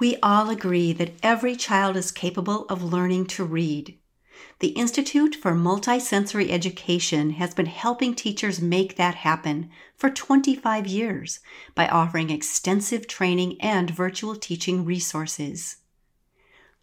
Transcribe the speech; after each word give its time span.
We 0.00 0.16
all 0.22 0.48
agree 0.48 0.92
that 0.92 1.14
every 1.24 1.56
child 1.56 1.96
is 1.96 2.12
capable 2.12 2.66
of 2.66 2.82
learning 2.84 3.26
to 3.26 3.44
read. 3.44 3.98
The 4.60 4.68
Institute 4.68 5.34
for 5.34 5.52
Multisensory 5.52 6.50
Education 6.50 7.30
has 7.30 7.52
been 7.52 7.66
helping 7.66 8.14
teachers 8.14 8.60
make 8.60 8.94
that 8.94 9.16
happen 9.16 9.70
for 9.96 10.08
25 10.08 10.86
years 10.86 11.40
by 11.74 11.88
offering 11.88 12.30
extensive 12.30 13.08
training 13.08 13.60
and 13.60 13.90
virtual 13.90 14.36
teaching 14.36 14.84
resources. 14.84 15.78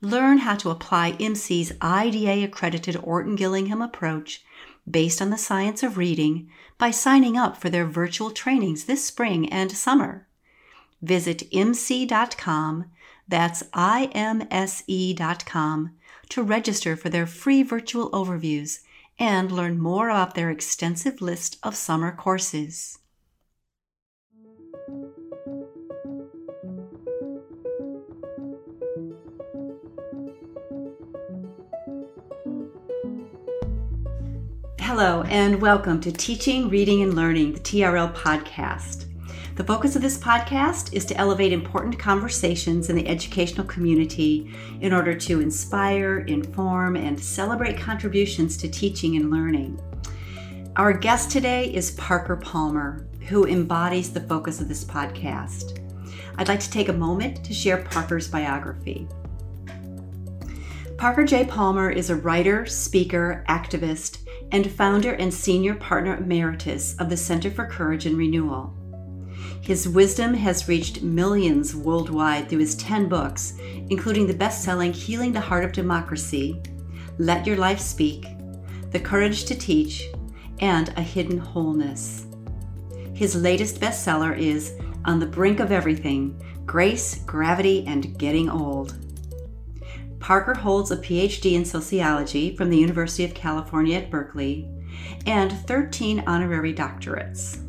Learn 0.01 0.39
how 0.39 0.55
to 0.55 0.69
apply 0.69 1.13
IMSE's 1.13 1.71
IDA 1.81 2.43
accredited 2.43 2.97
Orton 2.97 3.35
Gillingham 3.35 3.81
approach 3.81 4.43
based 4.89 5.21
on 5.21 5.29
the 5.29 5.37
science 5.37 5.83
of 5.83 5.97
reading 5.97 6.49
by 6.77 6.91
signing 6.91 7.37
up 7.37 7.55
for 7.55 7.69
their 7.69 7.85
virtual 7.85 8.31
trainings 8.31 8.85
this 8.85 9.05
spring 9.05 9.47
and 9.49 9.71
summer. 9.71 10.27
Visit 11.01 11.49
imse.com 11.51 12.85
that's 13.27 13.63
imse.com 13.73 14.31
to 16.29 16.43
register 16.43 16.95
for 16.95 17.09
their 17.09 17.25
free 17.25 17.63
virtual 17.63 18.09
overviews 18.11 18.79
and 19.17 19.51
learn 19.51 19.79
more 19.79 20.09
about 20.09 20.35
their 20.35 20.49
extensive 20.49 21.21
list 21.21 21.57
of 21.63 21.75
summer 21.75 22.11
courses. 22.11 22.99
Hello, 34.79 35.23
and 35.23 35.61
welcome 35.61 35.99
to 35.99 36.11
Teaching, 36.11 36.69
Reading, 36.69 37.01
and 37.01 37.15
Learning, 37.15 37.51
the 37.51 37.59
TRL 37.59 38.13
podcast. 38.15 39.04
The 39.55 39.63
focus 39.63 39.95
of 39.95 40.01
this 40.01 40.17
podcast 40.17 40.91
is 40.91 41.05
to 41.05 41.15
elevate 41.15 41.53
important 41.53 41.97
conversations 41.97 42.89
in 42.89 42.95
the 42.97 43.07
educational 43.07 43.65
community 43.65 44.53
in 44.81 44.91
order 44.91 45.15
to 45.15 45.39
inspire, 45.39 46.19
inform, 46.19 46.97
and 46.97 47.17
celebrate 47.17 47.77
contributions 47.77 48.57
to 48.57 48.67
teaching 48.67 49.15
and 49.15 49.31
learning. 49.31 49.79
Our 50.75 50.91
guest 50.91 51.31
today 51.31 51.73
is 51.73 51.91
Parker 51.91 52.35
Palmer, 52.35 53.07
who 53.29 53.45
embodies 53.45 54.11
the 54.11 54.19
focus 54.19 54.59
of 54.59 54.67
this 54.67 54.83
podcast. 54.83 55.79
I'd 56.37 56.49
like 56.49 56.59
to 56.59 56.69
take 56.69 56.89
a 56.89 56.93
moment 56.93 57.41
to 57.45 57.53
share 57.53 57.77
Parker's 57.77 58.27
biography. 58.27 59.07
Parker 60.97 61.23
J. 61.23 61.45
Palmer 61.45 61.89
is 61.89 62.09
a 62.09 62.15
writer, 62.17 62.65
speaker, 62.65 63.45
activist, 63.47 64.17
and 64.51 64.69
founder 64.69 65.13
and 65.13 65.33
senior 65.33 65.75
partner 65.75 66.17
emeritus 66.17 66.93
of 66.99 67.09
the 67.09 67.15
Center 67.15 67.49
for 67.49 67.65
Courage 67.65 68.05
and 68.05 68.17
Renewal. 68.17 68.75
His 69.65 69.89
wisdom 69.89 70.35
has 70.35 70.67
reached 70.67 71.01
millions 71.01 71.75
worldwide 71.75 72.47
through 72.47 72.59
his 72.59 72.75
10 72.75 73.09
books, 73.09 73.55
including 73.89 74.27
the 74.27 74.33
best 74.35 74.63
selling 74.63 74.93
Healing 74.93 75.33
the 75.33 75.39
Heart 75.39 75.65
of 75.65 75.71
Democracy, 75.71 76.61
Let 77.17 77.47
Your 77.47 77.57
Life 77.57 77.79
Speak, 77.79 78.27
The 78.91 78.99
Courage 78.99 79.45
to 79.45 79.55
Teach, 79.55 80.07
and 80.59 80.93
A 80.97 81.01
Hidden 81.01 81.39
Wholeness. 81.39 82.27
His 83.15 83.35
latest 83.35 83.81
bestseller 83.81 84.37
is 84.37 84.75
On 85.05 85.17
the 85.17 85.25
Brink 85.25 85.59
of 85.59 85.71
Everything 85.71 86.39
Grace, 86.67 87.23
Gravity, 87.25 87.85
and 87.87 88.15
Getting 88.19 88.51
Old. 88.51 88.93
Parker 90.19 90.53
holds 90.53 90.91
a 90.91 90.97
PhD 90.97 91.53
in 91.53 91.65
sociology 91.65 92.55
from 92.55 92.69
the 92.69 92.77
University 92.77 93.25
of 93.25 93.33
California 93.33 93.97
at 93.97 94.11
Berkeley 94.11 94.69
and 95.25 95.51
13 95.51 96.23
honorary 96.27 96.73
doctorates. 96.73 97.64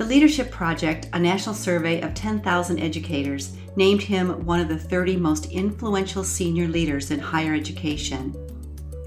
The 0.00 0.06
Leadership 0.06 0.50
Project, 0.50 1.08
a 1.12 1.18
national 1.18 1.54
survey 1.54 2.00
of 2.00 2.14
10,000 2.14 2.78
educators, 2.78 3.54
named 3.76 4.00
him 4.00 4.46
one 4.46 4.58
of 4.58 4.68
the 4.68 4.78
30 4.78 5.18
most 5.18 5.52
influential 5.52 6.24
senior 6.24 6.68
leaders 6.68 7.10
in 7.10 7.20
higher 7.20 7.52
education 7.52 8.34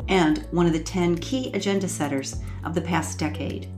and 0.08 0.46
one 0.52 0.68
of 0.68 0.74
the 0.74 0.84
10 0.84 1.18
key 1.18 1.52
agenda 1.56 1.88
setters 1.90 2.36
of 2.64 2.76
the 2.76 2.82
past 2.82 3.18
decade. 3.18 3.72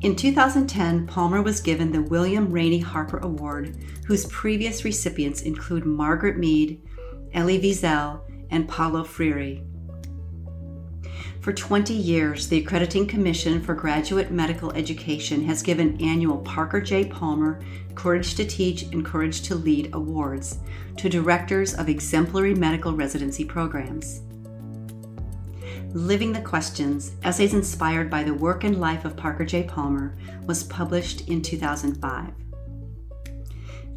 In 0.00 0.16
2010, 0.16 1.06
Palmer 1.06 1.40
was 1.40 1.60
given 1.60 1.92
the 1.92 2.02
William 2.02 2.50
Rainey 2.50 2.80
Harper 2.80 3.18
Award, 3.18 3.76
whose 4.08 4.26
previous 4.26 4.84
recipients 4.84 5.42
include 5.42 5.86
Margaret 5.86 6.36
Mead, 6.36 6.82
Elie 7.32 7.60
Wiesel, 7.60 8.22
and 8.50 8.68
Paulo 8.68 9.04
Freire. 9.04 9.62
For 11.46 11.52
20 11.52 11.94
years, 11.94 12.48
the 12.48 12.58
Accrediting 12.58 13.06
Commission 13.06 13.62
for 13.62 13.72
Graduate 13.72 14.32
Medical 14.32 14.72
Education 14.72 15.44
has 15.44 15.62
given 15.62 15.96
annual 16.02 16.38
Parker 16.38 16.80
J. 16.80 17.04
Palmer 17.04 17.60
Courage 17.94 18.34
to 18.34 18.44
Teach 18.44 18.82
and 18.82 19.06
Courage 19.06 19.42
to 19.42 19.54
Lead 19.54 19.90
awards 19.92 20.58
to 20.96 21.08
directors 21.08 21.72
of 21.72 21.88
exemplary 21.88 22.52
medical 22.52 22.92
residency 22.94 23.44
programs. 23.44 24.22
Living 25.92 26.32
the 26.32 26.40
Questions 26.40 27.12
Essays 27.22 27.54
Inspired 27.54 28.10
by 28.10 28.24
the 28.24 28.34
Work 28.34 28.64
and 28.64 28.80
Life 28.80 29.04
of 29.04 29.16
Parker 29.16 29.44
J. 29.44 29.62
Palmer 29.62 30.18
was 30.46 30.64
published 30.64 31.28
in 31.28 31.42
2005. 31.42 32.32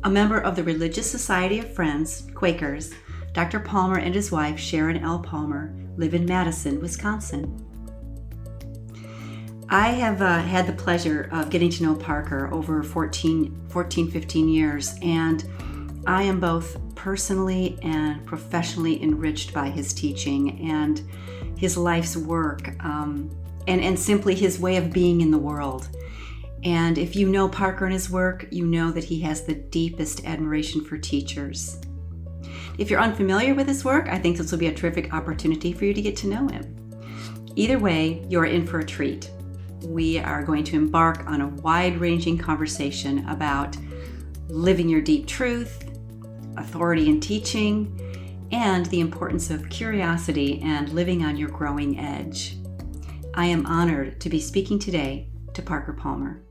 A 0.03 0.09
member 0.11 0.37
of 0.37 0.55
the 0.55 0.63
Religious 0.63 1.09
Society 1.09 1.57
of 1.57 1.73
Friends, 1.73 2.27
Quakers, 2.35 2.93
Dr. 3.33 3.59
Palmer 3.59 3.97
and 3.97 4.13
his 4.13 4.31
wife, 4.31 4.59
Sharon 4.59 4.97
L. 4.97 5.17
Palmer, 5.17 5.73
live 5.97 6.13
in 6.13 6.25
Madison, 6.25 6.79
Wisconsin. 6.81 7.65
I 9.69 9.89
have 9.89 10.21
uh, 10.21 10.39
had 10.41 10.65
the 10.65 10.73
pleasure 10.73 11.29
of 11.31 11.49
getting 11.51 11.69
to 11.69 11.83
know 11.83 11.95
Parker 11.95 12.51
over 12.51 12.81
14, 12.81 13.67
14, 13.69 14.09
15 14.09 14.49
years, 14.49 14.95
and 15.03 15.43
I 16.07 16.23
am 16.23 16.39
both 16.39 16.77
personally 16.95 17.77
and 17.83 18.25
professionally 18.25 19.01
enriched 19.03 19.53
by 19.53 19.69
his 19.69 19.93
teaching 19.93 20.69
and 20.69 21.01
his 21.55 21.77
life's 21.77 22.17
work, 22.17 22.73
um, 22.83 23.29
and, 23.67 23.81
and 23.81 23.99
simply 23.99 24.33
his 24.33 24.59
way 24.59 24.77
of 24.77 24.91
being 24.91 25.21
in 25.21 25.29
the 25.29 25.37
world. 25.37 25.87
And 26.63 26.97
if 26.97 27.15
you 27.15 27.29
know 27.29 27.47
Parker 27.47 27.85
and 27.85 27.93
his 27.93 28.09
work, 28.09 28.47
you 28.51 28.65
know 28.65 28.91
that 28.91 29.03
he 29.03 29.21
has 29.21 29.43
the 29.43 29.53
deepest 29.53 30.25
admiration 30.25 30.83
for 30.83 30.97
teachers. 30.97 31.79
If 32.79 32.89
you're 32.89 33.01
unfamiliar 33.01 33.53
with 33.55 33.67
his 33.67 33.83
work, 33.83 34.07
I 34.07 34.17
think 34.17 34.37
this 34.37 34.51
will 34.51 34.57
be 34.57 34.67
a 34.67 34.73
terrific 34.73 35.13
opportunity 35.13 35.73
for 35.73 35.83
you 35.83 35.93
to 35.93 36.01
get 36.01 36.15
to 36.15 36.27
know 36.27 36.47
him. 36.47 36.77
Either 37.57 37.77
way, 37.77 38.25
you're 38.29 38.45
in 38.45 38.65
for 38.65 38.79
a 38.79 38.85
treat. 38.85 39.29
We 39.83 40.17
are 40.17 40.43
going 40.43 40.63
to 40.63 40.77
embark 40.77 41.27
on 41.27 41.41
a 41.41 41.49
wide 41.49 41.99
ranging 41.99 42.37
conversation 42.37 43.27
about 43.27 43.75
living 44.47 44.87
your 44.87 45.01
deep 45.01 45.27
truth, 45.27 45.91
authority 46.55 47.09
in 47.09 47.19
teaching, 47.19 48.47
and 48.53 48.85
the 48.85 49.01
importance 49.01 49.49
of 49.49 49.69
curiosity 49.69 50.61
and 50.63 50.87
living 50.93 51.25
on 51.25 51.35
your 51.35 51.49
growing 51.49 51.99
edge. 51.99 52.55
I 53.33 53.47
am 53.47 53.65
honored 53.65 54.21
to 54.21 54.29
be 54.29 54.39
speaking 54.39 54.79
today 54.79 55.27
to 55.53 55.61
Parker 55.61 55.91
Palmer. 55.91 56.41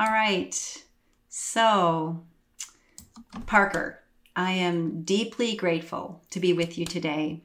All 0.00 0.06
right. 0.06 0.82
So, 1.28 2.24
Parker, 3.44 4.00
I 4.34 4.52
am 4.52 5.02
deeply 5.02 5.54
grateful 5.54 6.22
to 6.30 6.40
be 6.40 6.54
with 6.54 6.78
you 6.78 6.86
today. 6.86 7.42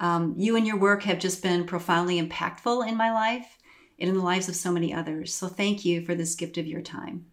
Um, 0.00 0.34
you 0.36 0.56
and 0.56 0.66
your 0.66 0.78
work 0.78 1.04
have 1.04 1.20
just 1.20 1.44
been 1.44 1.64
profoundly 1.64 2.20
impactful 2.20 2.88
in 2.88 2.96
my 2.96 3.12
life 3.12 3.56
and 4.00 4.08
in 4.10 4.16
the 4.16 4.24
lives 4.24 4.48
of 4.48 4.56
so 4.56 4.72
many 4.72 4.92
others. 4.92 5.32
So, 5.32 5.46
thank 5.46 5.84
you 5.84 6.04
for 6.04 6.16
this 6.16 6.34
gift 6.34 6.58
of 6.58 6.66
your 6.66 6.82
time. 6.82 7.26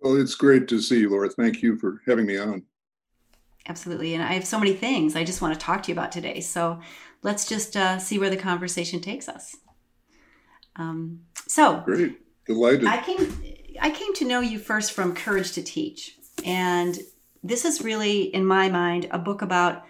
Well, 0.00 0.14
it's 0.14 0.36
great 0.36 0.68
to 0.68 0.80
see 0.80 1.00
you, 1.00 1.10
Laura. 1.10 1.28
Thank 1.28 1.62
you 1.62 1.76
for 1.76 2.00
having 2.06 2.26
me 2.26 2.38
on. 2.38 2.62
Absolutely. 3.66 4.14
And 4.14 4.22
I 4.22 4.34
have 4.34 4.46
so 4.46 4.60
many 4.60 4.74
things 4.74 5.16
I 5.16 5.24
just 5.24 5.42
want 5.42 5.52
to 5.52 5.58
talk 5.58 5.82
to 5.82 5.88
you 5.88 5.94
about 5.94 6.12
today. 6.12 6.38
So, 6.38 6.78
let's 7.22 7.48
just 7.48 7.76
uh, 7.76 7.98
see 7.98 8.20
where 8.20 8.30
the 8.30 8.36
conversation 8.36 9.00
takes 9.00 9.28
us. 9.28 9.56
Um, 10.76 11.22
so, 11.48 11.80
great. 11.84 12.20
Delighted. 12.46 12.86
I 12.86 13.02
came 13.02 13.42
I 13.80 13.90
came 13.90 14.14
to 14.14 14.24
know 14.24 14.40
you 14.40 14.58
first 14.58 14.92
from 14.92 15.14
Courage 15.14 15.52
to 15.52 15.62
Teach. 15.62 16.16
And 16.44 16.98
this 17.42 17.64
is 17.64 17.82
really, 17.82 18.22
in 18.22 18.44
my 18.44 18.68
mind, 18.68 19.08
a 19.10 19.18
book 19.18 19.42
about 19.42 19.84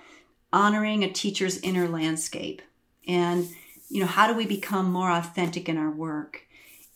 honoring 0.53 1.05
a 1.05 1.11
teacher's 1.11 1.58
inner 1.58 1.88
landscape. 1.88 2.62
And, 3.06 3.49
you 3.88 4.00
know, 4.00 4.06
how 4.06 4.26
do 4.26 4.35
we 4.35 4.47
become 4.47 4.91
more 4.91 5.11
authentic 5.11 5.69
in 5.69 5.76
our 5.76 5.91
work? 5.91 6.47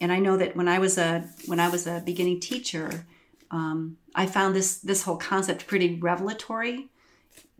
And 0.00 0.10
I 0.10 0.18
know 0.18 0.36
that 0.36 0.56
when 0.56 0.68
I 0.68 0.78
was 0.78 0.96
a 0.98 1.28
when 1.46 1.60
I 1.60 1.68
was 1.68 1.86
a 1.86 2.02
beginning 2.04 2.40
teacher, 2.40 3.06
um, 3.50 3.98
I 4.14 4.26
found 4.26 4.56
this 4.56 4.78
this 4.78 5.02
whole 5.02 5.18
concept 5.18 5.66
pretty 5.66 5.98
revelatory 6.00 6.88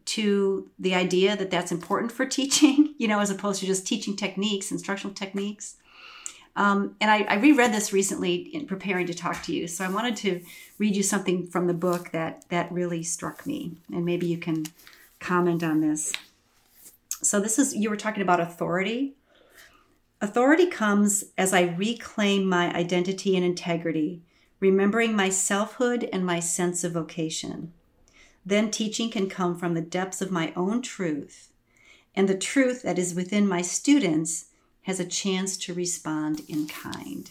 to 0.07 0.71
the 0.79 0.95
idea 0.95 1.37
that 1.37 1.51
that's 1.51 1.71
important 1.71 2.13
for 2.13 2.25
teaching, 2.39 2.95
you 2.99 3.07
know, 3.07 3.21
as 3.21 3.31
opposed 3.31 3.61
to 3.61 3.67
just 3.67 3.87
teaching 3.87 4.17
techniques, 4.17 4.73
instructional 4.73 5.15
techniques. 5.15 5.77
Um, 6.61 6.95
and 7.01 7.11
I, 7.11 7.23
I, 7.23 7.37
reread 7.37 7.73
this 7.73 7.91
recently 7.91 8.35
in 8.35 8.67
preparing 8.67 9.07
to 9.07 9.15
talk 9.15 9.43
to 9.45 9.55
you. 9.55 9.67
So 9.67 9.83
I 9.83 9.89
wanted 9.89 10.15
to 10.17 10.43
read 10.77 10.95
you 10.95 11.03
something 11.03 11.47
from 11.47 11.67
the 11.67 11.73
book 11.73 12.11
that 12.11 12.45
that 12.51 12.71
really 12.71 13.03
struck 13.03 13.47
me, 13.47 13.79
and 13.91 14.05
maybe 14.05 14.27
you 14.27 14.37
can 14.37 14.67
comment 15.21 15.63
on 15.63 15.81
this. 15.81 16.13
So, 17.23 17.41
this 17.41 17.59
is, 17.59 17.75
you 17.75 17.89
were 17.89 17.97
talking 17.97 18.23
about 18.23 18.41
authority. 18.41 19.15
Authority 20.21 20.67
comes 20.67 21.25
as 21.39 21.55
I 21.55 21.63
reclaim 21.63 22.45
my 22.45 22.71
identity 22.75 23.37
and 23.37 23.45
integrity, 23.45 24.21
remembering 24.59 25.17
my 25.17 25.31
selfhood 25.31 26.11
and 26.13 26.27
my 26.27 26.41
sense 26.41 26.85
of 26.85 26.93
vocation. 26.93 27.73
Then 28.45 28.71
teaching 28.71 29.11
can 29.11 29.31
come 29.31 29.59
from 29.59 29.73
the 29.73 29.81
depths 29.81 30.21
of 30.21 30.31
my 30.31 30.53
own 30.55 30.83
truth, 30.83 31.53
and 32.15 32.29
the 32.29 32.37
truth 32.37 32.83
that 32.83 32.99
is 32.99 33.15
within 33.15 33.49
my 33.49 33.63
students 33.63 34.50
has 34.83 35.01
a 35.01 35.05
chance 35.05 35.57
to 35.57 35.75
respond 35.75 36.43
in 36.49 36.67
kind. 36.67 37.31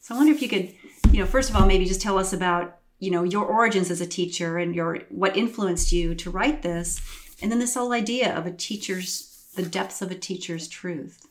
So 0.00 0.14
I 0.14 0.18
wonder 0.18 0.32
if 0.32 0.42
you 0.42 0.48
could, 0.48 0.74
you 1.12 1.20
know, 1.20 1.26
first 1.26 1.50
of 1.50 1.56
all, 1.56 1.66
maybe 1.66 1.86
just 1.86 2.02
tell 2.02 2.18
us 2.18 2.32
about, 2.32 2.78
you 2.98 3.10
know, 3.10 3.22
your 3.22 3.44
origins 3.44 3.90
as 3.90 4.00
a 4.00 4.06
teacher 4.06 4.58
and 4.58 4.74
your 4.74 4.98
what 5.08 5.36
influenced 5.36 5.92
you 5.92 6.14
to 6.16 6.30
write 6.30 6.62
this, 6.62 7.00
and 7.40 7.50
then 7.50 7.58
this 7.58 7.74
whole 7.74 7.92
idea 7.92 8.36
of 8.36 8.46
a 8.46 8.52
teacher's 8.52 9.30
the 9.56 9.62
depths 9.62 10.02
of 10.02 10.10
a 10.10 10.14
teacher's 10.14 10.68
truth. 10.68 11.26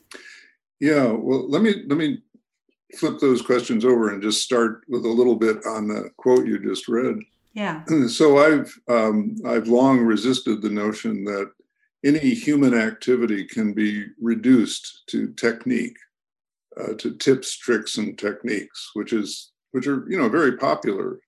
Yeah, 0.80 1.12
well, 1.12 1.50
let 1.50 1.62
me 1.62 1.84
let 1.88 1.98
me 1.98 2.20
flip 2.98 3.20
those 3.20 3.42
questions 3.42 3.86
over 3.86 4.10
and 4.10 4.22
just 4.22 4.44
start 4.44 4.82
with 4.88 5.06
a 5.06 5.10
little 5.10 5.36
bit 5.36 5.66
on 5.66 5.88
the 5.88 6.10
quote 6.18 6.46
you 6.46 6.60
just 6.60 6.88
read. 6.88 7.18
Yeah. 7.54 7.84
So 8.08 8.38
I've 8.40 8.80
um, 8.88 9.36
I've 9.46 9.68
long 9.68 10.00
resisted 10.00 10.62
the 10.62 10.70
notion 10.70 11.24
that 11.26 11.52
any 12.04 12.34
human 12.34 12.74
activity 12.74 13.46
can 13.46 13.74
be 13.74 14.08
reduced 14.20 15.04
to 15.08 15.34
technique, 15.34 15.98
uh, 16.80 16.94
to 16.96 17.16
tips, 17.16 17.58
tricks, 17.58 17.98
and 17.98 18.18
techniques, 18.18 18.92
which 18.94 19.14
is 19.14 19.52
which 19.72 19.88
are 19.88 20.06
you 20.10 20.18
know 20.18 20.30
very 20.30 20.58
popular. 20.58 21.20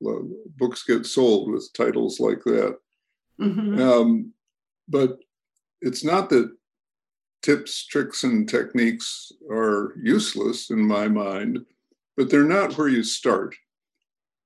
Books 0.58 0.84
get 0.84 1.06
sold 1.06 1.52
with 1.52 1.72
titles 1.74 2.20
like 2.20 2.44
that. 2.44 2.78
Mm-hmm. 3.40 3.82
Um, 3.82 4.34
but 4.88 5.18
it's 5.82 6.04
not 6.04 6.30
that 6.30 6.52
tips, 7.42 7.86
tricks, 7.86 8.24
and 8.24 8.48
techniques 8.48 9.32
are 9.50 9.94
useless 10.02 10.70
in 10.70 10.86
my 10.86 11.08
mind, 11.08 11.60
but 12.18 12.30
they're 12.30 12.44
not 12.44 12.78
where 12.78 12.88
you 12.88 13.04
start. 13.04 13.56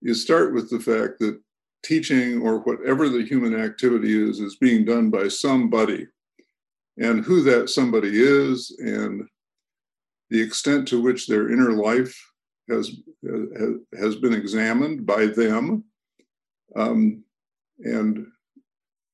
You 0.02 0.14
start 0.14 0.54
with 0.54 0.70
the 0.70 0.80
fact 0.80 1.20
that 1.20 1.40
teaching 1.84 2.42
or 2.42 2.60
whatever 2.60 3.10
the 3.10 3.24
human 3.24 3.60
activity 3.60 4.22
is 4.22 4.40
is 4.40 4.58
being 4.58 4.86
done 4.86 5.10
by 5.10 5.28
somebody 5.28 6.08
and 7.00 7.24
who 7.24 7.42
that 7.44 7.69
somebody 7.69 8.12
is 8.13 8.75
and 8.80 9.28
the 10.30 10.42
extent 10.42 10.88
to 10.88 11.01
which 11.01 11.28
their 11.28 11.51
inner 11.51 11.72
life 11.72 12.16
has 12.69 12.98
has 14.00 14.16
been 14.16 14.34
examined 14.34 15.06
by 15.06 15.25
them 15.25 15.84
um, 16.75 17.24
and 17.80 18.28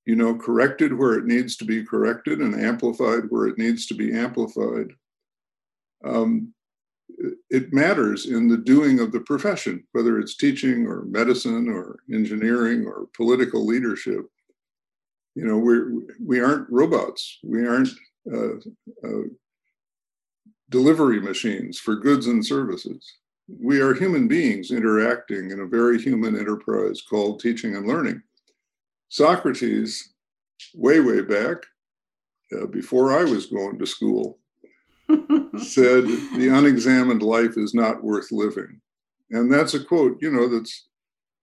you 0.06 0.16
know 0.16 0.36
corrected 0.36 0.94
where 0.94 1.14
it 1.14 1.26
needs 1.26 1.56
to 1.56 1.66
be 1.66 1.84
corrected 1.84 2.40
and 2.40 2.56
amplified 2.56 3.24
where 3.30 3.48
it 3.48 3.58
needs 3.58 3.86
to 3.88 3.94
be 3.94 4.14
amplified 4.14 4.92
um, 6.04 6.54
it 7.50 7.74
matters 7.74 8.26
in 8.26 8.48
the 8.48 8.58
doing 8.58 9.00
of 9.00 9.12
the 9.12 9.20
profession, 9.22 9.84
whether 9.92 10.20
it's 10.20 10.36
teaching 10.36 10.86
or 10.86 11.06
medicine 11.06 11.70
or 11.70 12.00
engineering 12.14 12.86
or 12.86 13.08
political 13.16 13.66
leadership. 13.66 14.26
You 15.36 15.46
know, 15.46 15.58
we're, 15.58 15.92
we 16.24 16.40
aren't 16.40 16.70
robots. 16.70 17.40
We 17.44 17.68
aren't 17.68 17.90
uh, 18.32 18.56
uh, 19.04 19.24
delivery 20.70 21.20
machines 21.20 21.78
for 21.78 21.96
goods 21.96 22.28
and 22.28 22.46
services. 22.46 23.06
We 23.48 23.80
are 23.82 23.94
human 23.94 24.28
beings 24.28 24.72
interacting 24.72 25.52
in 25.52 25.60
a 25.60 25.68
very 25.68 26.02
human 26.02 26.36
enterprise 26.38 27.02
called 27.02 27.40
teaching 27.40 27.76
and 27.76 27.88
learning. 27.88 28.22
Socrates, 29.10 30.14
way, 30.74 31.00
way 31.00 31.22
back, 31.22 31.58
uh, 32.56 32.66
before 32.68 33.18
I 33.18 33.24
was 33.24 33.46
going 33.46 33.78
to 33.78 33.86
school, 33.86 34.40
said, 35.10 36.06
The 36.06 36.50
unexamined 36.52 37.22
life 37.22 37.58
is 37.58 37.74
not 37.74 38.04
worth 38.04 38.32
living. 38.32 38.82
And 39.32 39.52
that's 39.52 39.74
a 39.74 39.84
quote, 39.84 40.18
you 40.22 40.32
know, 40.32 40.48
that's 40.48 40.88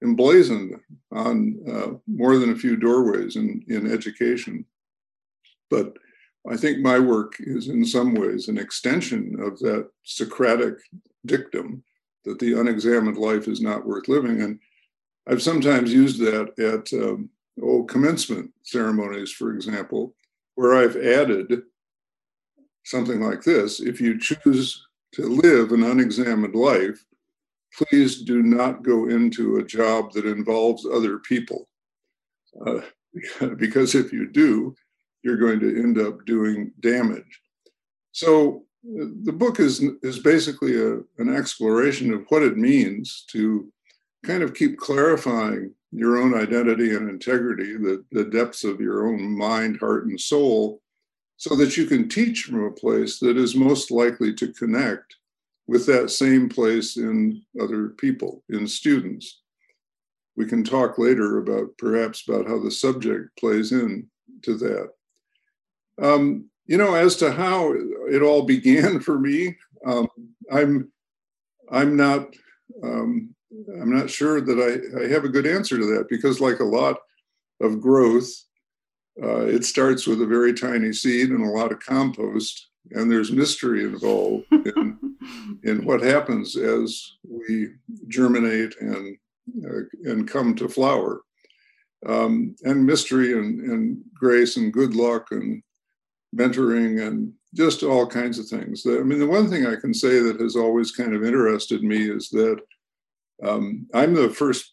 emblazoned 0.03 0.75
on 1.13 1.59
uh, 1.71 1.99
more 2.07 2.39
than 2.39 2.51
a 2.51 2.57
few 2.57 2.77
doorways 2.77 3.37
in, 3.37 3.65
in 3.69 3.91
education. 3.91 4.65
But 5.71 5.97
I 6.51 6.57
think 6.57 6.79
my 6.79 6.99
work 6.99 7.35
is 7.39 7.69
in 7.69 7.85
some 7.85 8.15
ways 8.15 8.49
an 8.49 8.59
extension 8.59 9.37
of 9.41 9.59
that 9.61 9.89
Socratic 10.03 10.75
dictum 11.25 11.85
that 12.25 12.39
the 12.39 12.59
unexamined 12.59 13.17
life 13.17 13.49
is 13.49 13.61
not 13.61 13.87
worth 13.87 14.09
living. 14.09 14.43
And 14.43 14.59
I've 15.29 15.43
sometimes 15.43 15.93
used 15.93 16.21
that 16.21 16.53
at 16.59 16.93
um, 17.01 17.31
oh, 17.63 17.85
commencement 17.85 18.51
ceremonies, 18.63 19.31
for 19.31 19.55
example, 19.55 20.15
where 20.57 20.75
I've 20.75 20.97
added 20.97 21.63
something 22.85 23.21
like 23.21 23.43
this 23.43 23.81
if 23.81 24.01
you 24.01 24.19
choose 24.19 24.85
to 25.13 25.27
live 25.27 25.73
an 25.73 25.85
unexamined 25.85 26.55
life, 26.55 27.05
please 27.77 28.23
do 28.23 28.43
not 28.43 28.83
go 28.83 29.09
into 29.09 29.57
a 29.57 29.65
job 29.65 30.13
that 30.13 30.27
involves 30.27 30.87
other 30.87 31.19
people. 31.19 31.69
Uh, 32.67 32.81
because 33.57 33.95
if 33.95 34.13
you 34.13 34.29
do, 34.31 34.75
you're 35.23 35.37
going 35.37 35.61
to 35.61 35.83
end 35.83 35.99
up 35.99 36.25
doing 36.27 36.73
damage. 36.81 37.41
So 38.13 38.65
the 38.85 39.33
book 39.33 39.61
is, 39.61 39.83
is 40.03 40.19
basically 40.19 40.77
a, 40.81 40.97
an 41.19 41.35
exploration 41.35 42.13
of 42.13 42.25
what 42.29 42.43
it 42.43 42.57
means 42.57 43.25
to 43.31 43.73
kind 44.25 44.43
of 44.43 44.55
keep 44.55 44.79
clarifying 44.79 45.73
your 45.93 46.19
own 46.19 46.35
identity 46.35 46.95
and 46.95 47.09
integrity, 47.09 47.77
the, 47.77 48.05
the 48.13 48.25
depths 48.25 48.65
of 48.65 48.81
your 48.81 49.07
own 49.07 49.37
mind, 49.37 49.79
heart, 49.79 50.07
and 50.07 50.21
soul, 50.21 50.81
so 51.37 51.55
that 51.57 51.77
you 51.77 51.87
can 51.87 52.09
teach 52.09 52.45
from 52.45 52.65
a 52.65 52.71
place 52.71 53.19
that 53.19 53.37
is 53.37 53.55
most 53.55 53.91
likely 53.91 54.33
to 54.35 54.53
connect 54.53 55.17
with 55.67 55.87
that 55.87 56.11
same 56.11 56.49
place 56.49 56.97
in 56.97 57.43
other 57.61 57.91
people, 57.91 58.43
in 58.49 58.67
students. 58.67 59.41
We 60.37 60.47
can 60.47 60.64
talk 60.64 60.99
later 60.99 61.38
about 61.38 61.76
perhaps 61.79 62.26
about 62.26 62.47
how 62.47 62.59
the 62.59 62.70
subject 62.70 63.37
plays 63.38 63.73
in 63.73 64.09
to 64.43 64.56
that. 64.56 64.91
Um, 66.03 66.49
you 66.67 66.79
know, 66.79 66.94
as 66.94 67.17
to 67.17 67.32
how 67.32 67.75
it 68.09 68.23
all 68.23 68.43
began 68.47 69.00
for 69.00 69.19
me, 69.19 69.56
um, 69.87 70.09
I'm 70.50 70.91
I'm 71.70 71.97
not 71.97 72.35
um, 72.82 73.35
I'm 73.81 73.94
not 73.94 74.11
sure 74.11 74.41
that 74.41 74.58
I, 74.58 75.05
I 75.05 75.08
have 75.08 75.25
a 75.25 75.29
good 75.29 75.47
answer 75.47 75.79
to 75.79 75.87
that 75.94 76.08
because, 76.08 76.41
like 76.41 76.61
a 76.61 76.65
lot 76.65 76.97
of 77.61 77.81
growth, 77.81 78.31
uh, 79.23 79.47
it 79.47 79.65
starts 79.65 80.06
with 80.06 80.23
a 80.23 80.26
very 80.26 80.55
tiny 80.55 80.93
seed 80.93 81.31
and 81.31 81.44
a 81.44 81.50
lot 81.50 81.73
of 81.73 81.81
compost, 81.81 82.69
and 82.91 83.10
there's 83.10 83.32
mystery 83.32 83.84
involved 83.84 84.44
in, 84.51 84.98
in 85.65 85.84
what 85.84 86.03
happens 86.03 86.56
as 86.56 87.12
we 87.22 87.69
germinate 88.08 88.74
and 88.81 89.17
uh, 89.65 89.82
and 90.05 90.29
come 90.29 90.55
to 90.55 90.69
flower. 90.69 91.22
Um, 92.06 92.56
and 92.65 92.84
mystery 92.84 93.32
and, 93.32 93.60
and 93.60 93.98
grace 94.15 94.56
and 94.56 94.72
good 94.72 94.94
luck 94.94 95.29
and 95.31 95.62
mentoring 96.34 97.06
and 97.06 97.32
just 97.55 97.82
all 97.82 98.06
kinds 98.06 98.39
of 98.39 98.46
things. 98.46 98.84
I 98.86 99.03
mean, 99.03 99.19
the 99.19 99.27
one 99.27 99.48
thing 99.48 99.67
I 99.67 99.77
can 99.77 99.93
say 99.93 100.20
that 100.20 100.41
has 100.41 100.56
always 100.56 100.91
kind 100.91 101.15
of 101.15 101.24
interested 101.24 101.82
me 101.82 102.10
is 102.10 102.29
that 102.31 102.60
um, 103.44 103.86
I'm 103.94 104.15
the 104.15 104.31
first 104.31 104.72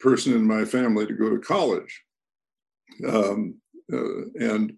person 0.00 0.32
in 0.34 0.46
my 0.46 0.64
family 0.64 1.06
to 1.06 1.14
go 1.14 1.30
to 1.30 1.38
college. 1.38 2.02
Um, 3.06 3.56
uh, 3.92 4.26
and 4.40 4.72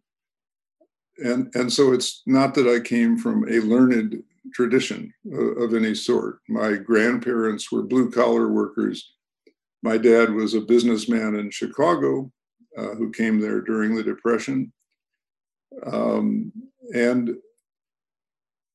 and 1.18 1.54
and 1.54 1.72
so 1.72 1.92
it's 1.92 2.22
not 2.26 2.54
that 2.54 2.68
I 2.68 2.80
came 2.80 3.18
from 3.18 3.44
a 3.48 3.60
learned 3.60 4.22
tradition 4.54 5.12
of, 5.32 5.58
of 5.58 5.74
any 5.74 5.94
sort. 5.94 6.40
My 6.48 6.74
grandparents 6.74 7.70
were 7.70 7.82
blue 7.82 8.10
collar 8.10 8.48
workers. 8.48 9.12
My 9.82 9.98
dad 9.98 10.32
was 10.32 10.54
a 10.54 10.60
businessman 10.60 11.34
in 11.36 11.50
Chicago 11.50 12.32
uh, 12.76 12.94
who 12.94 13.10
came 13.10 13.40
there 13.40 13.60
during 13.60 13.94
the 13.94 14.02
Depression. 14.02 14.72
Um, 15.86 16.52
and 16.94 17.36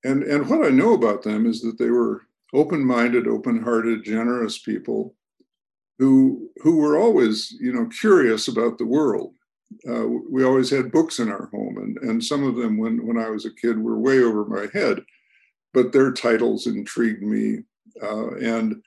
and 0.03 0.23
and 0.23 0.49
what 0.49 0.65
I 0.65 0.69
know 0.69 0.93
about 0.93 1.23
them 1.23 1.45
is 1.45 1.61
that 1.61 1.77
they 1.77 1.89
were 1.89 2.23
open-minded, 2.53 3.27
open-hearted, 3.27 4.03
generous 4.03 4.59
people 4.59 5.15
who 5.97 6.49
who 6.57 6.77
were 6.77 6.97
always, 6.97 7.51
you 7.59 7.73
know, 7.73 7.87
curious 7.87 8.47
about 8.47 8.77
the 8.77 8.85
world 8.85 9.33
uh, 9.89 10.05
we 10.29 10.43
always 10.43 10.69
had 10.69 10.91
books 10.91 11.19
in 11.19 11.29
our 11.29 11.47
home, 11.47 11.77
and, 11.77 11.97
and 12.09 12.23
some 12.23 12.43
of 12.43 12.55
them, 12.55 12.77
when, 12.77 13.05
when 13.05 13.17
I 13.17 13.29
was 13.29 13.45
a 13.45 13.53
kid, 13.53 13.77
were 13.77 13.99
way 13.99 14.19
over 14.19 14.45
my 14.45 14.67
head, 14.73 15.03
but 15.73 15.91
their 15.91 16.11
titles 16.11 16.67
intrigued 16.67 17.23
me. 17.23 17.63
Uh, 18.01 18.35
and 18.35 18.81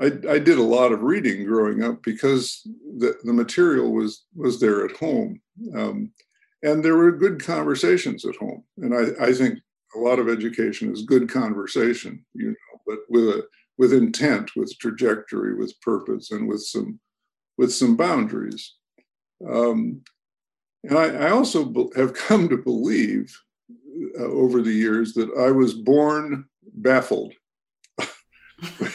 I, 0.00 0.06
I, 0.28 0.38
did 0.38 0.58
a 0.58 0.62
lot 0.62 0.92
of 0.92 1.02
reading 1.02 1.44
growing 1.44 1.82
up 1.82 2.02
because 2.02 2.62
the, 2.98 3.16
the 3.24 3.32
material 3.32 3.92
was, 3.92 4.24
was 4.34 4.60
there 4.60 4.84
at 4.84 4.96
home. 4.96 5.40
Um, 5.76 6.12
and 6.62 6.84
there 6.84 6.96
were 6.96 7.12
good 7.12 7.44
conversations 7.44 8.24
at 8.24 8.36
home. 8.36 8.64
And 8.78 8.94
I, 8.94 9.26
I 9.26 9.32
think 9.32 9.58
a 9.94 9.98
lot 9.98 10.18
of 10.18 10.28
education 10.28 10.92
is 10.92 11.02
good 11.02 11.28
conversation, 11.28 12.24
you 12.34 12.48
know, 12.48 12.80
but 12.86 12.98
with 13.08 13.24
a 13.24 13.46
with 13.76 13.92
intent, 13.92 14.54
with 14.54 14.76
trajectory, 14.78 15.54
with 15.54 15.80
purpose, 15.80 16.30
and 16.30 16.48
with 16.48 16.62
some 16.62 17.00
with 17.58 17.72
some 17.72 17.96
boundaries. 17.96 18.74
Um, 19.48 20.02
And 20.84 20.98
I, 20.98 21.26
I 21.26 21.30
also 21.30 21.90
have 21.96 22.14
come 22.28 22.48
to 22.48 22.56
believe 22.56 23.34
uh, 24.18 24.24
over 24.24 24.60
the 24.62 24.72
years 24.72 25.14
that 25.14 25.30
I 25.38 25.50
was 25.50 25.74
born 25.74 26.44
baffled. 26.74 27.32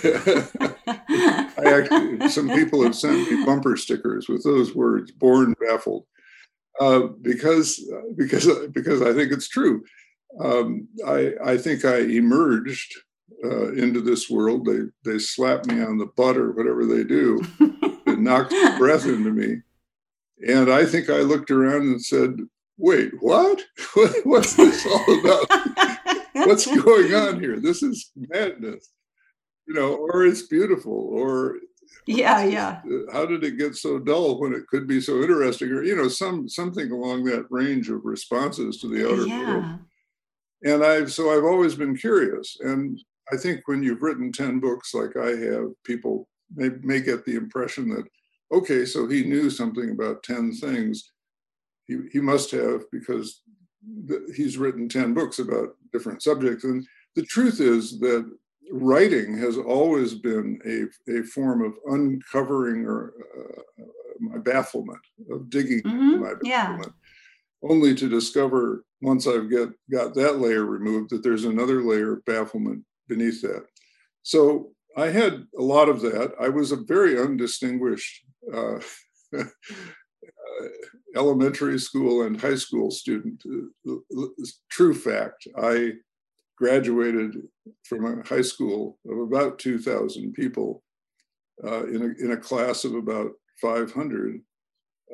I 0.03 1.49
actually, 1.57 2.29
some 2.29 2.49
people 2.49 2.83
have 2.83 2.95
sent 2.95 3.29
me 3.29 3.45
bumper 3.45 3.75
stickers 3.77 4.27
with 4.27 4.43
those 4.43 4.73
words, 4.75 5.11
"born 5.11 5.53
baffled," 5.59 6.05
uh, 6.79 7.07
because 7.21 7.79
because 8.15 8.47
because 8.71 9.01
I 9.01 9.13
think 9.13 9.31
it's 9.31 9.49
true. 9.49 9.83
Um, 10.39 10.87
I 11.05 11.33
I 11.43 11.57
think 11.57 11.85
I 11.85 11.97
emerged 11.97 12.93
uh, 13.43 13.71
into 13.73 14.01
this 14.01 14.29
world. 14.29 14.65
They 14.65 14.79
they 15.03 15.19
slap 15.19 15.65
me 15.65 15.81
on 15.81 15.97
the 15.97 16.07
butt 16.17 16.37
or 16.37 16.51
whatever 16.51 16.85
they 16.85 17.03
do. 17.03 17.41
it 18.07 18.19
knocks 18.19 18.53
breath 18.77 19.05
into 19.05 19.31
me, 19.31 19.61
and 20.47 20.71
I 20.71 20.85
think 20.85 21.09
I 21.09 21.19
looked 21.19 21.51
around 21.51 21.83
and 21.83 22.03
said, 22.03 22.37
"Wait, 22.77 23.11
what? 23.21 23.61
What's 24.23 24.55
this 24.55 24.85
all 24.85 25.19
about? 25.19 25.47
What's 26.33 26.65
going 26.65 27.13
on 27.13 27.39
here? 27.39 27.59
This 27.59 27.83
is 27.83 28.11
madness." 28.15 28.89
You 29.67 29.75
know, 29.75 29.95
or 29.95 30.25
it's 30.25 30.43
beautiful, 30.43 30.93
or 30.93 31.57
yeah 32.05 32.43
yeah 32.43 32.81
uh, 32.85 33.11
how 33.11 33.25
did 33.25 33.43
it 33.43 33.57
get 33.57 33.75
so 33.75 33.99
dull 33.99 34.39
when 34.39 34.53
it 34.53 34.65
could 34.67 34.87
be 34.87 34.99
so 34.99 35.21
interesting 35.21 35.69
or 35.69 35.83
you 35.83 35.95
know 35.95 36.07
some 36.07 36.47
something 36.47 36.91
along 36.91 37.23
that 37.23 37.45
range 37.49 37.89
of 37.89 38.03
responses 38.03 38.79
to 38.79 38.87
the 38.87 39.07
outer 39.07 39.27
yeah. 39.27 39.47
world 39.47 39.65
and 40.63 40.83
i've 40.83 41.11
so 41.11 41.35
i've 41.35 41.43
always 41.43 41.75
been 41.75 41.95
curious 41.95 42.57
and 42.61 42.99
i 43.31 43.37
think 43.37 43.61
when 43.67 43.83
you've 43.83 44.01
written 44.01 44.31
10 44.31 44.59
books 44.59 44.93
like 44.93 45.15
i 45.17 45.29
have 45.29 45.67
people 45.83 46.27
may, 46.55 46.69
may 46.81 46.99
get 46.99 47.25
the 47.25 47.35
impression 47.35 47.89
that 47.89 48.05
okay 48.51 48.85
so 48.85 49.07
he 49.07 49.23
knew 49.23 49.49
something 49.49 49.91
about 49.91 50.23
10 50.23 50.53
things 50.53 51.11
he, 51.87 51.97
he 52.11 52.19
must 52.19 52.51
have 52.51 52.83
because 52.91 53.41
he's 54.35 54.57
written 54.57 54.89
10 54.89 55.13
books 55.13 55.39
about 55.39 55.69
different 55.91 56.21
subjects 56.21 56.63
and 56.63 56.85
the 57.15 57.23
truth 57.23 57.59
is 57.59 57.99
that 57.99 58.29
writing 58.71 59.37
has 59.37 59.57
always 59.57 60.13
been 60.13 60.59
a, 60.65 61.19
a 61.19 61.23
form 61.23 61.63
of 61.63 61.73
uncovering 61.87 62.85
or 62.85 63.13
uh, 63.37 63.83
my 64.19 64.37
bafflement 64.37 64.99
of 65.31 65.49
digging 65.49 65.81
mm-hmm. 65.81 66.21
my 66.21 66.33
bafflement 66.43 66.85
yeah. 66.85 67.69
only 67.69 67.95
to 67.95 68.09
discover 68.09 68.83
once 69.01 69.27
i've 69.27 69.49
get 69.49 69.69
got 69.91 70.13
that 70.13 70.39
layer 70.39 70.65
removed 70.65 71.09
that 71.09 71.23
there's 71.23 71.45
another 71.45 71.83
layer 71.83 72.13
of 72.13 72.25
bafflement 72.25 72.83
beneath 73.07 73.41
that 73.41 73.65
so 74.23 74.71
i 74.97 75.07
had 75.07 75.45
a 75.57 75.61
lot 75.61 75.89
of 75.89 76.01
that. 76.01 76.33
I 76.39 76.49
was 76.49 76.71
a 76.71 76.77
very 76.77 77.19
undistinguished 77.19 78.25
uh, 78.53 78.79
elementary 81.15 81.79
school 81.79 82.23
and 82.23 82.39
high 82.39 82.55
school 82.55 82.91
student. 82.91 83.43
Uh, 83.87 84.25
true 84.69 84.93
fact. 84.93 85.47
I 85.57 85.93
graduated 86.57 87.37
from 87.83 88.05
a 88.05 88.27
high 88.27 88.41
school 88.41 88.99
of 89.09 89.17
about 89.19 89.59
2,000 89.59 90.33
people 90.33 90.83
uh, 91.65 91.85
in, 91.87 92.01
a, 92.01 92.23
in 92.25 92.31
a 92.31 92.37
class 92.37 92.83
of 92.83 92.95
about 92.95 93.31
500, 93.61 94.41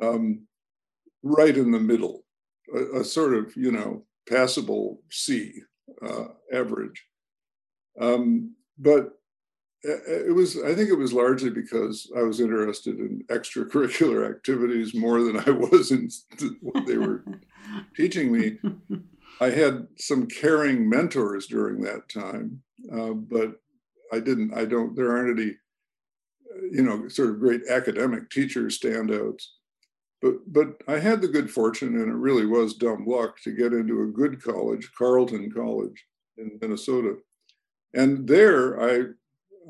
um, 0.02 0.46
right 1.22 1.56
in 1.56 1.70
the 1.70 1.80
middle, 1.80 2.24
a, 2.74 3.00
a, 3.00 3.04
sort 3.04 3.34
of, 3.34 3.54
you 3.56 3.72
know, 3.72 4.04
passable 4.28 5.00
C 5.10 5.52
uh, 6.04 6.26
average. 6.52 7.04
Um, 8.00 8.54
but 8.78 9.12
Uh, 9.86 9.92
uh, 9.92 10.28
it 10.28 10.34
was, 10.34 10.56
I 10.62 10.74
think 10.74 10.90
it 10.90 10.98
was 10.98 11.12
largely 11.12 11.50
because 11.50 12.10
I 12.16 12.22
was 12.22 12.40
interested 12.40 12.98
in 12.98 13.24
extracurricular 13.28 14.28
activities 14.34 14.94
more 14.94 15.22
than 15.22 15.36
I 15.38 15.50
was 15.50 15.90
in 15.90 16.08
what 16.60 16.86
they 16.86 16.98
were 16.98 17.24
teaching 17.96 18.32
me. 18.32 18.58
I 19.40 19.50
had 19.50 19.86
some 19.98 20.26
caring 20.26 20.88
mentors 20.88 21.46
during 21.46 21.82
that 21.82 22.08
time, 22.08 22.62
uh, 22.92 23.12
but 23.12 23.60
I 24.12 24.20
didn't. 24.20 24.54
I 24.54 24.64
don't. 24.64 24.96
There 24.96 25.14
aren't 25.14 25.38
any, 25.38 25.50
uh, 25.50 26.66
you 26.72 26.82
know, 26.82 27.06
sort 27.08 27.30
of 27.30 27.40
great 27.40 27.60
academic 27.68 28.30
teacher 28.30 28.62
standouts. 28.64 29.44
But 30.22 30.34
but 30.50 30.80
I 30.88 30.98
had 30.98 31.20
the 31.20 31.28
good 31.28 31.50
fortune, 31.50 31.96
and 32.00 32.08
it 32.08 32.14
really 32.14 32.46
was 32.46 32.74
dumb 32.74 33.04
luck, 33.06 33.38
to 33.42 33.50
get 33.50 33.74
into 33.74 34.02
a 34.02 34.06
good 34.06 34.42
college, 34.42 34.90
Carleton 34.96 35.52
College 35.52 36.06
in 36.38 36.58
Minnesota, 36.62 37.16
and 37.92 38.26
there 38.26 38.80
I 38.80 39.08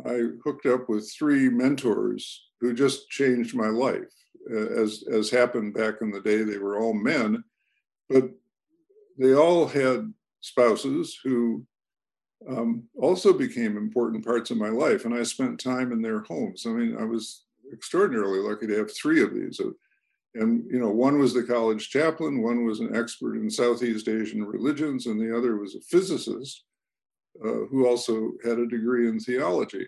I 0.04 0.22
hooked 0.44 0.66
up 0.66 0.88
with 0.88 1.10
three 1.10 1.48
mentors 1.48 2.48
who 2.60 2.74
just 2.74 3.08
changed 3.10 3.54
my 3.54 3.68
life. 3.68 4.12
As 4.50 5.04
as 5.10 5.30
happened 5.30 5.74
back 5.74 5.96
in 6.00 6.10
the 6.10 6.20
day, 6.20 6.42
they 6.42 6.58
were 6.58 6.78
all 6.78 6.94
men, 6.94 7.42
but 8.08 8.30
they 9.18 9.34
all 9.34 9.66
had 9.66 10.12
spouses 10.40 11.18
who 11.24 11.66
um, 12.48 12.84
also 12.94 13.32
became 13.32 13.76
important 13.76 14.24
parts 14.24 14.50
of 14.50 14.58
my 14.58 14.68
life. 14.68 15.04
And 15.04 15.14
I 15.14 15.22
spent 15.24 15.58
time 15.58 15.90
in 15.90 16.02
their 16.02 16.20
homes. 16.20 16.66
I 16.66 16.70
mean, 16.70 16.96
I 16.96 17.04
was 17.04 17.44
extraordinarily 17.72 18.38
lucky 18.38 18.66
to 18.66 18.76
have 18.76 18.94
three 18.94 19.22
of 19.22 19.34
these. 19.34 19.60
And, 20.34 20.70
you 20.70 20.78
know, 20.78 20.90
one 20.90 21.18
was 21.18 21.32
the 21.32 21.42
college 21.42 21.88
chaplain, 21.88 22.42
one 22.42 22.64
was 22.64 22.80
an 22.80 22.94
expert 22.94 23.36
in 23.36 23.50
Southeast 23.50 24.06
Asian 24.06 24.44
religions, 24.44 25.06
and 25.06 25.18
the 25.18 25.36
other 25.36 25.56
was 25.56 25.74
a 25.74 25.80
physicist 25.80 26.64
uh, 27.44 27.66
who 27.70 27.86
also 27.86 28.32
had 28.44 28.58
a 28.58 28.66
degree 28.66 29.08
in 29.08 29.18
theology. 29.18 29.86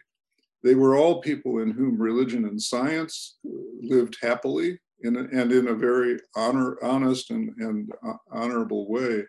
They 0.64 0.74
were 0.74 0.96
all 0.96 1.20
people 1.20 1.60
in 1.60 1.70
whom 1.70 2.00
religion 2.00 2.44
and 2.44 2.60
science 2.60 3.38
lived 3.80 4.16
happily 4.20 4.78
in 5.02 5.16
a, 5.16 5.20
and 5.20 5.52
in 5.52 5.68
a 5.68 5.74
very 5.74 6.18
honor, 6.34 6.76
honest 6.82 7.30
and, 7.30 7.50
and 7.58 7.90
uh, 8.06 8.14
honorable 8.32 8.90
way. 8.90 9.22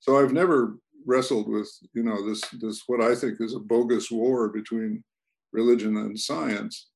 So 0.00 0.18
I've 0.18 0.32
never 0.32 0.76
wrestled 1.06 1.48
with, 1.48 1.70
you 1.94 2.02
know, 2.02 2.26
this 2.28 2.42
this 2.60 2.82
what 2.86 3.00
I 3.00 3.14
think 3.14 3.40
is 3.40 3.54
a 3.54 3.60
bogus 3.60 4.10
war 4.10 4.48
between 4.48 5.02
religion 5.52 5.96
and 5.96 6.18
science. 6.18 6.88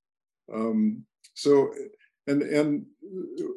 Um, 0.53 1.05
so, 1.35 1.73
and 2.31 2.43
and 2.43 2.87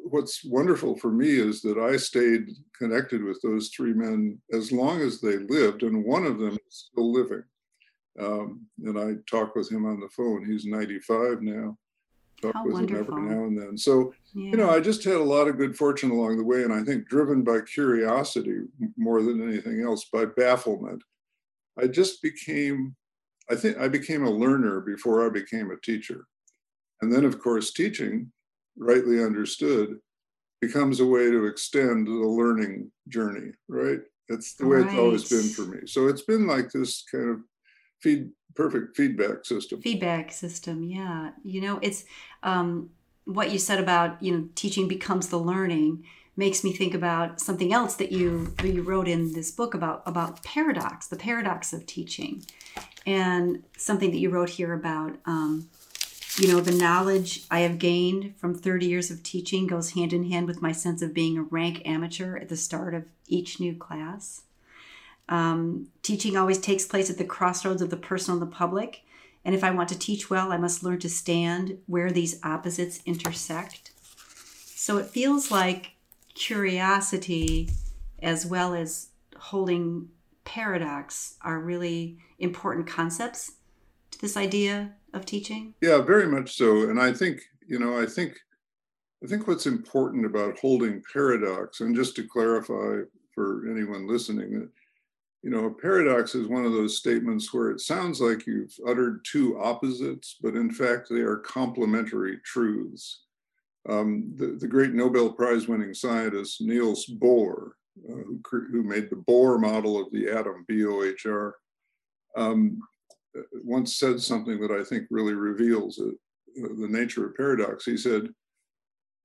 what's 0.04 0.44
wonderful 0.44 0.96
for 0.96 1.10
me 1.10 1.30
is 1.30 1.62
that 1.62 1.78
I 1.78 1.96
stayed 1.96 2.50
connected 2.76 3.22
with 3.22 3.40
those 3.42 3.68
three 3.68 3.92
men 3.92 4.38
as 4.52 4.72
long 4.72 5.00
as 5.00 5.20
they 5.20 5.38
lived, 5.38 5.82
and 5.82 6.04
one 6.04 6.24
of 6.24 6.38
them 6.38 6.58
is 6.68 6.88
still 6.90 7.12
living. 7.12 7.44
Um, 8.20 8.66
and 8.84 8.98
I 8.98 9.14
talk 9.28 9.56
with 9.56 9.70
him 9.70 9.86
on 9.86 9.98
the 9.98 10.08
phone. 10.08 10.44
He's 10.44 10.66
95 10.66 11.42
now 11.42 11.76
talk 12.44 12.54
How 12.54 12.64
with 12.64 12.74
wonderful. 12.74 13.16
him 13.16 13.24
every 13.24 13.34
now 13.36 13.44
and 13.44 13.58
then. 13.58 13.78
So, 13.78 14.12
yeah. 14.34 14.50
you 14.50 14.56
know, 14.56 14.70
I 14.70 14.80
just 14.80 15.04
had 15.04 15.16
a 15.16 15.22
lot 15.22 15.48
of 15.48 15.56
good 15.56 15.76
fortune 15.76 16.10
along 16.10 16.36
the 16.36 16.44
way. 16.44 16.62
And 16.62 16.72
I 16.72 16.82
think 16.82 17.08
driven 17.08 17.42
by 17.42 17.60
curiosity 17.60 18.60
more 18.96 19.22
than 19.22 19.46
anything 19.46 19.82
else, 19.82 20.06
by 20.12 20.24
bafflement, 20.24 21.02
I 21.78 21.86
just 21.86 22.22
became, 22.22 22.94
I 23.50 23.54
think 23.56 23.78
I 23.78 23.88
became 23.88 24.24
a 24.24 24.30
learner 24.30 24.80
before 24.80 25.26
I 25.26 25.30
became 25.30 25.70
a 25.70 25.80
teacher. 25.80 26.26
And 27.02 27.12
then, 27.12 27.24
of 27.24 27.40
course, 27.40 27.72
teaching, 27.72 28.32
rightly 28.76 29.22
understood, 29.22 29.98
becomes 30.60 31.00
a 31.00 31.06
way 31.06 31.30
to 31.30 31.46
extend 31.46 32.06
the 32.06 32.10
learning 32.12 32.90
journey, 33.08 33.52
right? 33.68 34.00
That's 34.28 34.54
the 34.54 34.66
way 34.66 34.78
right. 34.78 34.86
it's 34.86 34.98
always 34.98 35.28
been 35.28 35.48
for 35.50 35.70
me. 35.70 35.86
So 35.86 36.08
it's 36.08 36.22
been 36.22 36.46
like 36.46 36.70
this 36.70 37.04
kind 37.10 37.30
of 37.30 37.40
feed 38.00 38.30
perfect 38.54 38.96
feedback 38.96 39.44
system. 39.44 39.82
Feedback 39.82 40.32
system, 40.32 40.82
yeah. 40.82 41.30
You 41.42 41.60
know, 41.60 41.78
it's 41.82 42.04
um, 42.42 42.90
what 43.24 43.50
you 43.50 43.58
said 43.58 43.80
about 43.80 44.22
you 44.22 44.32
know 44.32 44.48
teaching 44.54 44.88
becomes 44.88 45.28
the 45.28 45.38
learning 45.38 46.04
makes 46.36 46.64
me 46.64 46.72
think 46.72 46.94
about 46.94 47.40
something 47.40 47.72
else 47.72 47.94
that 47.96 48.12
you 48.12 48.54
that 48.58 48.72
you 48.72 48.82
wrote 48.82 49.08
in 49.08 49.32
this 49.32 49.50
book 49.50 49.74
about 49.74 50.02
about 50.06 50.42
paradox, 50.42 51.06
the 51.06 51.16
paradox 51.16 51.72
of 51.72 51.86
teaching, 51.86 52.44
and 53.06 53.64
something 53.76 54.10
that 54.10 54.18
you 54.18 54.30
wrote 54.30 54.50
here 54.50 54.72
about. 54.72 55.16
Um, 55.26 55.68
you 56.36 56.48
know, 56.48 56.60
the 56.60 56.72
knowledge 56.72 57.44
I 57.50 57.60
have 57.60 57.78
gained 57.78 58.34
from 58.36 58.54
30 58.54 58.86
years 58.86 59.10
of 59.10 59.22
teaching 59.22 59.66
goes 59.66 59.92
hand 59.92 60.12
in 60.12 60.30
hand 60.30 60.48
with 60.48 60.62
my 60.62 60.72
sense 60.72 61.00
of 61.00 61.14
being 61.14 61.38
a 61.38 61.42
rank 61.42 61.82
amateur 61.86 62.36
at 62.36 62.48
the 62.48 62.56
start 62.56 62.92
of 62.92 63.04
each 63.28 63.60
new 63.60 63.74
class. 63.76 64.42
Um, 65.28 65.88
teaching 66.02 66.36
always 66.36 66.58
takes 66.58 66.86
place 66.86 67.08
at 67.08 67.18
the 67.18 67.24
crossroads 67.24 67.82
of 67.82 67.90
the 67.90 67.96
personal 67.96 68.42
and 68.42 68.50
the 68.50 68.54
public. 68.54 69.02
And 69.44 69.54
if 69.54 69.62
I 69.62 69.70
want 69.70 69.88
to 69.90 69.98
teach 69.98 70.28
well, 70.28 70.50
I 70.50 70.56
must 70.56 70.82
learn 70.82 70.98
to 71.00 71.08
stand 71.08 71.78
where 71.86 72.10
these 72.10 72.40
opposites 72.42 73.00
intersect. 73.06 73.92
So 74.74 74.98
it 74.98 75.06
feels 75.06 75.50
like 75.50 75.92
curiosity 76.34 77.70
as 78.20 78.44
well 78.44 78.74
as 78.74 79.08
holding 79.36 80.08
paradox 80.44 81.36
are 81.42 81.60
really 81.60 82.18
important 82.38 82.86
concepts 82.86 83.52
to 84.10 84.20
this 84.20 84.36
idea 84.36 84.92
of 85.14 85.24
teaching. 85.24 85.74
Yeah, 85.80 86.00
very 86.02 86.26
much 86.26 86.56
so. 86.56 86.90
And 86.90 87.00
I 87.00 87.12
think, 87.12 87.40
you 87.66 87.78
know, 87.78 87.98
I 88.00 88.06
think 88.06 88.36
I 89.22 89.26
think 89.26 89.48
what's 89.48 89.66
important 89.66 90.26
about 90.26 90.58
holding 90.58 91.02
paradox, 91.10 91.80
and 91.80 91.96
just 91.96 92.14
to 92.16 92.28
clarify 92.28 93.04
for 93.34 93.66
anyone 93.70 94.06
listening, 94.06 94.68
you 95.42 95.50
know, 95.50 95.66
a 95.66 95.74
paradox 95.74 96.34
is 96.34 96.46
one 96.46 96.66
of 96.66 96.72
those 96.72 96.98
statements 96.98 97.52
where 97.52 97.70
it 97.70 97.80
sounds 97.80 98.20
like 98.20 98.46
you've 98.46 98.74
uttered 98.86 99.24
two 99.24 99.58
opposites, 99.58 100.36
but 100.42 100.54
in 100.54 100.70
fact, 100.70 101.08
they 101.08 101.20
are 101.20 101.36
complementary 101.36 102.38
truths. 102.44 103.22
Um, 103.88 104.32
the, 104.36 104.56
the 104.58 104.68
great 104.68 104.92
Nobel 104.92 105.32
Prize 105.32 105.68
winning 105.68 105.94
scientist 105.94 106.60
Niels 106.60 107.06
Bohr, 107.06 107.72
uh, 108.10 108.22
who, 108.26 108.40
who 108.50 108.82
made 108.82 109.10
the 109.10 109.16
Bohr 109.16 109.60
model 109.60 110.00
of 110.00 110.10
the 110.12 110.30
atom, 110.30 110.64
B 110.68 110.84
O 110.86 111.02
H 111.02 111.26
R, 111.26 111.54
um, 112.36 112.78
once 113.64 113.96
said 113.96 114.20
something 114.20 114.60
that 114.60 114.70
I 114.70 114.84
think 114.84 115.06
really 115.10 115.34
reveals 115.34 115.98
it, 115.98 116.14
uh, 116.62 116.68
the 116.80 116.88
nature 116.88 117.26
of 117.26 117.36
paradox. 117.36 117.84
He 117.84 117.96
said, 117.96 118.28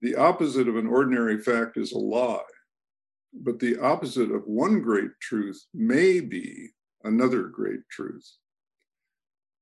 The 0.01 0.15
opposite 0.15 0.67
of 0.67 0.75
an 0.75 0.87
ordinary 0.87 1.39
fact 1.39 1.77
is 1.77 1.91
a 1.91 1.97
lie, 1.97 2.39
but 3.33 3.59
the 3.59 3.77
opposite 3.79 4.31
of 4.31 4.43
one 4.45 4.81
great 4.81 5.11
truth 5.21 5.65
may 5.73 6.19
be 6.19 6.69
another 7.03 7.43
great 7.43 7.81
truth. 7.91 8.27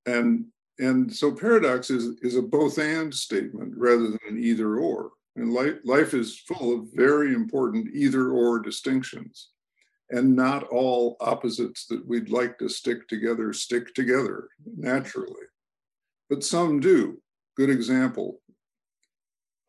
And, 0.05 0.45
and 0.79 1.13
so 1.13 1.31
paradox 1.31 1.89
is, 1.89 2.17
is 2.21 2.35
a 2.35 2.41
both 2.41 2.77
and 2.77 3.13
statement 3.13 3.73
rather 3.75 4.09
than 4.09 4.19
an 4.29 4.37
either 4.39 4.77
or. 4.77 5.11
And 5.35 5.53
life, 5.53 5.75
life 5.83 6.13
is 6.13 6.39
full 6.39 6.73
of 6.73 6.87
very 6.93 7.33
important 7.33 7.89
either 7.93 8.31
or 8.31 8.59
distinctions 8.59 9.49
and 10.09 10.35
not 10.35 10.63
all 10.69 11.17
opposites 11.19 11.85
that 11.87 12.05
we'd 12.07 12.29
like 12.29 12.57
to 12.59 12.69
stick 12.69 13.07
together 13.07 13.51
stick 13.53 13.93
together 13.93 14.49
naturally. 14.77 15.33
But 16.29 16.43
some 16.43 16.79
do. 16.79 17.21
Good 17.55 17.69
example. 17.69 18.41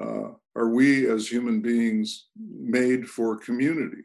Uh, 0.00 0.30
are 0.54 0.68
we 0.68 1.08
as 1.10 1.28
human 1.28 1.60
beings 1.60 2.26
made 2.36 3.08
for 3.08 3.36
community? 3.36 4.02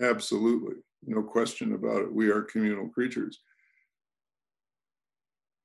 Absolutely. 0.00 0.76
No 1.04 1.22
question 1.22 1.74
about 1.74 2.02
it. 2.02 2.12
We 2.12 2.30
are 2.30 2.42
communal 2.42 2.88
creatures. 2.88 3.40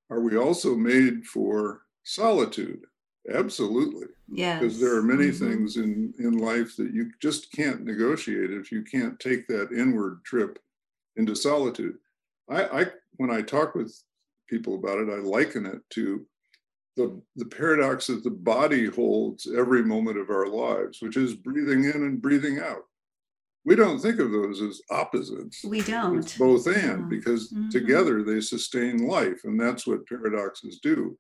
Are 0.09 0.19
we 0.21 0.37
also 0.37 0.75
made 0.75 1.25
for 1.25 1.81
solitude? 2.03 2.81
Absolutely. 3.31 4.07
Yeah. 4.31 4.59
Because 4.59 4.79
there 4.79 4.95
are 4.95 5.03
many 5.03 5.29
mm-hmm. 5.29 5.49
things 5.49 5.77
in, 5.77 6.13
in 6.19 6.37
life 6.37 6.75
that 6.77 6.93
you 6.93 7.11
just 7.21 7.51
can't 7.51 7.83
negotiate 7.83 8.51
if 8.51 8.71
you 8.71 8.83
can't 8.83 9.19
take 9.19 9.47
that 9.47 9.71
inward 9.71 10.23
trip 10.25 10.59
into 11.15 11.35
solitude. 11.35 11.95
I, 12.49 12.63
I 12.63 12.85
when 13.17 13.31
I 13.31 13.41
talk 13.41 13.75
with 13.75 13.95
people 14.49 14.75
about 14.75 14.99
it, 14.99 15.09
I 15.09 15.17
liken 15.17 15.65
it 15.65 15.81
to 15.91 16.25
the, 16.95 17.21
the 17.35 17.45
paradox 17.45 18.07
that 18.07 18.23
the 18.23 18.31
body 18.31 18.87
holds 18.87 19.47
every 19.47 19.83
moment 19.83 20.17
of 20.17 20.29
our 20.29 20.47
lives, 20.47 20.99
which 21.01 21.17
is 21.17 21.33
breathing 21.33 21.85
in 21.85 22.03
and 22.03 22.21
breathing 22.21 22.59
out. 22.59 22.83
We 23.65 23.75
don't 23.75 23.99
think 23.99 24.19
of 24.19 24.31
those 24.31 24.61
as 24.61 24.81
opposites. 24.91 25.63
We 25.63 25.81
don't. 25.81 26.19
It's 26.19 26.37
both 26.37 26.67
and 26.67 27.09
because 27.09 27.51
mm-hmm. 27.51 27.69
together 27.69 28.21
they 28.21 28.41
sustain 28.41 29.07
life, 29.07 29.41
and 29.45 29.59
that's 29.59 29.87
what 29.87 30.05
paradoxes 30.05 30.79
do. 30.83 31.17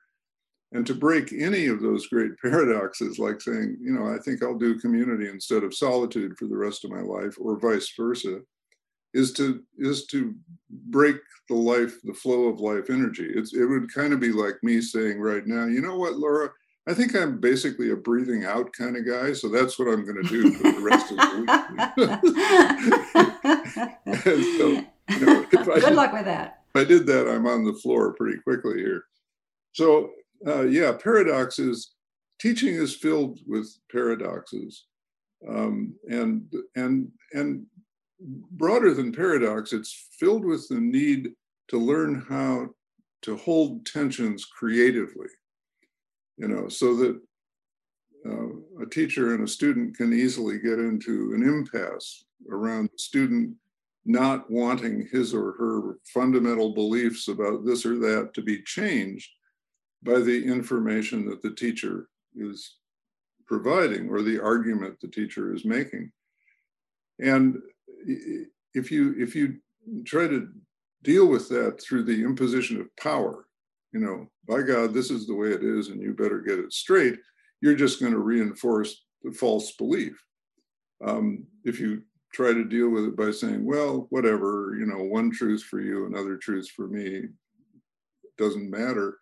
And 0.73 0.85
to 0.87 0.95
break 0.95 1.31
any 1.31 1.67
of 1.67 1.81
those 1.81 2.07
great 2.07 2.31
paradoxes, 2.41 3.19
like 3.19 3.39
saying, 3.41 3.77
you 3.81 3.91
know, 3.93 4.07
I 4.13 4.17
think 4.19 4.43
I'll 4.43 4.57
do 4.57 4.79
community 4.79 5.29
instead 5.29 5.63
of 5.63 5.73
solitude 5.73 6.37
for 6.37 6.47
the 6.47 6.57
rest 6.57 6.83
of 6.83 6.91
my 6.91 7.01
life, 7.01 7.35
or 7.39 7.59
vice 7.59 7.93
versa, 7.95 8.41
is 9.13 9.31
to 9.33 9.63
is 9.77 10.07
to 10.07 10.35
break 10.69 11.17
the 11.47 11.55
life, 11.55 12.01
the 12.03 12.13
flow 12.13 12.45
of 12.45 12.59
life 12.59 12.89
energy. 12.89 13.29
It's 13.33 13.53
it 13.53 13.65
would 13.65 13.93
kind 13.93 14.13
of 14.13 14.19
be 14.19 14.31
like 14.31 14.55
me 14.63 14.81
saying 14.81 15.19
right 15.19 15.45
now, 15.45 15.65
you 15.65 15.81
know 15.81 15.97
what, 15.97 16.15
Laura, 16.15 16.49
I 16.87 16.93
think 16.93 17.15
I'm 17.15 17.39
basically 17.39 17.91
a 17.91 17.95
breathing 17.95 18.43
out 18.43 18.73
kind 18.73 18.97
of 18.97 19.05
guy, 19.07 19.31
so 19.33 19.47
that's 19.47 19.79
what 19.79 19.87
I'm 19.87 20.03
going 20.03 20.21
to 20.21 20.29
do 20.29 20.51
for 20.53 20.63
the 20.63 20.81
rest 20.81 21.11
of 21.11 21.17
the 21.17 21.37
week. 21.39 21.49
so, 24.57 24.67
you 25.19 25.25
know, 25.25 25.45
Good 25.49 25.65
did, 25.81 25.95
luck 25.95 26.11
with 26.11 26.25
that. 26.25 26.63
If 26.75 26.81
I 26.81 26.83
did 26.83 27.05
that, 27.05 27.29
I'm 27.29 27.47
on 27.47 27.63
the 27.63 27.73
floor 27.73 28.13
pretty 28.13 28.39
quickly 28.39 28.79
here. 28.79 29.05
So 29.71 30.11
uh, 30.45 30.63
yeah, 30.63 30.91
paradoxes. 30.91 31.93
Teaching 32.39 32.75
is 32.75 32.95
filled 32.95 33.39
with 33.47 33.69
paradoxes, 33.91 34.85
um, 35.47 35.93
and 36.09 36.43
and 36.75 37.09
and 37.33 37.65
broader 38.51 38.93
than 38.93 39.11
paradox, 39.11 39.73
it's 39.73 40.07
filled 40.19 40.45
with 40.45 40.67
the 40.67 40.79
need 40.79 41.31
to 41.69 41.77
learn 41.77 42.25
how 42.27 42.69
to 43.21 43.37
hold 43.37 43.85
tensions 43.85 44.45
creatively. 44.45 45.27
You 46.37 46.47
know, 46.47 46.67
so 46.67 46.95
that 46.97 47.21
uh, 48.25 48.81
a 48.81 48.89
teacher 48.89 49.35
and 49.35 49.43
a 49.43 49.47
student 49.47 49.95
can 49.95 50.13
easily 50.13 50.59
get 50.59 50.79
into 50.79 51.33
an 51.35 51.43
impasse 51.43 52.25
around 52.49 52.89
the 52.91 52.97
student 52.97 53.55
not 54.05 54.49
wanting 54.49 55.07
his 55.11 55.33
or 55.33 55.53
her 55.53 55.97
fundamental 56.13 56.73
beliefs 56.73 57.29
about 57.29 57.65
this 57.65 57.85
or 57.85 57.97
that 57.99 58.33
to 58.33 58.41
be 58.41 58.61
changed 58.63 59.29
by 60.03 60.19
the 60.19 60.45
information 60.45 61.25
that 61.29 61.41
the 61.41 61.51
teacher 61.51 62.07
is 62.35 62.77
providing 63.45 64.09
or 64.09 64.21
the 64.21 64.41
argument 64.41 64.99
the 64.99 65.07
teacher 65.07 65.53
is 65.53 65.65
making. 65.65 66.11
And 67.19 67.57
if 68.73 68.91
you 68.91 69.15
if 69.17 69.35
you 69.35 69.57
try 70.05 70.27
to 70.27 70.49
deal 71.03 71.27
with 71.27 71.49
that 71.49 71.81
through 71.81 72.03
the 72.03 72.23
imposition 72.23 72.79
of 72.79 72.95
power, 72.95 73.45
you 73.91 73.99
know, 73.99 74.29
by 74.47 74.61
God, 74.61 74.93
this 74.93 75.11
is 75.11 75.27
the 75.27 75.35
way 75.35 75.49
it 75.49 75.63
is, 75.63 75.89
and 75.89 76.01
you 76.01 76.13
better 76.13 76.39
get 76.39 76.59
it 76.59 76.73
straight, 76.73 77.19
you're 77.61 77.75
just 77.75 77.99
going 77.99 78.13
to 78.13 78.19
reinforce 78.19 79.03
the 79.21 79.31
false 79.31 79.73
belief. 79.73 80.21
Um, 81.05 81.45
if 81.63 81.79
you 81.79 82.01
try 82.33 82.53
to 82.53 82.63
deal 82.63 82.89
with 82.89 83.05
it 83.05 83.15
by 83.15 83.31
saying, 83.31 83.63
well, 83.63 84.07
whatever, 84.09 84.75
you 84.79 84.85
know, 84.85 85.03
one 85.03 85.31
truth 85.31 85.63
for 85.63 85.79
you, 85.79 86.07
another 86.07 86.37
truth 86.37 86.69
for 86.75 86.87
me, 86.87 87.25
doesn't 88.37 88.69
matter, 88.69 89.17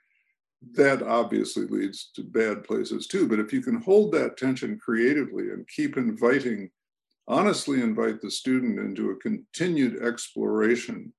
that 0.74 1.02
obviously 1.02 1.65
leads 1.65 2.12
to 2.15 2.24
bad 2.24 2.63
places 2.63 3.08
too. 3.08 3.28
But 3.28 3.39
if 3.39 3.52
you 3.52 3.62
can 3.62 3.82
hold 3.82 4.12
that 4.12 4.38
tension 4.38 4.78
creatively 4.78 5.50
and 5.50 5.67
keep 5.67 5.97
inviting, 5.97 6.69
honestly 7.28 7.82
invite 7.82 8.21
the 8.21 8.32
student 8.32 8.80
into 8.80 9.10
a 9.10 9.15
continued 9.15 10.04
exploration 10.04 11.12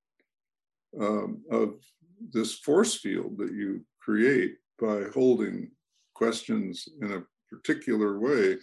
um, 1.00 1.42
of 1.50 1.74
this 2.32 2.54
force 2.58 2.94
field 2.94 3.36
that 3.38 3.52
you 3.52 3.84
create 4.00 4.56
by 4.80 5.04
holding 5.12 5.70
questions 6.14 6.88
in 7.00 7.12
a 7.12 7.22
particular 7.54 8.18
way, 8.18 8.56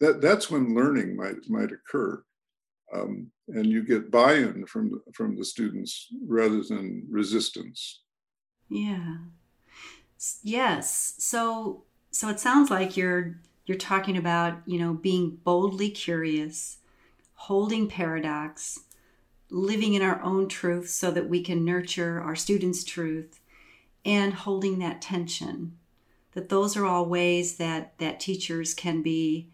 that, 0.00 0.20
that's 0.20 0.50
when 0.50 0.74
learning 0.74 1.16
might, 1.16 1.36
might 1.48 1.70
occur. 1.70 2.22
Um, 2.94 3.30
and 3.48 3.66
you 3.66 3.82
get 3.82 4.10
buy-in 4.10 4.66
from, 4.66 5.02
from 5.14 5.36
the 5.36 5.44
students 5.44 6.08
rather 6.26 6.62
than 6.62 7.06
resistance. 7.10 8.02
Yeah. 8.68 9.16
Yes. 10.42 11.14
So 11.18 11.84
so 12.10 12.28
it 12.28 12.40
sounds 12.40 12.70
like 12.70 12.96
you're 12.96 13.40
you're 13.66 13.78
talking 13.78 14.16
about, 14.16 14.58
you 14.66 14.78
know, 14.78 14.92
being 14.94 15.38
boldly 15.42 15.90
curious, 15.90 16.78
holding 17.34 17.88
paradox, 17.88 18.80
living 19.50 19.94
in 19.94 20.02
our 20.02 20.22
own 20.22 20.48
truth 20.48 20.88
so 20.90 21.10
that 21.10 21.28
we 21.28 21.42
can 21.42 21.64
nurture 21.64 22.20
our 22.20 22.36
students' 22.36 22.84
truth 22.84 23.40
and 24.04 24.34
holding 24.34 24.78
that 24.78 25.00
tension. 25.00 25.76
That 26.32 26.48
those 26.48 26.76
are 26.76 26.86
all 26.86 27.06
ways 27.06 27.56
that 27.56 27.96
that 27.98 28.20
teachers 28.20 28.74
can 28.74 29.02
be 29.02 29.48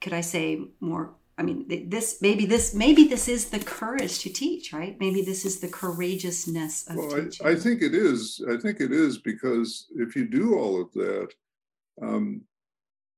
could 0.00 0.12
I 0.12 0.22
say 0.22 0.62
more 0.80 1.14
I 1.40 1.42
mean, 1.42 1.88
this 1.88 2.20
maybe 2.20 2.44
this 2.44 2.74
maybe 2.74 3.04
this 3.04 3.26
is 3.26 3.48
the 3.48 3.60
courage 3.60 4.18
to 4.18 4.30
teach, 4.30 4.74
right? 4.74 5.00
Maybe 5.00 5.22
this 5.22 5.46
is 5.46 5.58
the 5.58 5.68
courageousness 5.68 6.86
of 6.90 6.96
well, 6.96 7.08
teaching. 7.08 7.46
I, 7.46 7.52
I 7.52 7.54
think 7.54 7.80
it 7.80 7.94
is. 7.94 8.44
I 8.46 8.58
think 8.58 8.78
it 8.78 8.92
is 8.92 9.16
because 9.16 9.86
if 9.96 10.14
you 10.14 10.28
do 10.28 10.58
all 10.58 10.78
of 10.78 10.92
that, 10.92 11.28
um, 12.02 12.42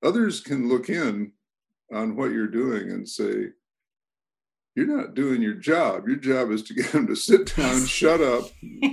others 0.04 0.40
can 0.40 0.68
look 0.68 0.88
in 0.88 1.32
on 1.92 2.14
what 2.14 2.30
you're 2.30 2.46
doing 2.46 2.92
and 2.92 3.08
say, 3.08 3.48
"You're 4.76 4.86
not 4.86 5.14
doing 5.14 5.42
your 5.42 5.54
job. 5.54 6.06
Your 6.06 6.18
job 6.18 6.52
is 6.52 6.62
to 6.62 6.74
get 6.74 6.92
them 6.92 7.08
to 7.08 7.16
sit 7.16 7.56
down, 7.56 7.84
shut 7.86 8.20
up, 8.20 8.44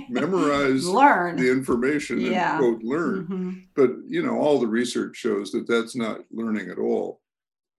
memorize, 0.08 0.88
learn 0.88 1.36
the 1.36 1.52
information, 1.52 2.20
yeah. 2.20 2.56
and 2.56 2.58
quote 2.58 2.82
learn." 2.82 3.22
Mm-hmm. 3.26 3.50
But 3.76 3.90
you 4.08 4.26
know, 4.26 4.40
all 4.40 4.58
the 4.58 4.66
research 4.66 5.14
shows 5.14 5.52
that 5.52 5.68
that's 5.68 5.94
not 5.94 6.22
learning 6.32 6.68
at 6.68 6.78
all 6.78 7.20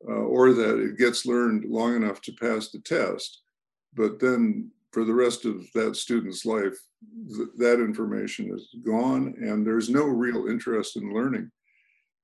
uh, 0.07 0.13
or 0.13 0.53
that 0.53 0.79
it 0.79 0.97
gets 0.97 1.25
learned 1.25 1.65
long 1.65 1.95
enough 1.95 2.21
to 2.21 2.33
pass 2.33 2.69
the 2.69 2.79
test. 2.79 3.41
But 3.93 4.19
then 4.19 4.71
for 4.91 5.05
the 5.05 5.13
rest 5.13 5.45
of 5.45 5.65
that 5.73 5.95
student's 5.95 6.45
life, 6.45 6.77
th- 7.27 7.49
that 7.57 7.79
information 7.79 8.53
is 8.53 8.67
gone 8.85 9.35
and 9.37 9.65
there's 9.65 9.89
no 9.89 10.05
real 10.05 10.47
interest 10.47 10.97
in 10.97 11.13
learning. 11.13 11.51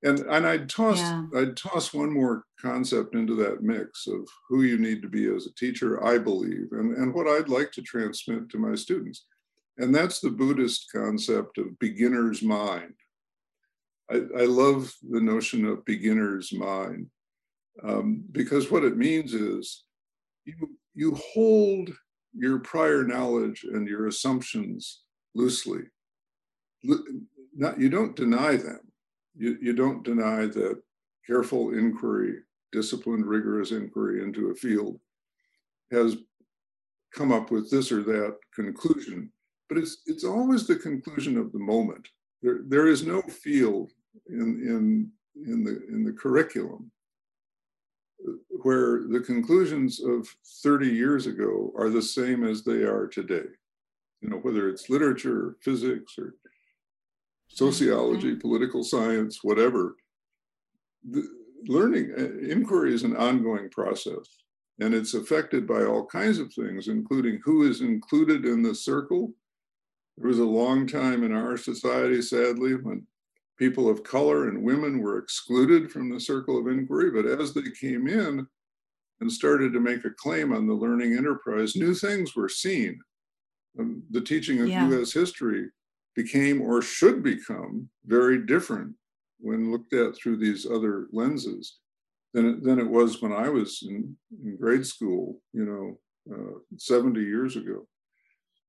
And, 0.03 0.19
and 0.19 0.45
I'd 0.45 0.69
toss 0.69 0.99
yeah. 0.99 1.23
I'd 1.35 1.57
toss 1.57 1.93
one 1.93 2.11
more 2.11 2.43
concept 2.61 3.15
into 3.15 3.35
that 3.37 3.63
mix 3.63 4.05
of 4.05 4.27
who 4.47 4.61
you 4.61 4.77
need 4.77 5.01
to 5.01 5.07
be 5.09 5.27
as 5.33 5.47
a 5.47 5.53
teacher, 5.55 6.03
I 6.05 6.19
believe, 6.19 6.67
and, 6.71 6.95
and 6.97 7.13
what 7.13 7.27
I'd 7.27 7.49
like 7.49 7.71
to 7.73 7.81
transmit 7.81 8.49
to 8.49 8.59
my 8.59 8.75
students. 8.75 9.25
And 9.79 9.93
that's 9.93 10.19
the 10.19 10.29
Buddhist 10.29 10.87
concept 10.91 11.57
of 11.57 11.77
beginner's 11.79 12.43
mind. 12.43 12.93
I, 14.09 14.21
I 14.37 14.45
love 14.45 14.93
the 15.09 15.21
notion 15.21 15.65
of 15.65 15.85
beginner's 15.85 16.53
mind 16.53 17.09
um, 17.83 18.23
because 18.31 18.71
what 18.71 18.83
it 18.83 18.97
means 18.97 19.33
is 19.33 19.83
you, 20.45 20.55
you 20.93 21.15
hold 21.15 21.91
your 22.33 22.59
prior 22.59 23.03
knowledge 23.03 23.63
and 23.63 23.87
your 23.87 24.07
assumptions 24.07 25.01
loosely. 25.35 25.81
Not, 27.55 27.79
you 27.79 27.89
don't 27.89 28.15
deny 28.15 28.55
them. 28.55 28.79
You, 29.35 29.57
you 29.61 29.73
don't 29.73 30.03
deny 30.03 30.45
that 30.47 30.81
careful 31.25 31.73
inquiry, 31.73 32.39
disciplined, 32.71 33.25
rigorous 33.25 33.71
inquiry 33.71 34.23
into 34.23 34.49
a 34.49 34.55
field, 34.55 34.99
has 35.91 36.17
come 37.13 37.31
up 37.31 37.51
with 37.51 37.69
this 37.69 37.91
or 37.91 38.03
that 38.03 38.37
conclusion. 38.53 39.31
But 39.69 39.79
it's 39.79 39.97
it's 40.05 40.23
always 40.23 40.65
the 40.65 40.77
conclusion 40.77 41.37
of 41.37 41.51
the 41.51 41.59
moment. 41.59 42.07
There, 42.41 42.61
there 42.67 42.87
is 42.87 43.05
no 43.05 43.21
field 43.21 43.91
in, 44.29 44.39
in, 44.39 45.11
in, 45.45 45.63
the, 45.63 45.85
in 45.87 46.03
the 46.03 46.13
curriculum 46.13 46.91
where 48.63 49.03
the 49.07 49.19
conclusions 49.19 49.99
of 49.99 50.27
30 50.63 50.87
years 50.87 51.27
ago 51.27 51.73
are 51.77 51.89
the 51.89 52.01
same 52.01 52.43
as 52.43 52.63
they 52.63 52.83
are 52.83 53.07
today. 53.07 53.49
You 54.21 54.29
know, 54.29 54.37
whether 54.37 54.69
it's 54.69 54.89
literature 54.89 55.39
or 55.39 55.57
physics 55.61 56.13
or 56.17 56.35
sociology, 57.47 58.31
mm-hmm. 58.31 58.39
political 58.39 58.83
science, 58.83 59.39
whatever. 59.43 59.95
The 61.09 61.27
learning, 61.67 62.13
uh, 62.17 62.51
inquiry 62.51 62.93
is 62.93 63.03
an 63.03 63.15
ongoing 63.15 63.69
process 63.69 64.27
and 64.79 64.93
it's 64.93 65.13
affected 65.13 65.67
by 65.67 65.83
all 65.83 66.05
kinds 66.05 66.39
of 66.39 66.53
things, 66.53 66.87
including 66.87 67.39
who 67.43 67.67
is 67.67 67.81
included 67.81 68.45
in 68.45 68.61
the 68.61 68.75
circle. 68.75 69.33
There 70.17 70.27
was 70.27 70.39
a 70.39 70.45
long 70.45 70.85
time 70.85 71.23
in 71.23 71.31
our 71.31 71.57
society, 71.57 72.21
sadly, 72.21 72.75
when 72.75 73.05
people 73.57 73.89
of 73.89 74.03
color 74.03 74.49
and 74.49 74.63
women 74.63 74.99
were 74.99 75.17
excluded 75.17 75.91
from 75.91 76.09
the 76.09 76.19
circle 76.19 76.57
of 76.59 76.67
inquiry, 76.67 77.11
but 77.11 77.25
as 77.25 77.53
they 77.53 77.69
came 77.79 78.07
in 78.07 78.47
and 79.19 79.31
started 79.31 79.73
to 79.73 79.79
make 79.79 80.05
a 80.05 80.11
claim 80.11 80.53
on 80.53 80.67
the 80.67 80.73
learning 80.73 81.17
enterprise, 81.17 81.75
new 81.75 81.93
things 81.93 82.35
were 82.35 82.49
seen. 82.49 82.99
Um, 83.79 84.03
the 84.11 84.21
teaching 84.21 84.61
of 84.61 84.67
yeah. 84.67 84.87
US 84.89 85.11
history 85.11 85.69
became 86.15 86.61
or 86.61 86.81
should 86.81 87.23
become 87.23 87.89
very 88.05 88.45
different 88.45 88.93
when 89.39 89.71
looked 89.71 89.93
at 89.93 90.15
through 90.15 90.37
these 90.37 90.65
other 90.65 91.07
lenses 91.11 91.77
than 92.33 92.49
it, 92.49 92.63
than 92.63 92.79
it 92.79 92.87
was 92.87 93.21
when 93.21 93.31
I 93.31 93.49
was 93.49 93.83
in, 93.87 94.15
in 94.43 94.57
grade 94.57 94.85
school, 94.85 95.39
you 95.53 95.65
know, 95.65 95.99
uh, 96.33 96.59
70 96.77 97.21
years 97.21 97.55
ago. 97.55 97.87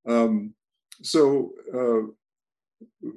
Um, 0.07 0.55
so 1.03 1.53
uh, 1.75 3.09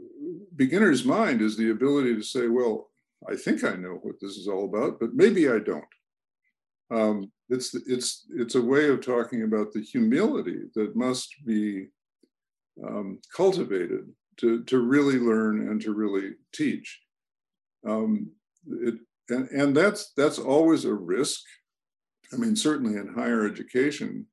beginner's 0.56 1.06
mind 1.06 1.42
is 1.42 1.58
the 1.58 1.72
ability 1.72 2.16
to 2.16 2.24
say, 2.24 2.48
well, 2.48 2.90
I 3.30 3.36
think 3.36 3.64
I 3.64 3.76
know 3.76 4.00
what 4.02 4.16
this 4.20 4.38
is 4.38 4.48
all 4.48 4.66
about, 4.66 5.00
but 5.00 5.14
maybe 5.14 5.50
I 5.50 5.60
don't. 5.60 5.84
Um, 6.92 7.32
it's 7.50 7.74
it's 7.88 8.26
it's 8.30 8.56
a 8.56 8.62
way 8.62 8.90
of 8.90 9.06
talking 9.06 9.44
about 9.44 9.72
the 9.72 9.82
humility 9.82 10.64
that 10.76 10.96
must 10.96 11.34
be 11.46 11.88
um, 12.86 13.20
cultivated 13.36 14.10
to 14.38 14.64
to 14.64 14.80
really 14.80 15.20
learn 15.20 15.70
and 15.70 15.82
to 15.82 15.94
really 15.94 16.32
teach. 16.54 17.00
Um, 17.88 18.32
it 18.68 18.96
and, 19.30 19.50
and 19.50 19.76
that's 19.76 20.12
that's 20.16 20.40
always 20.40 20.86
a 20.86 20.94
risk. 20.94 21.42
I 22.34 22.38
mean, 22.38 22.56
certainly 22.56 22.98
in 22.98 23.14
higher 23.14 23.46
education, 23.46 24.26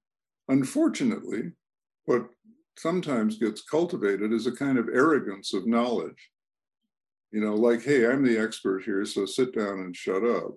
unfortunately, 0.49 1.53
what 2.05 2.29
sometimes 2.79 3.39
gets 3.39 3.63
cultivated 3.63 4.33
is 4.33 4.47
a 4.47 4.53
kind 4.53 4.79
of 4.79 4.89
arrogance 4.89 5.53
of 5.55 5.67
knowledge. 5.67 6.31
You 7.31 7.41
know, 7.41 7.55
like, 7.55 7.83
hey, 7.83 8.07
I'm 8.07 8.25
the 8.25 8.39
expert 8.39 8.85
here, 8.85 9.05
so 9.05 9.27
sit 9.27 9.55
down 9.55 9.81
and 9.81 9.95
shut 9.95 10.25
up. 10.25 10.53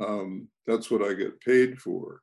Um, 0.00 0.48
that's 0.66 0.90
what 0.90 1.02
I 1.02 1.14
get 1.14 1.40
paid 1.40 1.80
for. 1.80 2.20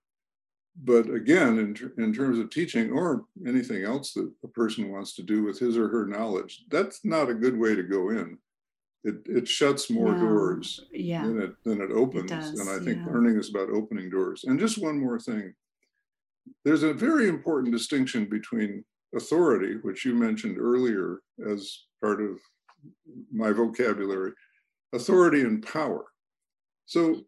But 0.81 1.09
again, 1.09 1.59
in, 1.59 1.73
ter- 1.73 1.93
in 1.97 2.13
terms 2.13 2.39
of 2.39 2.49
teaching 2.49 2.91
or 2.91 3.25
anything 3.45 3.83
else 3.83 4.13
that 4.13 4.31
a 4.43 4.47
person 4.47 4.89
wants 4.91 5.15
to 5.15 5.23
do 5.23 5.43
with 5.43 5.59
his 5.59 5.77
or 5.77 5.89
her 5.89 6.07
knowledge, 6.07 6.63
that's 6.69 7.03
not 7.03 7.29
a 7.29 7.35
good 7.35 7.57
way 7.57 7.75
to 7.75 7.83
go 7.83 8.09
in. 8.09 8.37
It, 9.03 9.15
it 9.25 9.47
shuts 9.47 9.89
more 9.89 10.13
no. 10.13 10.19
doors 10.19 10.85
yeah. 10.91 11.23
than 11.23 11.41
it 11.41 11.55
than 11.65 11.81
it 11.81 11.91
opens. 11.91 12.31
It 12.31 12.35
does, 12.35 12.59
and 12.59 12.69
I 12.69 12.77
think 12.83 12.99
yeah. 12.99 13.11
learning 13.11 13.35
is 13.35 13.49
about 13.49 13.71
opening 13.71 14.11
doors. 14.11 14.43
And 14.43 14.59
just 14.59 14.77
one 14.77 14.99
more 14.99 15.19
thing. 15.19 15.53
There's 16.63 16.83
a 16.83 16.93
very 16.93 17.27
important 17.27 17.73
distinction 17.73 18.25
between 18.25 18.85
authority, 19.15 19.75
which 19.81 20.05
you 20.05 20.13
mentioned 20.13 20.57
earlier 20.57 21.19
as 21.49 21.85
part 22.01 22.21
of 22.21 22.37
my 23.31 23.51
vocabulary, 23.51 24.31
authority 24.93 25.41
and 25.41 25.65
power. 25.65 26.05
So, 26.85 27.21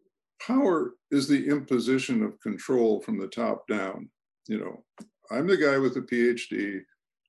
power 0.44 0.94
is 1.10 1.28
the 1.28 1.48
imposition 1.48 2.22
of 2.22 2.40
control 2.40 3.00
from 3.00 3.18
the 3.18 3.28
top 3.28 3.66
down. 3.68 4.08
You 4.46 4.58
know, 4.58 4.84
I'm 5.30 5.46
the 5.46 5.56
guy 5.56 5.78
with 5.78 5.94
the 5.94 6.00
PhD, 6.00 6.80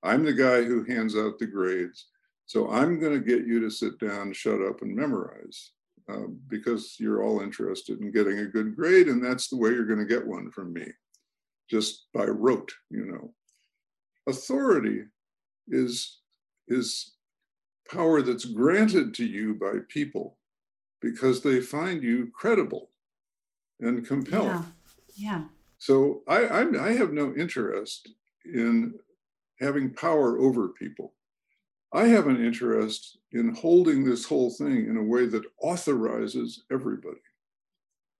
I'm 0.03 0.25
the 0.25 0.33
guy 0.33 0.63
who 0.63 0.83
hands 0.83 1.15
out 1.15 1.39
the 1.39 1.47
grades. 1.47 2.07
So, 2.45 2.69
I'm 2.69 2.99
going 2.99 3.13
to 3.13 3.25
get 3.25 3.47
you 3.47 3.59
to 3.61 3.69
sit 3.69 3.99
down, 3.99 4.33
shut 4.33 4.61
up, 4.61 4.81
and 4.81 4.95
memorize. 4.95 5.71
Uh, 6.07 6.27
because 6.49 6.97
you're 6.99 7.23
all 7.23 7.41
interested 7.41 7.99
in 7.99 8.11
getting 8.11 8.37
a 8.37 8.45
good 8.45 8.75
grade, 8.75 9.07
and 9.07 9.23
that's 9.23 9.47
the 9.47 9.57
way 9.57 9.71
you're 9.71 9.87
going 9.87 9.97
to 9.97 10.05
get 10.05 10.23
one 10.23 10.51
from 10.51 10.71
me, 10.71 10.85
just 11.67 12.05
by 12.13 12.25
rote, 12.25 12.71
you 12.91 13.07
know 13.07 13.33
authority 14.27 15.03
is, 15.67 16.19
is 16.67 17.13
power 17.89 18.21
that's 18.21 18.45
granted 18.45 19.13
to 19.15 19.25
you 19.25 19.53
by 19.55 19.79
people 19.89 20.37
because 21.01 21.41
they 21.41 21.61
find 21.61 22.03
you 22.03 22.31
credible 22.33 22.89
and 23.79 24.05
compelling. 24.05 24.65
Yeah. 25.15 25.37
yeah. 25.37 25.43
So 25.77 26.21
I, 26.27 26.47
I'm, 26.47 26.79
I 26.79 26.93
have 26.93 27.13
no 27.13 27.33
interest 27.35 28.09
in 28.45 28.95
having 29.59 29.93
power 29.93 30.39
over 30.39 30.69
people. 30.69 31.13
I 31.93 32.07
have 32.07 32.27
an 32.27 32.43
interest 32.43 33.19
in 33.31 33.53
holding 33.55 34.03
this 34.03 34.25
whole 34.25 34.49
thing 34.49 34.87
in 34.87 34.97
a 34.97 35.03
way 35.03 35.27
that 35.27 35.45
authorizes 35.61 36.63
everybody, 36.71 37.21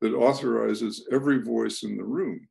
that 0.02 0.14
authorizes 0.14 1.08
every 1.12 1.42
voice 1.42 1.84
in 1.84 1.98
the 1.98 2.04
room 2.04 2.48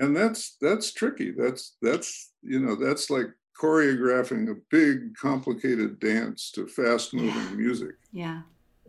and 0.00 0.16
that's 0.16 0.56
that's 0.60 0.92
tricky. 0.92 1.30
That's 1.30 1.76
that's 1.82 2.32
you 2.42 2.58
know 2.58 2.74
that's 2.74 3.10
like 3.10 3.26
choreographing 3.60 4.50
a 4.50 4.54
big 4.70 5.14
complicated 5.14 6.00
dance 6.00 6.50
to 6.52 6.66
fast 6.66 7.14
moving 7.14 7.34
yeah. 7.34 7.50
music. 7.50 7.94
Yeah. 8.12 8.40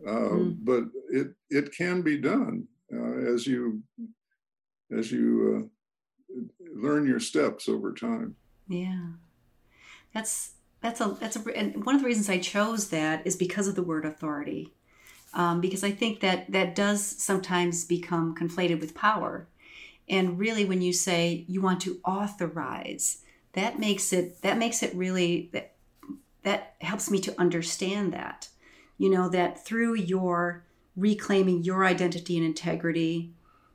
Uh, 0.04 0.10
mm. 0.10 0.56
but 0.60 0.84
it 1.10 1.28
it 1.50 1.76
can 1.76 2.02
be 2.02 2.16
done 2.16 2.66
uh, 2.92 3.32
as 3.32 3.46
you 3.46 3.82
as 4.96 5.12
you 5.12 5.70
uh, 6.34 6.36
learn 6.74 7.06
your 7.06 7.20
steps 7.20 7.68
over 7.68 7.92
time. 7.92 8.34
Yeah. 8.66 9.08
That's 10.14 10.52
that's 10.80 11.00
a 11.02 11.16
that's 11.20 11.36
a 11.36 11.56
and 11.56 11.84
one 11.84 11.94
of 11.94 12.00
the 12.00 12.06
reasons 12.06 12.28
i 12.28 12.38
chose 12.38 12.88
that 12.88 13.24
is 13.26 13.36
because 13.36 13.68
of 13.68 13.76
the 13.76 13.82
word 13.82 14.04
authority. 14.06 14.72
Um, 15.34 15.60
because 15.60 15.84
i 15.84 15.90
think 15.90 16.20
that 16.20 16.50
that 16.52 16.74
does 16.74 17.04
sometimes 17.04 17.84
become 17.84 18.34
conflated 18.34 18.80
with 18.80 18.94
power 18.94 19.46
and 20.08 20.38
really 20.38 20.64
when 20.64 20.82
you 20.82 20.92
say 20.92 21.44
you 21.48 21.60
want 21.60 21.80
to 21.80 22.00
authorize 22.04 23.18
that 23.52 23.78
makes 23.78 24.12
it 24.12 24.40
that 24.42 24.58
makes 24.58 24.82
it 24.82 24.94
really 24.94 25.50
that 25.52 25.72
that 26.42 26.74
helps 26.80 27.10
me 27.10 27.18
to 27.18 27.38
understand 27.40 28.12
that 28.12 28.48
you 28.98 29.08
know 29.08 29.28
that 29.28 29.64
through 29.64 29.94
your 29.94 30.64
reclaiming 30.96 31.62
your 31.62 31.84
identity 31.84 32.36
and 32.36 32.46
integrity 32.46 33.32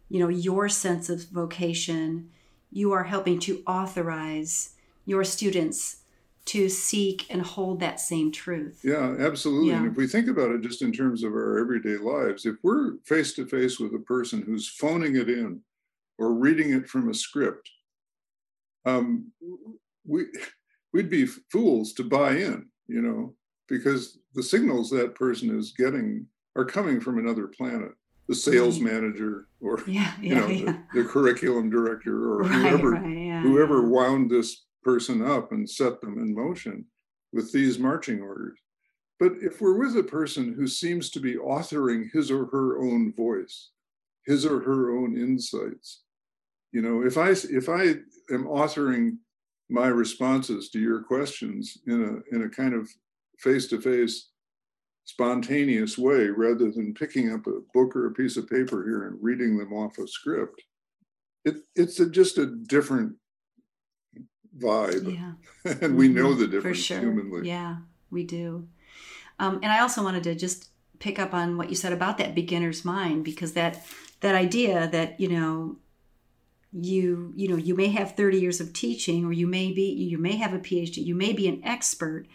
you 0.10 0.20
know 0.20 0.30
your 0.30 0.70
sense 0.70 1.10
of 1.10 1.26
vocation 1.30 2.30
you 2.72 2.92
are 2.92 3.06
helping 3.06 3.40
to 3.40 3.64
authorize 3.66 4.74
your 5.06 5.24
students 5.24 6.02
to 6.48 6.70
seek 6.70 7.26
and 7.30 7.42
hold 7.42 7.82
that 7.82 8.00
same 8.00 8.32
truth. 8.32 8.80
Yeah, 8.82 9.18
absolutely. 9.20 9.70
Yeah. 9.70 9.78
And 9.80 9.88
if 9.88 9.98
we 9.98 10.08
think 10.08 10.30
about 10.30 10.52
it 10.52 10.62
just 10.62 10.82
in 10.82 10.94
terms 10.94 11.24
of 11.24 11.34
our 11.34 11.60
everyday 11.60 11.98
lives, 11.98 12.46
if 12.46 12.56
we're 12.64 12.94
face 13.04 13.34
to 13.34 13.46
face 13.46 13.80
with 13.80 13.94
a 13.94 14.00
person 14.00 14.42
who's 14.42 14.68
phoning 14.68 15.18
it 15.18 15.30
in, 15.30 15.62
or 16.18 16.34
reading 16.34 16.74
it 16.74 16.90
from 16.90 17.10
a 17.10 17.14
script, 17.14 17.70
um, 18.86 19.32
we 20.06 20.26
we'd 20.94 21.10
be 21.10 21.26
fools 21.26 21.94
to 21.94 22.04
buy 22.04 22.32
in, 22.32 22.68
you 22.88 23.02
know, 23.02 23.36
because 23.68 24.20
the 24.34 24.44
signals 24.44 24.90
that 24.90 25.16
person 25.16 25.58
is 25.58 25.74
getting 25.78 26.26
are 26.56 26.66
coming 26.66 27.00
from 27.00 27.20
another 27.20 27.48
planet. 27.48 27.92
The 28.28 28.36
sales 28.36 28.80
manager, 28.80 29.48
or 29.62 29.82
yeah, 29.88 30.14
yeah, 30.22 30.30
you 30.30 30.36
know, 30.36 30.48
yeah. 30.48 30.78
the, 30.94 31.04
the, 31.04 31.08
curriculum 31.08 31.70
director, 31.70 32.32
or 32.32 32.40
right, 32.40 32.52
whoever 32.52 32.92
right, 32.92 33.42
whoever 33.42 33.88
wound 33.88 34.30
this 34.30 34.66
person 34.84 35.22
up 35.22 35.52
and 35.54 35.70
set 35.70 36.02
them 36.02 36.18
in 36.18 36.36
motion 36.36 36.86
with 37.32 37.54
these 37.54 37.80
marching 37.80 38.22
orders. 38.22 38.60
But 39.20 39.34
if 39.42 39.62
we're 39.62 39.80
with 39.80 39.98
a 39.98 40.04
person 40.04 40.54
who 40.54 40.68
seems 40.68 41.10
to 41.12 41.20
be 41.20 41.36
authoring 41.36 42.12
his 42.12 42.30
or 42.30 42.48
her 42.48 42.80
own 42.80 43.14
voice, 43.14 43.70
his 44.26 44.46
or 44.46 44.60
her 44.60 44.92
own 44.98 45.18
insights, 45.18 46.02
you 46.72 46.82
know 46.82 47.06
if 47.06 47.18
i 47.18 47.30
if 47.30 47.70
i 47.70 47.84
am 48.34 48.46
authoring 48.46 49.18
my 49.70 49.88
responses 49.88 50.70
to 50.70 50.80
your 50.80 51.02
questions 51.02 51.78
in 51.88 52.04
a 52.04 52.36
in 52.36 52.44
a 52.44 52.50
kind 52.50 52.74
of 52.74 52.90
face-to-face 53.40 54.30
spontaneous 55.06 55.98
way 55.98 56.28
rather 56.28 56.70
than 56.72 56.94
picking 56.94 57.32
up 57.32 57.48
a 57.48 57.60
book 57.74 57.96
or 57.96 58.08
a 58.08 58.14
piece 58.14 58.36
of 58.36 58.50
paper 58.50 58.84
here 58.84 59.08
and 59.08 59.18
reading 59.22 59.58
them 59.58 59.74
off 59.74 59.98
a 59.98 60.08
script 60.08 60.64
it, 61.46 61.56
it's 61.76 62.00
a, 62.00 62.10
just 62.10 62.38
a 62.38 62.46
different 62.46 63.14
vibe 64.58 65.16
yeah. 65.16 65.74
and 65.82 65.96
we 65.96 66.08
know 66.08 66.28
mm-hmm. 66.28 66.42
the 66.42 66.48
difference 66.48 66.80
For 66.80 66.84
sure. 66.84 67.00
humanly 67.00 67.48
yeah 67.48 67.78
we 68.12 68.24
do 68.24 68.68
um, 69.40 69.60
and 69.64 69.72
i 69.72 69.80
also 69.80 70.04
wanted 70.04 70.24
to 70.24 70.36
just 70.36 70.70
pick 71.00 71.20
up 71.20 71.34
on 71.34 71.58
what 71.58 71.70
you 71.70 71.76
said 71.76 71.94
about 71.94 72.18
that 72.18 72.36
beginner's 72.36 72.84
mind 72.84 73.24
because 73.24 73.54
that 73.54 73.86
that 74.22 74.36
idea 74.36 74.90
that 74.92 75.20
you 75.20 75.30
know 75.30 75.78
you 76.74 77.32
you 77.36 77.48
know 77.48 77.56
you 77.56 77.76
may 77.76 77.88
have 77.88 78.16
30 78.16 78.40
years 78.40 78.60
of 78.60 78.74
teaching 78.74 79.26
or 79.26 79.32
you 79.32 79.48
may 79.48 79.72
be 79.72 79.84
you 79.84 80.18
may 80.18 80.36
have 80.36 80.54
a 80.54 80.60
phd 80.60 80.98
you 80.98 81.16
may 81.16 81.32
be 81.32 81.48
an 81.48 81.62
expert 81.64 82.26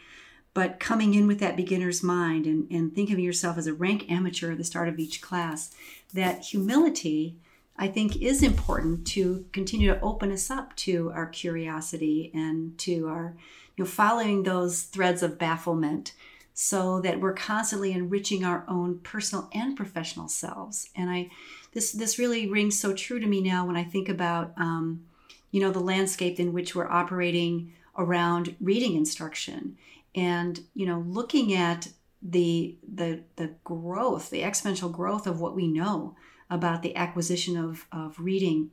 but 0.54 0.80
coming 0.80 1.14
in 1.14 1.26
with 1.26 1.38
that 1.40 1.56
beginner's 1.56 2.02
mind 2.02 2.46
and, 2.46 2.70
and 2.70 2.94
thinking 2.94 3.14
of 3.14 3.20
yourself 3.20 3.56
as 3.58 3.66
a 3.66 3.74
rank 3.74 4.10
amateur 4.10 4.52
at 4.52 4.58
the 4.58 4.64
start 4.64 4.88
of 4.88 4.98
each 4.98 5.20
class 5.20 5.74
that 6.14 6.46
humility 6.46 7.36
i 7.76 7.86
think 7.86 8.16
is 8.22 8.42
important 8.42 9.06
to 9.06 9.44
continue 9.52 9.92
to 9.92 10.00
open 10.00 10.32
us 10.32 10.50
up 10.50 10.74
to 10.76 11.10
our 11.14 11.26
curiosity 11.26 12.30
and 12.32 12.78
to 12.78 13.08
our 13.08 13.36
you 13.76 13.84
know 13.84 13.90
following 13.90 14.42
those 14.42 14.84
threads 14.84 15.22
of 15.22 15.38
bafflement 15.38 16.12
so 16.54 17.00
that 17.00 17.20
we're 17.20 17.34
constantly 17.34 17.92
enriching 17.92 18.44
our 18.44 18.64
own 18.68 18.98
personal 18.98 19.48
and 19.52 19.76
professional 19.76 20.28
selves. 20.28 20.90
And 20.94 21.10
i 21.10 21.30
this 21.72 21.92
this 21.92 22.18
really 22.18 22.48
rings 22.48 22.78
so 22.78 22.92
true 22.92 23.18
to 23.18 23.26
me 23.26 23.40
now 23.40 23.66
when 23.66 23.76
I 23.76 23.84
think 23.84 24.08
about 24.08 24.52
um, 24.56 25.04
you 25.50 25.60
know 25.60 25.70
the 25.70 25.80
landscape 25.80 26.38
in 26.38 26.52
which 26.52 26.74
we're 26.74 26.90
operating 26.90 27.72
around 27.96 28.56
reading 28.60 28.94
instruction 28.94 29.76
and 30.14 30.60
you 30.74 30.86
know 30.86 31.04
looking 31.06 31.54
at 31.54 31.88
the 32.22 32.76
the 32.86 33.20
the 33.36 33.50
growth 33.64 34.30
the 34.30 34.42
exponential 34.42 34.92
growth 34.92 35.26
of 35.26 35.40
what 35.40 35.56
we 35.56 35.66
know 35.66 36.14
about 36.50 36.82
the 36.82 36.94
acquisition 36.94 37.56
of 37.56 37.86
of 37.90 38.18
reading. 38.18 38.70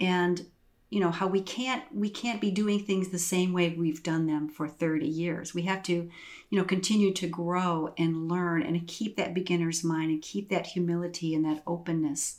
And 0.00 0.46
you 0.92 1.00
know 1.00 1.10
how 1.10 1.26
we 1.26 1.40
can't 1.40 1.82
we 1.90 2.10
can't 2.10 2.38
be 2.38 2.50
doing 2.50 2.78
things 2.78 3.08
the 3.08 3.18
same 3.18 3.54
way 3.54 3.70
we've 3.70 4.02
done 4.02 4.26
them 4.26 4.46
for 4.46 4.68
30 4.68 5.06
years. 5.06 5.54
We 5.54 5.62
have 5.62 5.82
to 5.84 6.10
you 6.50 6.58
know 6.58 6.64
continue 6.64 7.14
to 7.14 7.26
grow 7.26 7.94
and 7.96 8.28
learn 8.28 8.62
and 8.62 8.86
keep 8.86 9.16
that 9.16 9.32
beginner's 9.32 9.82
mind 9.82 10.10
and 10.10 10.20
keep 10.20 10.50
that 10.50 10.66
humility 10.66 11.34
and 11.34 11.46
that 11.46 11.62
openness 11.66 12.38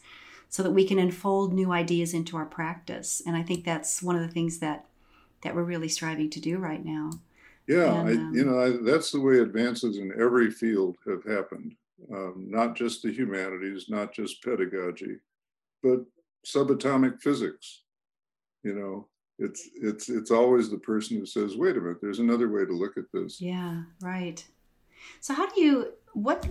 so 0.49 0.61
that 0.61 0.69
we 0.69 0.85
can 0.85 0.99
unfold 0.99 1.51
new 1.51 1.71
ideas 1.71 2.13
into 2.13 2.37
our 2.37 2.45
practice. 2.45 3.23
And 3.25 3.35
i 3.35 3.41
think 3.41 3.65
that's 3.65 4.03
one 4.03 4.15
of 4.15 4.21
the 4.21 4.31
things 4.31 4.59
that 4.59 4.85
that 5.41 5.55
we're 5.55 5.63
really 5.63 5.89
striving 5.89 6.29
to 6.29 6.39
do 6.39 6.59
right 6.59 6.85
now. 6.85 7.09
Yeah 7.67 7.91
and, 7.91 8.19
um, 8.19 8.33
I, 8.33 8.37
you 8.37 8.45
know 8.45 8.59
I, 8.61 8.77
that's 8.83 9.09
the 9.09 9.19
way 9.19 9.39
advances 9.39 9.97
in 9.97 10.13
every 10.21 10.51
field 10.51 10.97
have 11.07 11.23
happened. 11.23 11.73
Um, 12.13 12.49
not 12.49 12.75
just 12.75 13.01
the 13.01 13.11
humanities 13.11 13.85
not 13.89 14.13
just 14.13 14.43
pedagogy 14.43 15.17
but 15.81 16.05
subatomic 16.45 17.19
physics 17.19 17.82
you 18.63 18.73
know 18.73 19.07
it's 19.39 19.69
it's 19.75 20.09
it's 20.09 20.31
always 20.31 20.69
the 20.69 20.77
person 20.77 21.17
who 21.17 21.25
says 21.25 21.55
wait 21.57 21.75
a 21.75 21.81
minute 21.81 21.99
there's 22.01 22.19
another 22.19 22.49
way 22.49 22.65
to 22.65 22.73
look 22.73 22.97
at 22.97 23.05
this. 23.13 23.41
Yeah 23.41 23.83
right. 24.01 24.43
So 25.19 25.33
how 25.33 25.49
do 25.49 25.61
you 25.61 25.93
what 26.13 26.47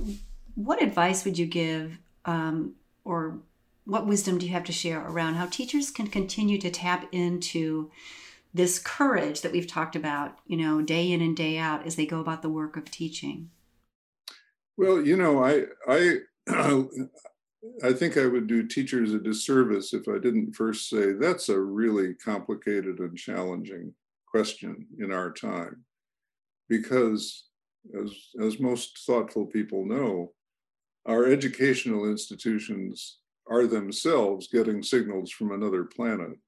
what 0.55 0.83
advice 0.83 1.25
would 1.25 1.39
you 1.39 1.47
give 1.47 1.99
um, 2.25 2.75
or 3.05 3.39
what 3.85 4.07
wisdom 4.07 4.39
do 4.39 4.47
you 4.47 4.53
have 4.53 4.65
to 4.65 4.73
share 4.73 5.01
around 5.01 5.35
how 5.35 5.47
teachers 5.47 5.91
can 5.91 6.07
continue 6.07 6.59
to 6.59 6.71
tap 6.71 7.09
into 7.13 7.91
this 8.55 8.79
courage 8.79 9.41
that 9.41 9.53
we've 9.53 9.67
talked 9.67 9.97
about 9.97 10.39
you 10.47 10.57
know 10.57 10.83
day 10.83 11.11
in 11.11 11.21
and 11.21 11.37
day 11.37 11.59
out 11.59 11.87
as 11.87 11.97
they 11.97 12.07
go 12.07 12.21
about 12.21 12.43
the 12.43 12.49
work 12.51 12.77
of 12.77 12.91
teaching? 12.91 13.51
Well 14.77 15.01
you 15.01 15.17
know 15.17 15.45
i 15.45 15.67
i 15.87 16.19
I 17.85 17.93
think 17.93 18.17
I 18.17 18.27
would 18.27 18.49
do 18.49 18.67
teachers 18.67 19.13
a 19.13 19.19
disservice 19.19 19.93
if 19.93 20.09
I 20.09 20.19
didn't 20.19 20.55
first 20.55 20.89
say 20.89 21.13
that's 21.13 21.49
a 21.49 21.61
really 21.61 22.15
complicated 22.15 22.99
and 22.99 23.17
challenging 23.17 23.95
question 24.27 24.87
in 24.99 25.13
our 25.13 25.31
time. 25.31 25.85
Because, 26.69 27.45
as, 28.01 28.13
as 28.41 28.61
most 28.61 28.99
thoughtful 29.07 29.47
people 29.47 29.85
know, 29.85 30.33
our 31.07 31.27
educational 31.27 32.07
institutions 32.07 33.19
are 33.49 33.67
themselves 33.67 34.49
getting 34.49 34.83
signals 34.83 35.31
from 35.31 35.53
another 35.53 35.85
planet 35.85 36.39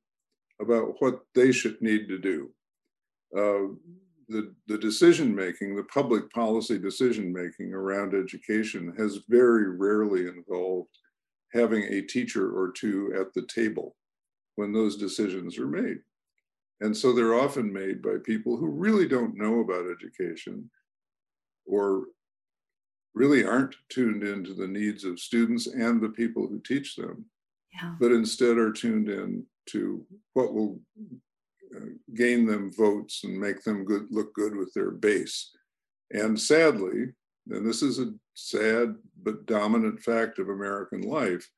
about 0.61 0.95
what 1.01 1.21
they 1.35 1.53
should 1.53 1.81
need 1.81 2.09
to 2.09 2.19
do. 2.19 2.51
Uh, 3.37 3.75
the, 4.29 4.55
the 4.69 4.79
decision 4.79 5.35
making, 5.35 5.77
the 5.77 5.83
public 5.85 6.31
policy 6.33 6.79
decision 6.79 7.33
making 7.33 7.75
around 7.75 8.15
education 8.15 8.95
has 8.97 9.21
very 9.29 9.69
rarely 9.77 10.29
involved 10.29 10.89
having 11.55 11.85
a 11.85 12.03
teacher 12.03 12.51
or 12.51 12.73
two 12.73 13.15
at 13.19 13.33
the 13.33 13.47
table 13.47 13.97
when 14.57 14.73
those 14.73 14.97
decisions 14.97 15.59
are 15.59 15.67
made. 15.67 15.99
And 16.81 16.97
so 16.97 17.13
they're 17.13 17.35
often 17.35 17.73
made 17.73 18.03
by 18.03 18.17
people 18.25 18.57
who 18.57 18.67
really 18.67 19.07
don't 19.07 19.37
know 19.37 19.61
about 19.61 19.87
education 19.91 20.69
or 21.67 22.07
really 23.15 23.45
aren't 23.45 23.77
tuned 23.89 24.25
into 24.25 24.55
the 24.55 24.67
needs 24.67 25.05
of 25.05 25.21
students 25.21 25.69
and 25.69 26.01
the 26.01 26.09
people 26.09 26.49
who 26.49 26.61
teach 26.61 26.97
them, 26.97 27.25
yeah. 27.73 27.95
but 28.01 28.11
instead 28.11 28.59
are 28.59 28.73
tuned 28.73 29.09
in 29.09 29.47
to 29.67 30.05
what 30.35 30.53
will 30.53 30.81
uh, 31.77 31.87
gain 32.15 32.45
them 32.45 32.73
votes 32.77 33.23
and 33.25 33.39
make 33.39 33.63
them 33.63 33.85
good, 33.85 34.07
look 34.11 34.35
good 34.35 34.57
with 34.57 34.73
their 34.75 34.91
base. 34.91 35.53
And 36.11 36.39
sadly, 36.39 37.13
and 37.49 37.67
this 37.67 37.83
is 37.83 37.99
a 37.99 38.13
sad 38.35 38.97
but 39.23 39.47
dominant 39.47 40.01
fact 40.01 40.39
of 40.39 40.49
American 40.49 41.03
life, 41.03 41.49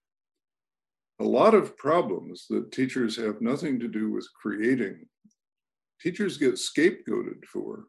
a 1.21 1.25
lot 1.25 1.55
of 1.55 1.77
problems 1.77 2.47
that 2.51 2.73
teachers 2.73 3.17
have 3.17 3.41
nothing 3.41 3.81
to 3.81 3.89
do 3.89 4.11
with 4.11 4.29
creating, 4.41 5.07
teachers 6.01 6.37
get 6.37 6.55
scapegoated 6.55 7.45
for 7.51 7.85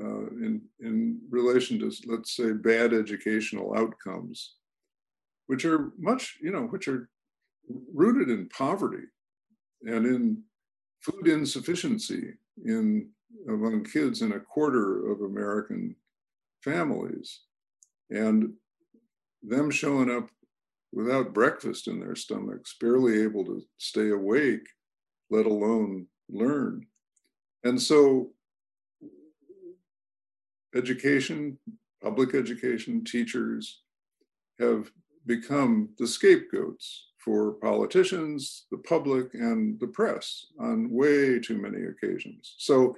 uh, 0.00 0.26
in, 0.28 0.62
in 0.80 1.18
relation 1.30 1.78
to, 1.80 1.90
let's 2.06 2.36
say, 2.36 2.52
bad 2.52 2.92
educational 2.92 3.76
outcomes, 3.76 4.54
which 5.48 5.64
are 5.64 5.92
much, 5.98 6.38
you 6.40 6.52
know, 6.52 6.62
which 6.62 6.86
are 6.86 7.08
rooted 7.92 8.30
in 8.30 8.48
poverty 8.48 9.04
and 9.82 10.06
in 10.06 10.42
food 11.00 11.26
insufficiency 11.26 12.34
in 12.64 13.08
among 13.48 13.84
kids 13.84 14.22
in 14.22 14.32
a 14.32 14.40
quarter 14.40 15.10
of 15.10 15.22
American 15.22 15.96
families. 16.62 17.40
And 18.10 18.54
them 19.42 19.70
showing 19.70 20.10
up 20.10 20.30
without 20.92 21.32
breakfast 21.32 21.88
in 21.88 22.00
their 22.00 22.16
stomachs, 22.16 22.74
barely 22.80 23.22
able 23.22 23.44
to 23.44 23.62
stay 23.78 24.10
awake, 24.10 24.66
let 25.30 25.46
alone 25.46 26.06
learn. 26.28 26.86
And 27.64 27.80
so, 27.80 28.30
education, 30.74 31.58
public 32.02 32.34
education, 32.34 33.04
teachers 33.04 33.82
have 34.58 34.90
become 35.26 35.90
the 35.98 36.06
scapegoats 36.06 37.08
for 37.18 37.52
politicians, 37.52 38.66
the 38.70 38.78
public, 38.78 39.34
and 39.34 39.78
the 39.78 39.86
press 39.86 40.46
on 40.58 40.90
way 40.90 41.38
too 41.38 41.58
many 41.58 41.84
occasions. 41.84 42.54
So, 42.58 42.96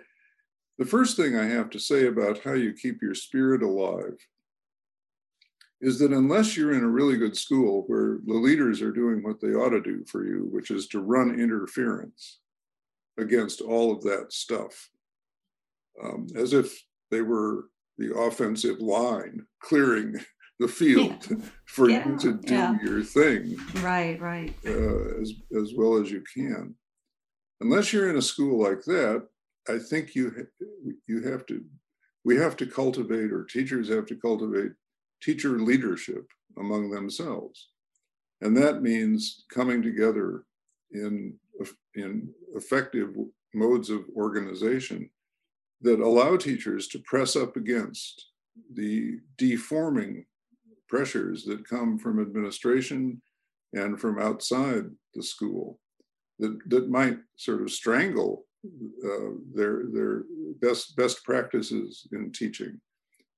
the 0.78 0.86
first 0.86 1.16
thing 1.16 1.36
I 1.36 1.44
have 1.44 1.70
to 1.70 1.78
say 1.78 2.06
about 2.06 2.38
how 2.42 2.54
you 2.54 2.72
keep 2.72 3.02
your 3.02 3.14
spirit 3.14 3.62
alive 3.62 4.16
is 5.82 5.98
that 5.98 6.12
unless 6.12 6.56
you're 6.56 6.74
in 6.74 6.84
a 6.84 6.88
really 6.88 7.16
good 7.16 7.36
school 7.36 7.82
where 7.88 8.20
the 8.24 8.34
leaders 8.34 8.80
are 8.80 8.92
doing 8.92 9.20
what 9.22 9.40
they 9.40 9.48
ought 9.48 9.70
to 9.70 9.82
do 9.82 10.04
for 10.04 10.24
you, 10.24 10.48
which 10.52 10.70
is 10.70 10.86
to 10.86 11.00
run 11.00 11.40
interference 11.40 12.38
against 13.18 13.60
all 13.60 13.90
of 13.92 14.00
that 14.02 14.32
stuff, 14.32 14.90
um, 16.02 16.28
as 16.36 16.52
if 16.52 16.72
they 17.10 17.20
were 17.20 17.66
the 17.98 18.16
offensive 18.16 18.80
line 18.80 19.44
clearing 19.60 20.14
the 20.60 20.68
field 20.68 21.26
yeah. 21.28 21.36
for 21.66 21.90
yeah. 21.90 22.08
you 22.08 22.16
to 22.16 22.34
do 22.34 22.54
yeah. 22.54 22.76
your 22.84 23.02
thing. 23.02 23.56
Right, 23.82 24.20
right. 24.20 24.54
Uh, 24.64 25.20
as, 25.20 25.32
as 25.60 25.72
well 25.76 25.96
as 25.96 26.12
you 26.12 26.22
can. 26.32 26.76
Unless 27.60 27.92
you're 27.92 28.08
in 28.08 28.16
a 28.16 28.22
school 28.22 28.62
like 28.62 28.82
that, 28.84 29.26
I 29.68 29.78
think 29.78 30.14
you 30.14 30.32
you 31.06 31.22
have 31.22 31.46
to 31.46 31.64
we 32.24 32.36
have 32.36 32.56
to 32.56 32.66
cultivate 32.66 33.32
or 33.32 33.44
teachers 33.44 33.88
have 33.88 34.06
to 34.06 34.16
cultivate 34.16 34.72
teacher 35.22 35.58
leadership 35.58 36.26
among 36.58 36.90
themselves. 36.90 37.68
And 38.40 38.56
that 38.56 38.82
means 38.82 39.44
coming 39.52 39.82
together 39.82 40.44
in, 40.90 41.34
in 41.94 42.28
effective 42.54 43.10
modes 43.54 43.88
of 43.90 44.04
organization 44.16 45.08
that 45.80 46.00
allow 46.00 46.36
teachers 46.36 46.88
to 46.88 46.98
press 47.00 47.36
up 47.36 47.56
against 47.56 48.30
the 48.74 49.18
deforming 49.38 50.26
pressures 50.88 51.44
that 51.44 51.68
come 51.68 51.98
from 51.98 52.20
administration 52.20 53.20
and 53.72 54.00
from 54.00 54.18
outside 54.18 54.84
the 55.14 55.22
school 55.22 55.78
that, 56.38 56.58
that 56.68 56.90
might 56.90 57.18
sort 57.36 57.62
of 57.62 57.70
strangle 57.70 58.44
uh, 58.64 59.30
their, 59.54 59.84
their 59.92 60.22
best, 60.60 60.96
best 60.96 61.24
practices 61.24 62.06
in 62.12 62.30
teaching. 62.32 62.80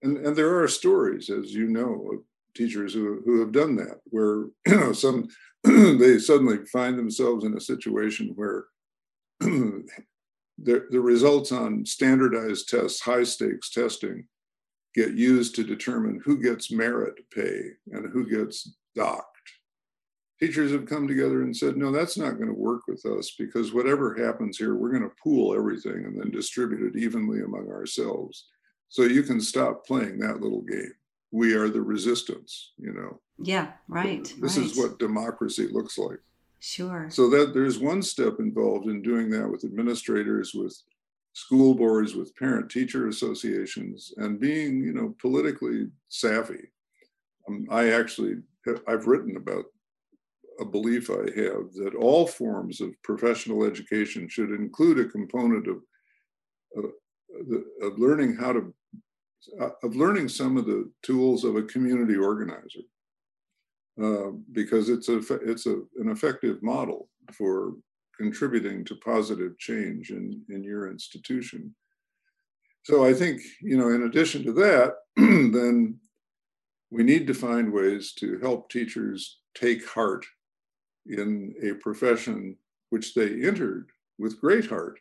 And, 0.04 0.18
and 0.18 0.36
there 0.36 0.62
are 0.62 0.68
stories, 0.68 1.30
as 1.30 1.54
you 1.54 1.66
know, 1.66 2.10
of 2.12 2.20
teachers 2.54 2.92
who, 2.92 3.22
who 3.24 3.40
have 3.40 3.52
done 3.52 3.74
that, 3.76 4.00
where 4.04 4.36
you 4.36 4.52
know 4.66 4.92
some 4.92 5.28
they 5.64 6.18
suddenly 6.18 6.58
find 6.66 6.98
themselves 6.98 7.44
in 7.44 7.56
a 7.56 7.60
situation 7.60 8.32
where 8.36 8.66
the, 9.40 9.86
the 10.58 11.00
results 11.00 11.52
on 11.52 11.86
standardized 11.86 12.68
tests, 12.68 13.00
high 13.00 13.24
stakes 13.24 13.70
testing, 13.70 14.26
get 14.94 15.14
used 15.14 15.54
to 15.54 15.64
determine 15.64 16.20
who 16.22 16.40
gets 16.40 16.70
merit 16.70 17.14
pay 17.34 17.70
and 17.92 18.12
who 18.12 18.28
gets 18.28 18.76
docked. 18.94 19.26
Teachers 20.38 20.70
have 20.72 20.84
come 20.84 21.08
together 21.08 21.42
and 21.42 21.56
said, 21.56 21.78
no, 21.78 21.90
that's 21.90 22.18
not 22.18 22.36
going 22.36 22.48
to 22.48 22.52
work 22.52 22.82
with 22.86 23.06
us 23.06 23.34
because 23.38 23.72
whatever 23.72 24.14
happens 24.14 24.58
here, 24.58 24.74
we're 24.74 24.90
going 24.90 25.02
to 25.02 25.16
pool 25.22 25.56
everything 25.56 26.04
and 26.04 26.20
then 26.20 26.30
distribute 26.30 26.94
it 26.94 26.98
evenly 26.98 27.40
among 27.40 27.68
ourselves. 27.70 28.48
So 28.94 29.02
you 29.02 29.24
can 29.24 29.40
stop 29.40 29.84
playing 29.84 30.20
that 30.20 30.40
little 30.40 30.60
game. 30.60 30.94
We 31.32 31.54
are 31.54 31.68
the 31.68 31.82
resistance, 31.82 32.74
you 32.78 32.92
know. 32.92 33.20
Yeah, 33.42 33.72
right. 33.88 34.22
This 34.40 34.56
right. 34.56 34.66
is 34.66 34.78
what 34.78 35.00
democracy 35.00 35.66
looks 35.66 35.98
like. 35.98 36.20
Sure. 36.60 37.08
So 37.10 37.28
that 37.30 37.54
there's 37.54 37.80
one 37.80 38.02
step 38.02 38.34
involved 38.38 38.86
in 38.86 39.02
doing 39.02 39.30
that 39.30 39.50
with 39.50 39.64
administrators, 39.64 40.54
with 40.54 40.80
school 41.32 41.74
boards, 41.74 42.14
with 42.14 42.36
parent 42.36 42.70
teacher 42.70 43.08
associations, 43.08 44.14
and 44.18 44.38
being, 44.38 44.84
you 44.84 44.92
know, 44.92 45.12
politically 45.20 45.88
savvy. 46.08 46.70
Um, 47.48 47.66
I 47.72 47.90
actually 47.90 48.36
have, 48.64 48.80
I've 48.86 49.08
written 49.08 49.36
about 49.36 49.64
a 50.60 50.64
belief 50.64 51.10
I 51.10 51.24
have 51.34 51.72
that 51.82 51.96
all 51.98 52.28
forms 52.28 52.80
of 52.80 52.94
professional 53.02 53.64
education 53.64 54.28
should 54.28 54.50
include 54.52 55.00
a 55.00 55.10
component 55.10 55.66
of 55.66 55.82
of, 56.76 56.84
of 57.82 57.98
learning 57.98 58.36
how 58.36 58.52
to 58.52 58.72
of 59.82 59.96
learning 59.96 60.28
some 60.28 60.56
of 60.56 60.66
the 60.66 60.90
tools 61.02 61.44
of 61.44 61.56
a 61.56 61.62
community 61.62 62.16
organizer 62.16 62.80
uh, 64.02 64.30
because 64.52 64.88
it's 64.88 65.08
a 65.08 65.18
it's 65.44 65.66
a, 65.66 65.82
an 65.98 66.10
effective 66.10 66.62
model 66.62 67.08
for 67.32 67.74
contributing 68.18 68.84
to 68.84 68.94
positive 68.96 69.58
change 69.58 70.10
in, 70.10 70.40
in 70.48 70.62
your 70.62 70.90
institution. 70.90 71.74
So 72.84 73.04
I 73.04 73.12
think, 73.14 73.40
you 73.62 73.76
know, 73.78 73.88
in 73.88 74.02
addition 74.04 74.44
to 74.44 74.52
that, 74.52 74.94
then 75.16 75.98
we 76.90 77.02
need 77.02 77.26
to 77.26 77.34
find 77.34 77.72
ways 77.72 78.12
to 78.18 78.38
help 78.38 78.70
teachers 78.70 79.40
take 79.54 79.88
heart 79.88 80.24
in 81.06 81.54
a 81.62 81.74
profession 81.82 82.56
which 82.90 83.14
they 83.14 83.42
entered 83.44 83.88
with 84.18 84.40
great 84.40 84.66
heart. 84.66 84.98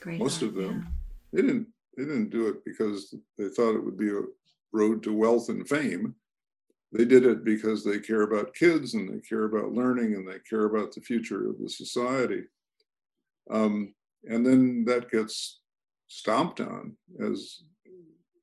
Great 0.00 0.18
Most 0.18 0.40
heart, 0.40 0.50
of 0.50 0.54
them. 0.56 0.82
yeah. 0.84 0.90
They 1.32 1.42
didn't 1.42 1.68
they 1.98 2.04
didn't 2.04 2.30
do 2.30 2.46
it 2.46 2.64
because 2.64 3.12
they 3.36 3.48
thought 3.48 3.74
it 3.74 3.84
would 3.84 3.98
be 3.98 4.10
a 4.10 4.22
road 4.72 5.02
to 5.02 5.12
wealth 5.12 5.48
and 5.48 5.68
fame. 5.68 6.14
They 6.92 7.04
did 7.04 7.26
it 7.26 7.44
because 7.44 7.82
they 7.84 7.98
care 7.98 8.22
about 8.22 8.54
kids 8.54 8.94
and 8.94 9.08
they 9.08 9.20
care 9.20 9.44
about 9.44 9.72
learning 9.72 10.14
and 10.14 10.26
they 10.26 10.38
care 10.48 10.66
about 10.66 10.92
the 10.94 11.00
future 11.00 11.50
of 11.50 11.58
the 11.58 11.68
society. 11.68 12.44
Um, 13.50 13.94
and 14.30 14.46
then 14.46 14.84
that 14.84 15.10
gets 15.10 15.58
stomped 16.06 16.60
on 16.60 16.96
as 17.20 17.62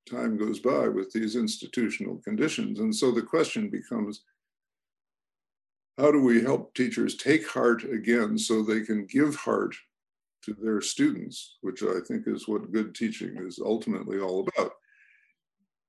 time 0.09 0.37
goes 0.37 0.59
by 0.59 0.89
with 0.89 1.13
these 1.13 1.37
institutional 1.37 2.17
conditions. 2.25 2.81
And 2.81 2.93
so 2.93 3.09
the 3.09 3.23
question 3.23 3.69
becomes 3.69 4.23
how 5.97 6.11
do 6.11 6.21
we 6.21 6.41
help 6.41 6.73
teachers 6.75 7.15
take 7.15 7.47
heart 7.47 7.83
again 7.85 8.37
so 8.37 8.61
they 8.61 8.81
can 8.81 9.05
give 9.05 9.33
heart 9.35 9.75
to 10.45 10.55
their 10.61 10.81
students, 10.81 11.57
which 11.61 11.83
I 11.83 11.99
think 12.07 12.23
is 12.27 12.47
what 12.47 12.71
good 12.71 12.95
teaching 12.95 13.37
is 13.37 13.59
ultimately 13.63 14.19
all 14.19 14.47
about. 14.47 14.71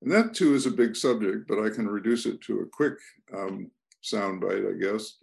And 0.03 0.11
that 0.13 0.35
too 0.35 0.55
is 0.55 0.67
a 0.67 0.71
big 0.71 0.97
subject, 0.97 1.49
but 1.49 1.63
I 1.63 1.71
can 1.71 1.89
reduce 1.89 2.27
it 2.27 2.41
to 2.43 2.61
a 2.61 2.67
quick 2.67 2.95
um, 3.35 3.71
soundbite, 4.03 4.69
I 4.69 4.79
guess. 4.79 5.19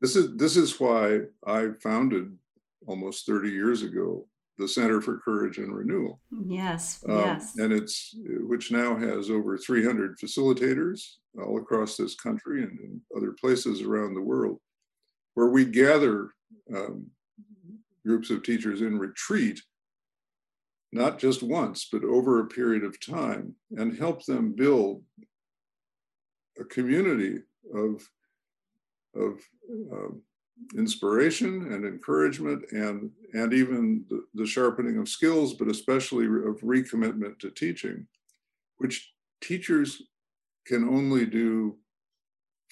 This 0.00 0.16
is 0.16 0.36
this 0.36 0.56
is 0.56 0.78
why 0.80 1.20
I 1.46 1.68
founded 1.82 2.36
almost 2.86 3.26
30 3.26 3.50
years 3.50 3.82
ago 3.82 4.26
the 4.58 4.68
Center 4.68 5.00
for 5.00 5.18
Courage 5.18 5.58
and 5.58 5.74
Renewal. 5.74 6.20
Yes, 6.46 7.02
Um, 7.08 7.18
yes. 7.18 7.58
And 7.58 7.72
it's 7.72 8.14
which 8.24 8.70
now 8.70 8.96
has 8.96 9.30
over 9.30 9.58
300 9.58 10.18
facilitators 10.18 11.00
all 11.42 11.58
across 11.58 11.96
this 11.96 12.14
country 12.14 12.62
and 12.62 12.78
in 12.78 13.00
other 13.16 13.32
places 13.32 13.82
around 13.82 14.14
the 14.14 14.20
world, 14.20 14.60
where 15.34 15.48
we 15.48 15.64
gather 15.64 16.30
um, 16.74 17.06
groups 18.04 18.30
of 18.30 18.42
teachers 18.42 18.80
in 18.80 18.98
retreat, 18.98 19.60
not 20.92 21.18
just 21.18 21.42
once, 21.42 21.88
but 21.90 22.04
over 22.04 22.40
a 22.40 22.46
period 22.46 22.84
of 22.84 23.00
time, 23.04 23.54
and 23.72 23.98
help 23.98 24.24
them 24.24 24.54
build 24.54 25.02
a 26.58 26.64
community 26.64 27.38
of 27.74 28.02
of 29.16 29.40
um, 29.92 30.22
inspiration 30.76 31.72
and 31.72 31.84
encouragement 31.84 32.64
and 32.70 33.10
and 33.32 33.52
even 33.52 34.04
the, 34.08 34.24
the, 34.34 34.46
sharpening 34.46 34.98
of 34.98 35.08
skills 35.08 35.54
but 35.54 35.68
especially 35.68 36.26
of 36.26 36.60
recommitment 36.60 37.38
to 37.38 37.50
teaching 37.50 38.06
which 38.78 39.12
teachers 39.40 40.02
can 40.66 40.88
only 40.88 41.26
do 41.26 41.76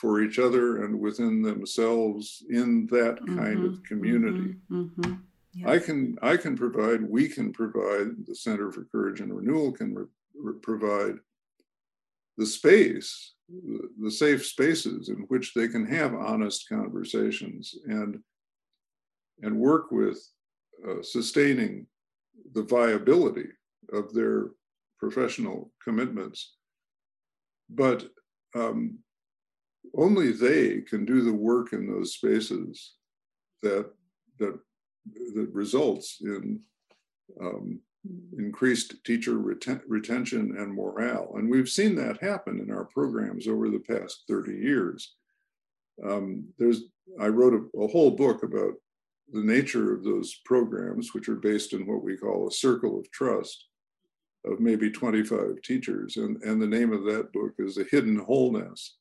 for 0.02 0.20
each 0.20 0.40
other 0.40 0.82
and 0.84 0.98
within 0.98 1.40
themselves 1.42 2.44
in 2.50 2.86
that 2.88 3.18
kind 3.24 3.60
Mhm, 3.62 3.66
of 3.68 3.82
community 3.84 4.56
mhm, 4.68 4.90
mhm. 4.96 5.22
Yeah. 5.54 5.70
i 5.74 5.78
can 5.78 6.00
i 6.32 6.34
can 6.36 6.54
provide 6.56 7.00
we 7.18 7.28
can 7.28 7.52
provide 7.52 8.08
the 8.28 8.34
center 8.46 8.66
for 8.72 8.82
courage 8.94 9.20
and 9.20 9.32
renewal 9.40 9.70
can 9.80 9.94
re- 9.94 10.14
re- 10.46 10.60
provide 10.70 11.16
the 12.36 12.46
space 12.58 13.34
the, 13.48 13.80
the 14.04 14.10
safe 14.10 14.42
spaces 14.54 15.08
in 15.14 15.20
which 15.32 15.46
they 15.54 15.68
can 15.74 15.84
have 15.98 16.12
honest 16.30 16.68
conversations 16.68 17.64
and 17.98 18.10
and 19.44 19.54
work 19.70 19.84
with 20.00 20.18
uh, 20.88 21.00
sustaining 21.16 21.86
the 22.56 22.64
viability 22.78 23.48
of 23.98 24.04
their 24.16 24.36
professional 25.02 25.58
commitments 25.86 26.40
but 27.82 27.98
um, 28.62 28.98
only 29.94 30.32
they 30.32 30.80
can 30.80 31.04
do 31.04 31.22
the 31.22 31.32
work 31.32 31.72
in 31.72 31.86
those 31.86 32.14
spaces 32.14 32.94
that 33.62 33.90
that 34.38 34.58
that 35.34 35.48
results 35.52 36.18
in 36.20 36.60
um, 37.40 37.80
increased 38.38 39.04
teacher 39.04 39.34
reten- 39.34 39.82
retention 39.86 40.56
and 40.58 40.74
morale. 40.74 41.32
And 41.36 41.50
we've 41.50 41.68
seen 41.68 41.94
that 41.96 42.22
happen 42.22 42.60
in 42.60 42.70
our 42.70 42.84
programs 42.86 43.46
over 43.46 43.70
the 43.70 43.78
past 43.78 44.24
30 44.28 44.52
years. 44.56 45.14
Um, 46.04 46.46
there's, 46.58 46.82
I 47.20 47.28
wrote 47.28 47.54
a, 47.54 47.78
a, 47.78 47.86
whole 47.86 48.10
book 48.10 48.42
about 48.42 48.74
the 49.32 49.42
nature 49.42 49.94
of 49.94 50.02
those 50.02 50.40
programs, 50.44 51.14
which 51.14 51.28
are 51.28 51.36
based 51.36 51.74
in 51.74 51.86
what 51.86 52.02
we 52.02 52.16
call 52.16 52.48
a 52.48 52.52
circle 52.52 52.98
of 52.98 53.10
trust 53.10 53.66
of 54.44 54.58
maybe 54.58 54.90
25 54.90 55.62
teachers. 55.62 56.16
And, 56.16 56.42
and 56.42 56.60
the 56.60 56.66
name 56.66 56.92
of 56.92 57.04
that 57.04 57.32
book 57.32 57.52
is 57.58 57.76
The 57.76 57.86
Hidden 57.90 58.18
Wholeness. 58.18 58.96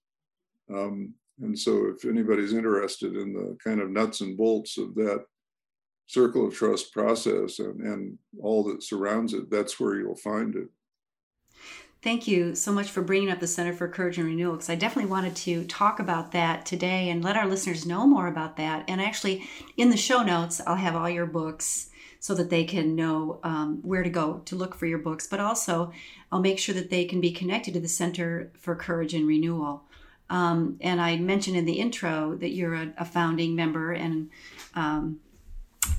Um, 0.73 1.13
and 1.41 1.57
so 1.57 1.88
if 1.88 2.05
anybody's 2.05 2.53
interested 2.53 3.15
in 3.15 3.34
the 3.34 3.57
kind 3.63 3.81
of 3.81 3.89
nuts 3.89 4.21
and 4.21 4.38
bolts 4.38 4.77
of 4.77 4.93
that 4.95 5.25
circle 6.07 6.47
of 6.47 6.53
trust 6.53 6.93
process 6.93 7.60
and, 7.60 7.79
and 7.81 8.17
all 8.41 8.63
that 8.65 8.84
surrounds 8.84 9.34
it, 9.34 9.49
that's 9.49 9.79
where 9.79 9.95
you'll 9.95 10.15
find 10.15 10.55
it. 10.55 10.67
Thank 12.03 12.27
you 12.27 12.55
so 12.55 12.71
much 12.71 12.89
for 12.89 13.03
bringing 13.03 13.29
up 13.29 13.39
the 13.39 13.47
Center 13.47 13.73
for 13.73 13.88
Courage 13.88 14.17
and 14.17 14.25
Renewal 14.25 14.53
because 14.53 14.71
I 14.71 14.75
definitely 14.75 15.12
wanted 15.12 15.36
to 15.38 15.65
talk 15.65 15.99
about 15.99 16.31
that 16.31 16.65
today 16.65 17.10
and 17.10 17.23
let 17.23 17.38
our 17.38 17.47
listeners 17.47 17.86
know 17.86 18.07
more 18.07 18.27
about 18.27 18.57
that. 18.57 18.86
And 18.88 18.99
actually, 18.99 19.47
in 19.77 19.91
the 19.91 19.97
show 19.97 20.23
notes, 20.23 20.60
I'll 20.65 20.75
have 20.75 20.95
all 20.95 21.10
your 21.10 21.27
books 21.27 21.91
so 22.19 22.34
that 22.36 22.49
they 22.49 22.63
can 22.63 22.95
know 22.95 23.39
um, 23.43 23.81
where 23.84 24.01
to 24.01 24.10
go 24.10 24.41
to 24.45 24.55
look 24.55 24.73
for 24.73 24.88
your 24.88 24.97
books. 24.97 25.27
But 25.27 25.39
also, 25.39 25.91
I'll 26.31 26.39
make 26.39 26.57
sure 26.57 26.73
that 26.73 26.89
they 26.89 27.05
can 27.05 27.21
be 27.21 27.31
connected 27.31 27.75
to 27.75 27.79
the 27.79 27.88
Center 27.88 28.51
for 28.57 28.75
Courage 28.75 29.13
and 29.13 29.27
Renewal. 29.27 29.84
Um, 30.32 30.78
and 30.80 31.02
I 31.02 31.17
mentioned 31.17 31.58
in 31.58 31.65
the 31.65 31.80
intro 31.80 32.36
that 32.38 32.52
you're 32.52 32.74
a, 32.74 32.94
a 32.98 33.06
founding 33.06 33.54
member 33.54 33.91
and 33.91 34.30
um, 34.74 35.20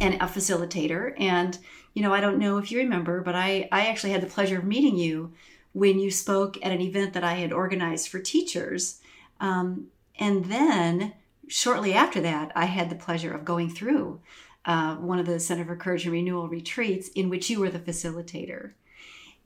and 0.00 0.14
a 0.14 0.26
facilitator. 0.26 1.12
And, 1.20 1.58
you 1.94 2.02
know, 2.02 2.14
I 2.14 2.20
don't 2.20 2.38
know 2.38 2.56
if 2.58 2.72
you 2.72 2.78
remember, 2.78 3.20
but 3.20 3.34
I, 3.34 3.68
I 3.70 3.86
actually 3.86 4.12
had 4.12 4.22
the 4.22 4.26
pleasure 4.26 4.58
of 4.58 4.64
meeting 4.64 4.96
you 4.96 5.32
when 5.72 5.98
you 5.98 6.10
spoke 6.10 6.56
at 6.64 6.72
an 6.72 6.80
event 6.80 7.12
that 7.12 7.24
I 7.24 7.34
had 7.34 7.52
organized 7.52 8.08
for 8.08 8.20
teachers. 8.20 9.00
Um, 9.38 9.88
and 10.18 10.46
then 10.46 11.12
shortly 11.48 11.92
after 11.92 12.20
that, 12.22 12.52
I 12.54 12.64
had 12.64 12.88
the 12.88 12.96
pleasure 12.96 13.34
of 13.34 13.44
going 13.44 13.68
through 13.68 14.20
uh, 14.64 14.96
one 14.96 15.18
of 15.18 15.26
the 15.26 15.40
Center 15.40 15.64
for 15.64 15.76
Courage 15.76 16.04
and 16.04 16.12
Renewal 16.12 16.48
retreats 16.48 17.08
in 17.08 17.28
which 17.28 17.50
you 17.50 17.60
were 17.60 17.70
the 17.70 17.78
facilitator. 17.78 18.72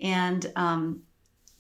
And 0.00 0.52
um, 0.54 1.02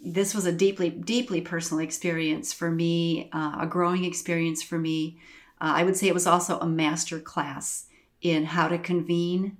this 0.06 0.34
was 0.34 0.46
a 0.46 0.52
deeply, 0.52 0.88
deeply 0.88 1.40
personal 1.40 1.82
experience 1.82 2.52
for 2.52 2.70
me, 2.70 3.28
uh, 3.32 3.56
a 3.60 3.66
growing 3.66 4.04
experience 4.04 4.62
for 4.62 4.78
me. 4.78 5.18
Uh, 5.60 5.74
I 5.76 5.82
would 5.82 5.96
say 5.96 6.06
it 6.06 6.14
was 6.14 6.28
also 6.28 6.60
a 6.60 6.66
master 6.66 7.18
class 7.18 7.86
in 8.22 8.44
how 8.44 8.68
to 8.68 8.78
convene 8.78 9.56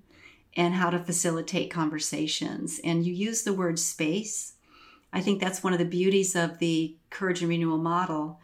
and 0.57 0.74
how 0.74 0.90
to 0.90 1.01
facilitate 1.01 1.70
conversations. 1.70 2.80
And 2.84 3.05
you 3.05 3.12
use 3.12 3.42
the 3.42 3.53
word 3.53 3.78
space. 3.80 4.55
I 5.12 5.20
think 5.20 5.40
that's 5.40 5.64
one 5.64 5.72
of 5.72 5.80
the 5.80 5.84
beauties 5.84 6.36
of 6.36 6.59
the 6.59 6.97
Courage 7.11 7.40
and 7.40 7.49
Renewal 7.49 7.78
model 7.78 8.40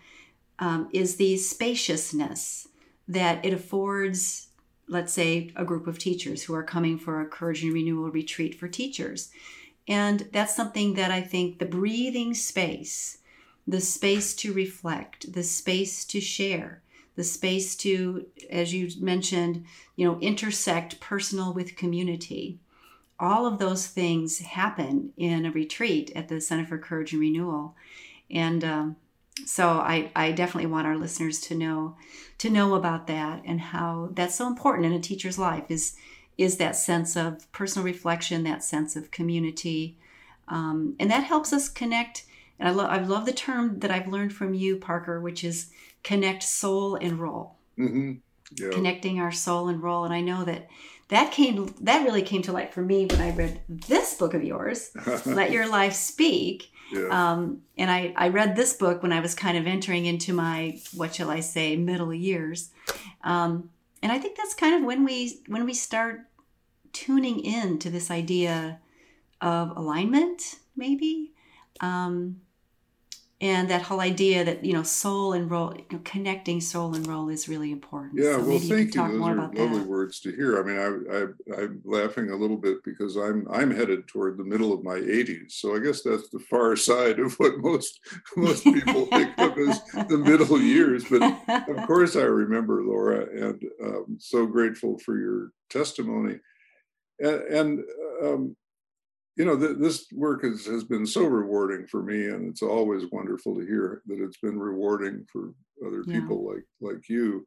um, 0.59 0.89
is 0.93 1.17
the 1.17 1.37
spaciousness 1.37 2.67
that 3.07 3.45
it 3.45 3.53
affords, 3.53 4.49
let's 4.89 5.13
say, 5.13 5.53
a 5.55 5.65
group 5.65 5.87
of 5.87 5.99
teachers 5.99 6.43
who 6.43 6.55
are 6.55 6.65
coming 6.65 6.99
for 6.99 7.21
a 7.21 7.29
Courage 7.29 7.63
and 7.63 7.73
Renewal 7.73 8.11
retreat 8.11 8.57
for 8.59 8.67
teachers. 8.67 9.31
And 9.89 10.29
that's 10.33 10.55
something 10.55 10.95
that 10.95 11.11
I 11.11 11.21
think 11.21 11.59
the 11.59 11.67
breathing 11.67 12.35
space, 12.35 13.19
the 13.67 13.81
space 13.81 14.35
to 14.37 14.53
reflect, 14.53 15.33
the 15.33 15.43
space 15.43 16.05
to 16.07 16.21
share, 16.21 16.83
the 17.17 17.25
space 17.25 17.77
to, 17.77 18.27
as 18.49 18.73
you 18.73 18.89
mentioned, 19.01 19.65
you 19.97 20.07
know, 20.07 20.19
intersect 20.21 21.01
personal 21.01 21.53
with 21.53 21.77
community. 21.77 22.59
All 23.19 23.47
of 23.47 23.59
those 23.59 23.87
things 23.87 24.39
happen 24.39 25.13
in 25.17 25.45
a 25.45 25.53
retreat 25.53 26.11
at 26.15 26.29
the 26.29 26.41
Center 26.41 26.67
for 26.67 26.79
Courage 26.79 27.13
and 27.13 27.21
Renewal. 27.21 27.77
And 28.31 28.65
um, 28.65 28.97
so 29.45 29.69
I, 29.69 30.11
I 30.15 30.33
definitely 30.33 30.71
want 30.71 30.87
our 30.87 30.97
listeners 30.97 31.41
to 31.43 31.55
know 31.55 31.97
to 32.39 32.51
know 32.51 32.75
about 32.75 33.07
that 33.07 33.43
and 33.45 33.61
how 33.61 34.09
that's 34.13 34.35
so 34.35 34.49
important 34.49 34.87
in 34.87 34.93
a 34.93 35.01
teacher's 35.01 35.39
life 35.39 35.65
is 35.69 35.95
is 36.43 36.57
that 36.57 36.77
sense 36.77 37.17
of 37.17 37.51
personal 37.53 37.85
reflection, 37.85 38.45
that 38.45 38.65
sense 38.65 38.97
of 38.97 39.11
community, 39.11 39.97
um, 40.49 40.95
and 40.99 41.11
that 41.11 41.25
helps 41.25 41.53
us 41.53 41.69
connect. 41.69 42.25
And 42.59 42.69
I 42.69 42.73
love 42.73 42.91
I 42.91 42.99
love 42.99 43.27
the 43.27 43.33
term 43.33 43.79
that 43.81 43.91
I've 43.91 44.09
learned 44.09 44.33
from 44.33 44.55
you, 44.55 44.77
Parker, 44.77 45.21
which 45.21 45.45
is 45.45 45.71
connect 46.03 46.43
soul 46.43 46.97
and 46.97 47.19
role. 47.19 47.57
Mm-hmm. 47.79 48.13
Yeah. 48.55 48.71
Connecting 48.71 49.19
our 49.19 49.33
soul 49.33 49.69
and 49.69 49.83
role, 49.83 50.05
and 50.05 50.13
I 50.13 50.21
know 50.21 50.45
that 50.45 50.69
that 51.09 51.33
came 51.33 51.75
that 51.81 52.05
really 52.05 52.23
came 52.23 52.43
to 52.43 52.53
light 52.53 52.73
for 52.73 52.83
me 52.83 53.07
when 53.07 53.21
I 53.21 53.31
read 53.31 53.61
this 53.69 54.15
book 54.15 54.35
of 54.35 54.43
yours, 54.43 54.91
"Let 55.27 55.51
Your 55.51 55.69
Life 55.69 55.95
Speak." 55.95 56.71
Yeah. 56.93 57.09
Um, 57.09 57.63
and 57.79 57.91
I, 57.91 58.13
I 58.17 58.29
read 58.29 58.55
this 58.55 58.75
book 58.75 59.03
when 59.03 59.13
I 59.13 59.21
was 59.21 59.35
kind 59.35 59.57
of 59.57 59.67
entering 59.67 60.05
into 60.05 60.35
my 60.35 60.79
what 60.95 61.15
shall 61.15 61.31
I 61.31 61.41
say 61.41 61.77
middle 61.77 62.13
years, 62.13 62.71
um, 63.25 63.71
and 64.03 64.13
I 64.13 64.19
think 64.19 64.37
that's 64.37 64.55
kind 64.55 64.75
of 64.75 64.83
when 64.83 65.05
we 65.05 65.41
when 65.47 65.65
we 65.65 65.75
start 65.75 66.21
tuning 66.93 67.41
in 67.41 67.79
to 67.81 67.91
this 67.91 68.11
idea 68.11 68.79
of 69.41 69.77
alignment, 69.77 70.57
maybe. 70.77 71.33
Um, 71.81 72.41
and 73.43 73.69
that 73.69 73.83
whole 73.83 74.01
idea 74.01 74.45
that 74.45 74.65
you 74.65 74.73
know 74.73 74.85
soul 74.85 75.33
and 75.33 75.51
role 75.51 75.75
you 75.75 75.85
know, 75.91 76.01
connecting 76.05 76.61
soul 76.61 76.95
and 76.95 77.07
role 77.07 77.29
is 77.29 77.49
really 77.49 77.73
important 77.73 78.13
yeah 78.15 78.37
so 78.37 78.45
well 78.45 78.59
thank 78.59 78.95
you, 78.95 79.03
you. 79.03 79.09
those 79.09 79.29
are 79.29 79.35
lovely 79.35 79.67
that. 79.67 79.87
words 79.87 80.21
to 80.21 80.31
hear 80.31 80.59
i 80.59 80.63
mean 80.63 80.79
I, 80.79 81.17
I 81.17 81.63
i'm 81.63 81.83
laughing 81.85 82.31
a 82.31 82.37
little 82.37 82.57
bit 82.57 82.83
because 82.85 83.17
i'm 83.17 83.47
i'm 83.51 83.71
headed 83.75 84.07
toward 84.07 84.39
the 84.39 84.45
middle 84.45 84.73
of 84.73 84.85
my 84.85 84.99
80s 84.99 85.53
so 85.53 85.75
i 85.75 85.81
guess 85.81 86.03
that's 86.03 86.31
the 86.31 86.39
far 86.39 86.77
side 86.77 87.19
of 87.19 87.35
what 87.35 87.59
most 87.59 88.01
most 88.37 88.65
people 88.65 89.07
think 89.07 89.37
of 89.39 89.59
as 89.69 89.83
the 90.09 90.19
middle 90.19 90.61
years 90.61 91.05
but 91.11 91.23
of 91.69 91.87
course 91.87 92.17
i 92.17 92.23
remember 92.23 92.83
laura 92.83 93.27
and 93.27 93.63
um, 93.85 94.17
so 94.19 94.47
grateful 94.47 94.99
for 94.99 95.19
your 95.19 95.53
testimony 95.69 96.39
and, 97.23 97.43
and 97.59 97.85
um, 98.23 98.57
you 99.37 99.45
know, 99.45 99.59
th- 99.59 99.79
this 99.79 100.07
work 100.13 100.43
has, 100.45 100.67
has 100.67 100.85
been 100.85 101.07
so 101.07 101.25
rewarding 101.25 101.87
for 101.87 102.03
me, 102.03 102.27
and 102.27 102.49
it's 102.49 102.63
always 102.63 103.11
wonderful 103.11 103.55
to 103.55 103.67
hear 103.67 104.03
that 104.07 104.21
it's 104.21 104.39
been 104.39 104.59
rewarding 104.59 105.27
for 105.33 105.55
other 105.87 106.05
yeah. 106.07 106.21
people 106.21 106.47
like 106.47 106.65
like 106.81 107.09
you. 107.09 107.47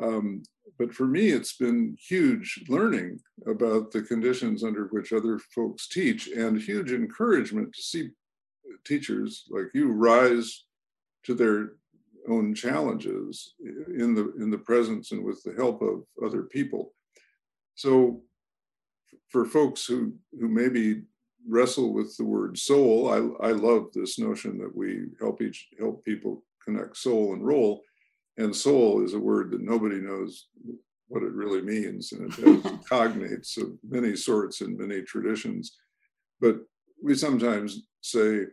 Um, 0.00 0.42
but 0.78 0.92
for 0.92 1.06
me, 1.06 1.28
it's 1.28 1.56
been 1.56 1.96
huge 2.08 2.64
learning 2.68 3.20
about 3.46 3.92
the 3.92 4.02
conditions 4.02 4.64
under 4.64 4.86
which 4.86 5.12
other 5.12 5.38
folks 5.54 5.88
teach, 5.88 6.28
and 6.28 6.60
huge 6.60 6.90
encouragement 6.90 7.72
to 7.74 7.82
see 7.82 8.10
teachers 8.84 9.44
like 9.50 9.66
you 9.72 9.92
rise 9.92 10.64
to 11.24 11.34
their 11.34 11.74
own 12.28 12.54
challenges 12.54 13.54
in 13.60 14.14
the 14.14 14.32
in 14.40 14.50
the 14.50 14.58
presence 14.58 15.12
and 15.12 15.22
with 15.24 15.42
the 15.44 15.54
help 15.54 15.80
of 15.82 16.02
other 16.24 16.42
people. 16.42 16.92
So 17.76 18.22
for 19.28 19.44
folks 19.44 19.84
who 19.86 20.14
who 20.38 20.48
maybe 20.48 21.02
wrestle 21.46 21.92
with 21.92 22.16
the 22.16 22.24
word 22.24 22.58
soul, 22.58 23.10
I, 23.10 23.48
I 23.48 23.52
love 23.52 23.88
this 23.92 24.18
notion 24.18 24.58
that 24.58 24.74
we 24.74 25.06
help 25.20 25.42
each 25.42 25.68
help 25.78 26.04
people 26.04 26.42
connect 26.64 26.96
soul 26.96 27.34
and 27.34 27.44
role. 27.44 27.82
And 28.38 28.54
soul 28.54 29.04
is 29.04 29.14
a 29.14 29.18
word 29.18 29.50
that 29.52 29.60
nobody 29.60 30.00
knows 30.00 30.48
what 31.08 31.22
it 31.22 31.32
really 31.32 31.62
means, 31.62 32.12
and 32.12 32.32
it 32.32 32.34
has 32.44 32.72
cognates 32.90 33.56
of 33.60 33.78
many 33.88 34.16
sorts 34.16 34.60
in 34.60 34.76
many 34.76 35.02
traditions. 35.02 35.76
But 36.40 36.56
we 37.02 37.14
sometimes 37.14 37.86
say, 38.00 38.46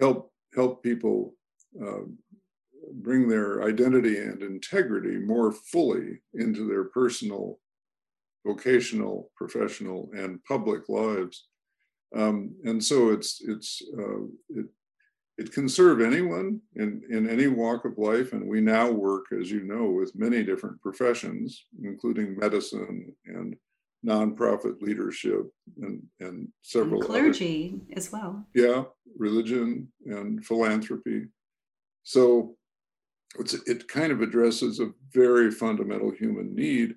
help 0.00 0.32
help 0.54 0.82
people 0.82 1.34
uh, 1.80 2.02
bring 2.94 3.28
their 3.28 3.62
identity 3.62 4.18
and 4.18 4.42
integrity 4.42 5.18
more 5.18 5.52
fully 5.52 6.20
into 6.34 6.68
their 6.68 6.84
personal 6.84 7.58
vocational, 8.46 9.30
professional, 9.36 10.10
and 10.14 10.42
public 10.44 10.88
lives. 10.88 11.46
Um, 12.16 12.54
and 12.64 12.82
so 12.82 13.10
it's 13.10 13.42
it's 13.46 13.82
uh, 13.98 14.24
it, 14.50 14.66
it 15.36 15.52
can 15.52 15.68
serve 15.68 16.00
anyone 16.00 16.60
in, 16.76 17.02
in 17.10 17.28
any 17.28 17.48
walk 17.48 17.84
of 17.84 17.98
life. 17.98 18.32
And 18.32 18.48
we 18.48 18.60
now 18.60 18.90
work, 18.90 19.24
as 19.38 19.50
you 19.50 19.64
know, 19.64 19.90
with 19.90 20.14
many 20.14 20.44
different 20.44 20.80
professions, 20.80 21.66
including 21.82 22.38
medicine 22.38 23.12
and 23.26 23.56
nonprofit 24.06 24.80
leadership 24.80 25.46
and, 25.80 26.02
and 26.20 26.48
several 26.62 27.00
and 27.00 27.10
clergy 27.10 27.80
other, 27.88 27.96
as 27.96 28.12
well. 28.12 28.46
Yeah, 28.54 28.84
religion 29.18 29.88
and 30.06 30.44
philanthropy. 30.44 31.26
So 32.04 32.56
it's, 33.38 33.54
it 33.66 33.88
kind 33.88 34.12
of 34.12 34.20
addresses 34.20 34.78
a 34.78 34.92
very 35.12 35.50
fundamental 35.50 36.12
human 36.12 36.54
need 36.54 36.94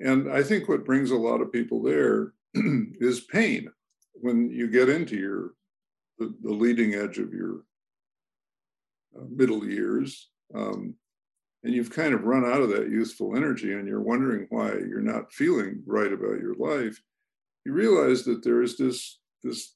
and 0.00 0.30
I 0.30 0.42
think 0.42 0.68
what 0.68 0.84
brings 0.84 1.10
a 1.10 1.16
lot 1.16 1.40
of 1.40 1.52
people 1.52 1.82
there 1.82 2.32
is 2.54 3.20
pain 3.20 3.68
when 4.14 4.50
you 4.50 4.68
get 4.68 4.88
into 4.88 5.16
your 5.16 5.52
the, 6.18 6.34
the 6.42 6.52
leading 6.52 6.94
edge 6.94 7.18
of 7.18 7.32
your 7.32 7.62
uh, 9.16 9.24
middle 9.28 9.66
years 9.66 10.30
um, 10.54 10.94
and 11.62 11.74
you've 11.74 11.90
kind 11.90 12.14
of 12.14 12.24
run 12.24 12.44
out 12.44 12.62
of 12.62 12.70
that 12.70 12.88
youthful 12.88 13.36
energy 13.36 13.72
and 13.74 13.86
you're 13.86 14.00
wondering 14.00 14.46
why 14.48 14.72
you're 14.72 15.00
not 15.00 15.32
feeling 15.32 15.82
right 15.86 16.12
about 16.12 16.40
your 16.40 16.54
life 16.54 17.00
you 17.64 17.72
realize 17.72 18.24
that 18.24 18.42
there 18.42 18.62
is 18.62 18.76
this 18.76 19.18
this 19.42 19.74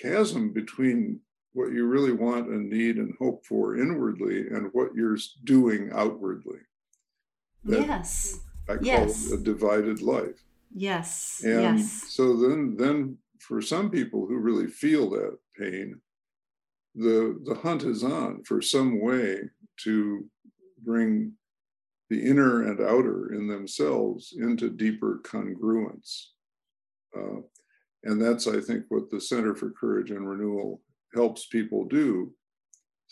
chasm 0.00 0.52
between 0.52 1.20
what 1.52 1.72
you 1.72 1.86
really 1.86 2.12
want 2.12 2.48
and 2.48 2.70
need 2.70 2.96
and 2.96 3.14
hope 3.18 3.44
for 3.44 3.76
inwardly 3.76 4.48
and 4.48 4.70
what 4.72 4.94
you're 4.94 5.18
doing 5.44 5.90
outwardly. 5.92 6.60
That, 7.64 7.86
yes 7.86 8.40
I 8.68 8.74
call 8.76 8.84
yes. 8.84 9.30
it 9.30 9.40
a 9.40 9.42
divided 9.42 10.02
life. 10.02 10.42
Yes. 10.74 11.40
And 11.44 11.78
yes. 11.78 12.04
so 12.08 12.36
then 12.36 12.76
then 12.76 13.18
for 13.40 13.60
some 13.60 13.90
people 13.90 14.26
who 14.26 14.38
really 14.38 14.68
feel 14.68 15.10
that 15.10 15.36
pain, 15.58 16.00
the 16.94 17.40
the 17.44 17.54
hunt 17.54 17.82
is 17.82 18.02
on 18.04 18.44
for 18.44 18.62
some 18.62 19.00
way 19.00 19.40
to 19.84 20.24
bring 20.82 21.32
the 22.10 22.22
inner 22.22 22.62
and 22.68 22.80
outer 22.80 23.32
in 23.32 23.48
themselves 23.48 24.34
into 24.38 24.68
deeper 24.68 25.20
congruence. 25.24 26.26
Uh, 27.16 27.40
and 28.04 28.20
that's, 28.20 28.46
I 28.46 28.60
think, 28.60 28.84
what 28.88 29.10
the 29.10 29.20
Center 29.20 29.54
for 29.54 29.70
Courage 29.70 30.10
and 30.10 30.28
Renewal 30.28 30.82
helps 31.14 31.46
people 31.46 31.84
do 31.86 32.32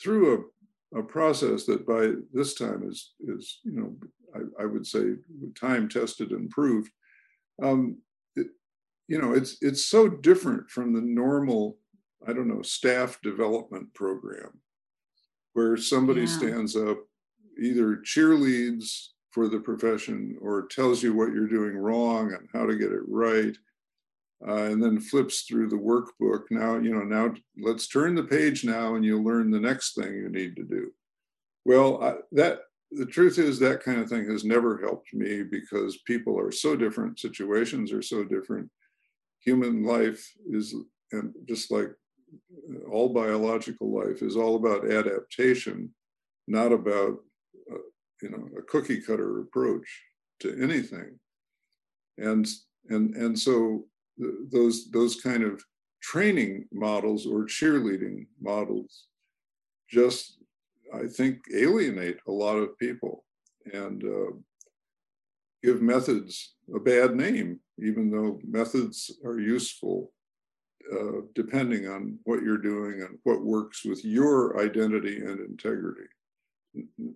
through 0.03 0.51
a, 0.95 0.99
a 0.99 1.03
process 1.03 1.65
that 1.65 1.87
by 1.87 2.13
this 2.33 2.55
time 2.55 2.83
is, 2.87 3.15
is 3.21 3.61
you 3.65 3.73
know, 3.73 3.97
I, 4.35 4.63
I 4.63 4.67
would 4.67 4.87
say 4.87 5.15
time 5.59 5.89
tested 5.89 6.31
and 6.31 6.51
proved. 6.51 6.91
Um, 7.63 7.99
it, 8.37 8.49
you 9.09 9.21
know, 9.21 9.33
it's 9.33 9.57
it's 9.61 9.85
so 9.85 10.09
different 10.09 10.71
from 10.71 10.93
the 10.93 11.01
normal, 11.01 11.79
I 12.27 12.33
don't 12.33 12.49
know, 12.49 12.63
staff 12.63 13.21
development 13.23 13.93
program, 13.95 14.61
where 15.55 15.77
somebody 15.77 16.23
yeah. 16.23 16.39
stands 16.39 16.77
up, 16.77 16.99
either 17.61 17.97
cheerleads 17.97 19.09
for 19.31 19.49
the 19.49 19.61
profession 19.61 20.37
or 20.41 20.67
tells 20.67 21.03
you 21.03 21.15
what 21.15 21.33
you're 21.33 21.49
doing 21.49 21.77
wrong 21.77 22.33
and 22.33 22.49
how 22.53 22.67
to 22.67 22.77
get 22.77 22.93
it 22.93 23.03
right. 23.07 23.57
Uh, 24.49 24.65
and 24.65 24.83
then 24.83 24.99
flips 24.99 25.43
through 25.43 25.69
the 25.69 25.77
workbook. 25.77 26.45
Now, 26.51 26.79
you 26.79 26.95
know, 26.95 27.03
now 27.03 27.35
let's 27.59 27.87
turn 27.87 28.15
the 28.15 28.23
page 28.23 28.65
now 28.65 28.95
and 28.95 29.05
you'll 29.05 29.23
learn 29.23 29.51
the 29.51 29.61
next 29.61 29.95
thing 29.95 30.15
you 30.15 30.31
need 30.31 30.57
to 30.57 30.63
do. 30.63 30.91
Well, 31.67 32.03
I, 32.03 32.15
that 32.33 32.61
the 32.93 33.07
truth 33.07 33.39
is 33.39 33.59
that 33.59 33.83
kind 33.83 34.01
of 34.01 34.09
thing 34.09 34.29
has 34.29 34.45
never 34.45 34.81
helped 34.81 35.13
me 35.15 35.43
because 35.43 35.99
people 36.07 36.39
are 36.39 36.53
so 36.53 36.77
different 36.77 37.19
situations 37.19 37.93
are 37.93 38.03
so 38.03 38.25
different. 38.25 38.69
Human 39.45 39.85
life 39.85 40.27
is 40.51 40.75
and 41.13 41.35
just 41.49 41.71
like 41.71 41.91
all 42.91 43.13
biological 43.13 43.93
life 43.93 44.23
is 44.23 44.37
all 44.37 44.57
about 44.57 44.91
adaptation 44.91 45.93
not 46.51 46.73
about 46.73 47.17
uh, 47.73 47.79
you 48.21 48.31
know 48.31 48.49
a 48.59 48.63
cookie 48.63 49.01
cutter 49.01 49.41
approach 49.41 49.89
to 50.41 50.61
anything. 50.61 51.19
And 52.19 52.47
and 52.89 53.15
and 53.15 53.39
so 53.39 53.85
th- 54.19 54.35
those 54.53 54.91
those 54.91 55.21
kind 55.21 55.45
of 55.45 55.63
training 56.03 56.67
models 56.73 57.27
or 57.27 57.45
cheerleading 57.45 58.27
models 58.41 59.07
just 59.89 60.39
I 60.95 61.07
think, 61.07 61.39
alienate 61.55 62.19
a 62.27 62.33
lot 62.33 62.57
of 62.57 62.79
people 62.79 63.25
and 63.73 64.03
uh, 64.05 64.33
give 65.63 65.83
methods 65.83 66.55
a 66.75 66.81
bad 66.81 67.15
name, 67.15 67.61
even 67.79 68.11
though 68.11 68.41
methods 68.45 69.11
are 69.25 69.39
useful 69.39 70.13
uh, 70.93 71.21
depending 71.35 71.87
on 71.87 72.19
what 72.25 72.43
you're 72.43 72.59
doing 72.59 73.03
and 73.03 73.19
what 73.25 73.45
works 73.45 73.85
with 73.85 74.05
your 74.05 74.61
identity 74.61 75.19
and 75.19 75.39
integrity. 75.41 76.09
You 76.75 77.15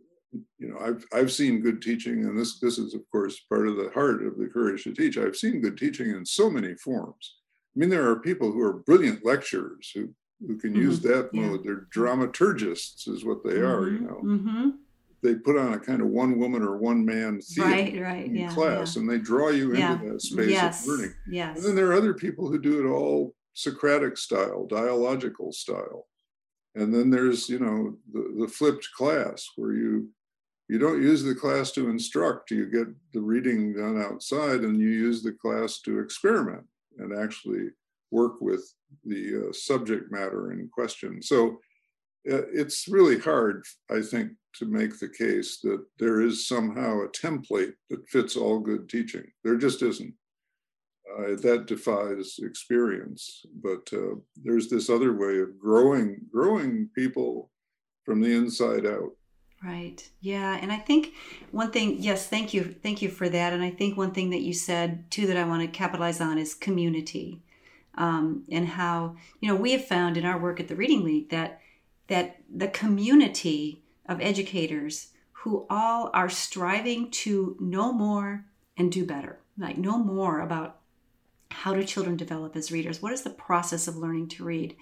know, 0.60 0.78
I've 0.80 1.04
I've 1.12 1.32
seen 1.32 1.60
good 1.60 1.80
teaching, 1.80 2.24
and 2.24 2.38
this 2.38 2.58
this 2.60 2.78
is 2.78 2.94
of 2.94 3.02
course 3.10 3.40
part 3.48 3.68
of 3.68 3.76
the 3.76 3.90
heart 3.94 4.24
of 4.24 4.36
the 4.36 4.46
courage 4.46 4.84
to 4.84 4.92
teach. 4.92 5.16
I've 5.16 5.36
seen 5.36 5.60
good 5.60 5.76
teaching 5.76 6.10
in 6.10 6.24
so 6.24 6.50
many 6.50 6.74
forms. 6.74 7.36
I 7.74 7.78
mean, 7.78 7.88
there 7.88 8.08
are 8.08 8.20
people 8.20 8.52
who 8.52 8.60
are 8.62 8.74
brilliant 8.74 9.24
lecturers 9.24 9.90
who 9.94 10.10
who 10.40 10.56
can 10.58 10.72
mm-hmm. 10.72 10.82
use 10.82 11.00
that 11.00 11.30
yeah. 11.32 11.40
mode. 11.42 11.64
They're 11.64 11.86
dramaturgists, 11.94 13.08
is 13.08 13.24
what 13.24 13.42
they 13.44 13.54
mm-hmm. 13.54 13.66
are. 13.66 13.88
You 13.90 14.00
know, 14.00 14.20
mm-hmm. 14.22 14.70
they 15.22 15.34
put 15.34 15.56
on 15.56 15.74
a 15.74 15.78
kind 15.78 16.00
of 16.00 16.08
one 16.08 16.38
woman 16.38 16.62
or 16.62 16.76
one 16.76 17.04
man 17.04 17.40
theater 17.40 17.70
right, 17.70 18.00
right. 18.00 18.26
in 18.26 18.34
yeah, 18.34 18.54
class, 18.54 18.96
yeah. 18.96 19.00
and 19.00 19.10
they 19.10 19.18
draw 19.18 19.48
you 19.50 19.72
into 19.72 20.12
that 20.12 20.22
space 20.22 20.50
yes. 20.50 20.82
of 20.82 20.88
learning. 20.88 21.14
Yes. 21.28 21.56
And 21.56 21.66
then 21.66 21.74
there 21.74 21.88
are 21.88 21.94
other 21.94 22.14
people 22.14 22.48
who 22.48 22.58
do 22.58 22.84
it 22.84 22.88
all 22.88 23.34
Socratic 23.54 24.18
style, 24.18 24.66
dialogical 24.66 25.52
style. 25.52 26.08
And 26.74 26.92
then 26.92 27.08
there's, 27.08 27.48
you 27.48 27.60
know, 27.60 27.96
the, 28.12 28.34
the 28.40 28.48
flipped 28.48 28.88
class 28.96 29.48
where 29.56 29.72
you 29.72 30.10
you 30.68 30.78
don't 30.78 31.02
use 31.02 31.22
the 31.22 31.34
class 31.34 31.70
to 31.72 31.90
instruct, 31.90 32.50
you 32.50 32.66
get 32.66 32.88
the 33.12 33.20
reading 33.20 33.74
done 33.74 34.00
outside 34.00 34.60
and 34.60 34.80
you 34.80 34.88
use 34.88 35.22
the 35.22 35.32
class 35.32 35.80
to 35.80 36.00
experiment 36.00 36.64
and 36.98 37.16
actually 37.16 37.68
work 38.10 38.40
with 38.40 38.62
the 39.04 39.48
uh, 39.48 39.52
subject 39.52 40.10
matter 40.10 40.52
in 40.52 40.68
question. 40.72 41.22
So 41.22 41.58
uh, 42.30 42.46
it's 42.52 42.88
really 42.88 43.18
hard, 43.18 43.64
I 43.90 44.00
think, 44.00 44.32
to 44.56 44.66
make 44.66 44.98
the 44.98 45.08
case 45.08 45.58
that 45.62 45.84
there 45.98 46.20
is 46.20 46.46
somehow 46.46 47.00
a 47.00 47.08
template 47.08 47.72
that 47.90 48.08
fits 48.08 48.36
all 48.36 48.60
good 48.60 48.88
teaching. 48.88 49.24
There 49.42 49.56
just 49.56 49.82
isn't 49.82 50.14
uh, 51.18 51.36
that 51.36 51.66
defies 51.66 52.36
experience. 52.42 53.44
But 53.62 53.88
uh, 53.92 54.16
there's 54.42 54.68
this 54.68 54.90
other 54.90 55.14
way 55.16 55.40
of 55.40 55.58
growing, 55.58 56.20
growing 56.30 56.88
people 56.94 57.50
from 58.04 58.20
the 58.20 58.34
inside 58.34 58.86
out. 58.86 59.10
Right. 59.62 60.06
Yeah. 60.20 60.58
And 60.60 60.70
I 60.70 60.76
think 60.76 61.14
one 61.50 61.70
thing, 61.70 61.96
yes, 61.98 62.26
thank 62.26 62.52
you. 62.52 62.74
Thank 62.82 63.00
you 63.00 63.08
for 63.08 63.28
that. 63.30 63.52
And 63.54 63.62
I 63.62 63.70
think 63.70 63.96
one 63.96 64.12
thing 64.12 64.30
that 64.30 64.42
you 64.42 64.52
said 64.52 65.10
too 65.10 65.26
that 65.26 65.38
I 65.38 65.44
want 65.44 65.62
to 65.62 65.68
capitalize 65.68 66.20
on 66.20 66.36
is 66.36 66.54
community. 66.54 67.42
Um, 67.96 68.44
and 68.50 68.66
how, 68.66 69.16
you 69.40 69.48
know, 69.48 69.54
we 69.54 69.72
have 69.72 69.84
found 69.84 70.16
in 70.16 70.24
our 70.24 70.38
work 70.38 70.58
at 70.58 70.68
the 70.68 70.76
Reading 70.76 71.04
League 71.04 71.30
that 71.30 71.60
that 72.08 72.36
the 72.54 72.68
community 72.68 73.82
of 74.06 74.20
educators 74.20 75.08
who 75.32 75.66
all 75.70 76.10
are 76.12 76.28
striving 76.28 77.10
to 77.10 77.56
know 77.60 77.92
more 77.92 78.44
and 78.76 78.90
do 78.90 79.06
better, 79.06 79.38
like 79.56 79.78
know 79.78 79.98
more 79.98 80.40
about 80.40 80.80
how 81.50 81.72
do 81.72 81.84
children 81.84 82.16
develop 82.16 82.56
as 82.56 82.72
readers? 82.72 83.00
What 83.00 83.12
is 83.12 83.22
the 83.22 83.30
process 83.30 83.86
of 83.86 83.96
learning 83.96 84.28
to 84.30 84.44
read? 84.44 84.76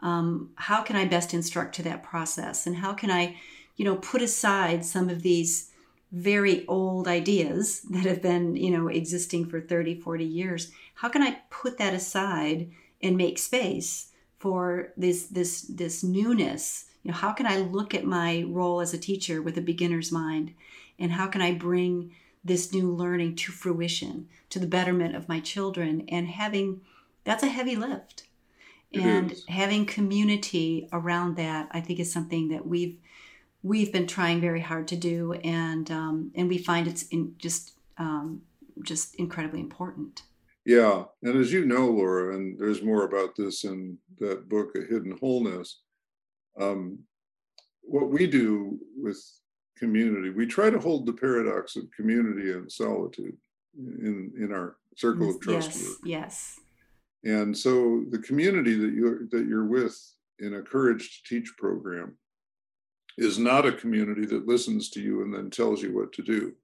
Um, 0.00 0.50
how 0.56 0.82
can 0.82 0.96
I 0.96 1.04
best 1.04 1.32
instruct 1.32 1.74
to 1.76 1.82
that 1.84 2.02
process? 2.02 2.66
And 2.66 2.76
how 2.76 2.92
can 2.92 3.10
I, 3.10 3.36
you 3.76 3.84
know, 3.84 3.96
put 3.96 4.20
aside 4.20 4.84
some 4.84 5.08
of 5.08 5.22
these 5.22 5.70
very 6.10 6.66
old 6.66 7.06
ideas 7.06 7.82
that 7.90 8.04
have 8.04 8.22
been, 8.22 8.56
you 8.56 8.70
know, 8.70 8.88
existing 8.88 9.46
for 9.46 9.60
30, 9.60 10.00
40 10.00 10.24
years? 10.24 10.70
How 10.94 11.08
can 11.08 11.22
I 11.22 11.38
put 11.50 11.78
that 11.78 11.94
aside 11.94 12.70
and 13.02 13.16
make 13.16 13.38
space 13.38 14.10
for 14.38 14.92
this 14.96 15.26
this 15.26 15.62
this 15.62 16.02
newness? 16.02 16.86
You 17.02 17.12
know, 17.12 17.16
how 17.16 17.32
can 17.32 17.46
I 17.46 17.58
look 17.58 17.94
at 17.94 18.04
my 18.04 18.44
role 18.48 18.80
as 18.80 18.92
a 18.94 18.98
teacher 18.98 19.40
with 19.40 19.56
a 19.58 19.62
beginner's 19.62 20.10
mind? 20.10 20.54
And 20.98 21.12
how 21.12 21.28
can 21.28 21.42
I 21.42 21.52
bring 21.52 22.12
this 22.44 22.72
new 22.72 22.92
learning 22.94 23.36
to 23.36 23.52
fruition 23.52 24.28
to 24.50 24.58
the 24.58 24.66
betterment 24.66 25.14
of 25.14 25.28
my 25.28 25.40
children 25.40 26.04
and 26.08 26.28
having 26.28 26.80
that's 27.24 27.42
a 27.42 27.48
heavy 27.48 27.76
lift 27.76 28.24
it 28.90 29.00
and 29.00 29.32
is. 29.32 29.44
having 29.48 29.84
community 29.84 30.88
around 30.92 31.36
that 31.36 31.68
i 31.72 31.80
think 31.80 32.00
is 32.00 32.12
something 32.12 32.48
that 32.48 32.66
we've 32.66 32.96
we've 33.62 33.92
been 33.92 34.06
trying 34.06 34.40
very 34.40 34.60
hard 34.60 34.88
to 34.88 34.96
do 34.96 35.32
and 35.44 35.90
um, 35.90 36.30
and 36.34 36.48
we 36.48 36.58
find 36.58 36.86
it's 36.86 37.04
in 37.08 37.34
just 37.38 37.72
um, 37.98 38.42
just 38.82 39.14
incredibly 39.16 39.60
important 39.60 40.22
yeah 40.64 41.04
and 41.22 41.36
as 41.36 41.52
you 41.52 41.64
know 41.64 41.86
laura 41.86 42.34
and 42.34 42.58
there's 42.58 42.82
more 42.82 43.04
about 43.04 43.34
this 43.36 43.64
in 43.64 43.98
that 44.18 44.48
book 44.48 44.74
a 44.76 44.80
hidden 44.80 45.16
wholeness 45.20 45.80
um, 46.60 46.98
what 47.82 48.10
we 48.10 48.26
do 48.26 48.78
with 48.96 49.18
community. 49.78 50.30
We 50.30 50.46
try 50.46 50.70
to 50.70 50.78
hold 50.78 51.06
the 51.06 51.12
paradox 51.12 51.76
of 51.76 51.90
community 51.96 52.52
and 52.52 52.70
solitude 52.70 53.36
in 53.76 54.32
in 54.38 54.52
our 54.52 54.76
circle 54.96 55.30
of 55.30 55.40
trust 55.40 55.70
yes, 55.70 55.84
work. 55.84 55.98
Yes. 56.04 56.60
And 57.24 57.56
so 57.56 58.04
the 58.10 58.18
community 58.18 58.74
that 58.74 58.92
you're 58.92 59.26
that 59.30 59.46
you're 59.46 59.66
with 59.66 59.96
in 60.40 60.54
a 60.54 60.62
courage 60.62 61.22
to 61.22 61.34
teach 61.34 61.52
program 61.56 62.16
is 63.18 63.38
not 63.38 63.66
a 63.66 63.72
community 63.72 64.26
that 64.26 64.46
listens 64.48 64.90
to 64.90 65.02
you 65.02 65.22
and 65.22 65.34
then 65.34 65.50
tells 65.50 65.82
you 65.82 65.94
what 65.94 66.12
to 66.14 66.22
do. 66.22 66.56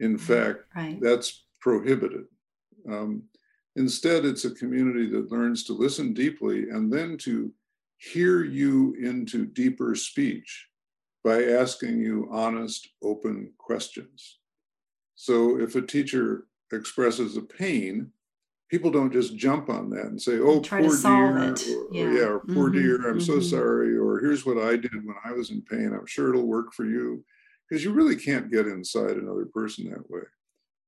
In 0.00 0.16
Mm, 0.18 0.18
fact, 0.18 0.64
Right. 0.74 1.00
that's 1.00 1.46
prohibited. 1.60 2.26
Um, 2.88 3.28
instead, 3.76 4.24
it's 4.24 4.44
a 4.44 4.54
community 4.54 5.08
that 5.10 5.30
learns 5.30 5.64
to 5.64 5.72
listen 5.74 6.14
deeply 6.14 6.70
and 6.70 6.92
then 6.92 7.18
to 7.18 7.54
hear 7.98 8.44
you 8.44 8.94
into 8.94 9.46
deeper 9.46 9.94
speech 9.94 10.68
by 11.24 11.44
asking 11.44 12.00
you 12.00 12.28
honest, 12.30 12.88
open 13.02 13.54
questions. 13.58 14.40
So 15.16 15.60
if 15.60 15.76
a 15.76 15.82
teacher 15.82 16.48
expresses 16.72 17.36
a 17.36 17.42
pain, 17.42 18.12
people 18.70 18.90
don't 18.90 19.12
just 19.12 19.36
jump 19.36 19.68
on 19.70 19.90
that 19.90 20.06
and 20.06 20.20
say, 20.22 20.38
"Oh, 20.38 20.62
poor 20.62 20.96
dear," 20.98 21.54
or, 21.64 21.84
or, 21.86 21.92
Yeah. 21.92 22.12
yeah, 22.12 22.28
or 22.28 22.40
"Poor 22.40 22.70
Mhm, 22.70 22.72
dear, 22.72 23.08
I'm 23.10 23.20
so 23.20 23.40
mhm. 23.40 23.42
sorry," 23.42 23.96
or 24.20 24.26
"Here's 24.26 24.46
what 24.46 24.58
I 24.58 24.76
did 24.76 25.06
when 25.06 25.16
I 25.24 25.32
was 25.32 25.50
in 25.50 25.62
pain. 25.62 25.92
I'm 25.94 26.06
sure 26.06 26.30
it'll 26.30 26.46
work 26.48 26.72
for 26.74 26.86
you," 26.86 27.24
because 27.68 27.84
you 27.84 27.92
really 27.92 28.16
can't 28.16 28.50
get 28.52 28.66
inside 28.68 29.16
another 29.18 29.46
person 29.46 29.90
that 29.90 30.10
way. 30.10 30.22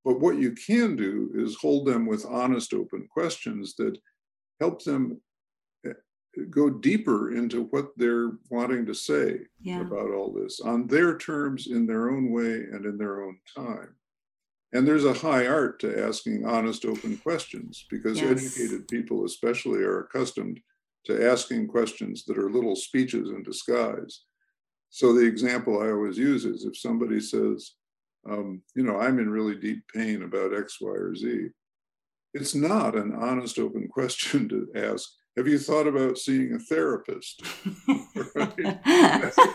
But 0.05 0.21
what 0.21 0.39
you 0.39 0.53
can 0.53 0.97
do 0.97 1.33
is 1.35 1.57
hold 1.57 1.87
them 1.89 2.07
with 2.07 2.25
honest, 2.27 2.75
open 2.75 3.09
questions 3.09 3.77
that 3.77 3.99
help 4.61 4.85
them 4.85 5.23
eh, 5.87 5.95
go 6.51 6.71
deeper 6.71 7.33
into 7.35 7.65
what 7.65 7.93
they're 7.99 8.33
wanting 8.51 8.87
to 8.87 8.95
say 8.95 9.49
Yeah. 9.61 9.93
about 9.93 10.13
all 10.13 10.33
this 10.33 10.61
on 10.61 10.89
their 10.89 11.19
terms, 11.19 11.69
in 11.69 11.87
their 11.87 12.11
own 12.11 12.31
way, 12.33 12.65
and 12.65 12.87
in 12.87 12.99
their 12.99 13.23
own 13.25 13.41
time. 13.57 13.97
And 14.73 14.87
there's 14.89 15.05
a 15.07 15.15
high 15.15 15.47
art 15.47 15.81
to 15.81 16.03
asking 16.09 16.47
honest, 16.47 16.85
open 16.87 17.19
questions 17.19 17.87
because 17.91 18.23
Yes. 18.23 18.25
educated 18.25 18.89
people, 18.89 19.25
especially, 19.25 19.81
are 19.83 20.01
accustomed 20.01 20.61
to 21.05 21.31
asking 21.31 21.69
questions 21.69 22.25
that 22.25 22.39
are 22.39 22.51
little 22.51 22.77
speeches 22.77 23.31
in 23.31 23.43
disguise. 23.43 24.25
So 24.91 25.13
the 25.13 25.27
example 25.27 25.81
I 25.81 25.91
always 25.91 26.19
use 26.19 26.45
is 26.45 26.65
if 26.65 26.77
somebody 26.77 27.19
says, 27.21 27.73
um, 28.29 28.63
you 28.75 28.83
know, 28.83 29.01
I'm 29.01 29.19
in 29.19 29.31
really 29.31 29.57
deep 29.57 29.83
pain 29.93 30.23
about 30.23 30.55
X, 30.55 30.81
Y, 30.81 30.91
or 30.91 31.15
Z, 31.15 31.49
it's 32.35 32.55
not 32.55 32.97
an 32.97 33.13
honest, 33.15 33.59
open 33.59 33.89
question 33.93 34.49
to 34.49 34.69
ask, 34.75 35.09
have 35.37 35.49
you 35.49 35.59
thought 35.59 35.87
about 35.87 36.19
seeing 36.19 36.53
a 36.55 36.59
therapist? 36.59 37.43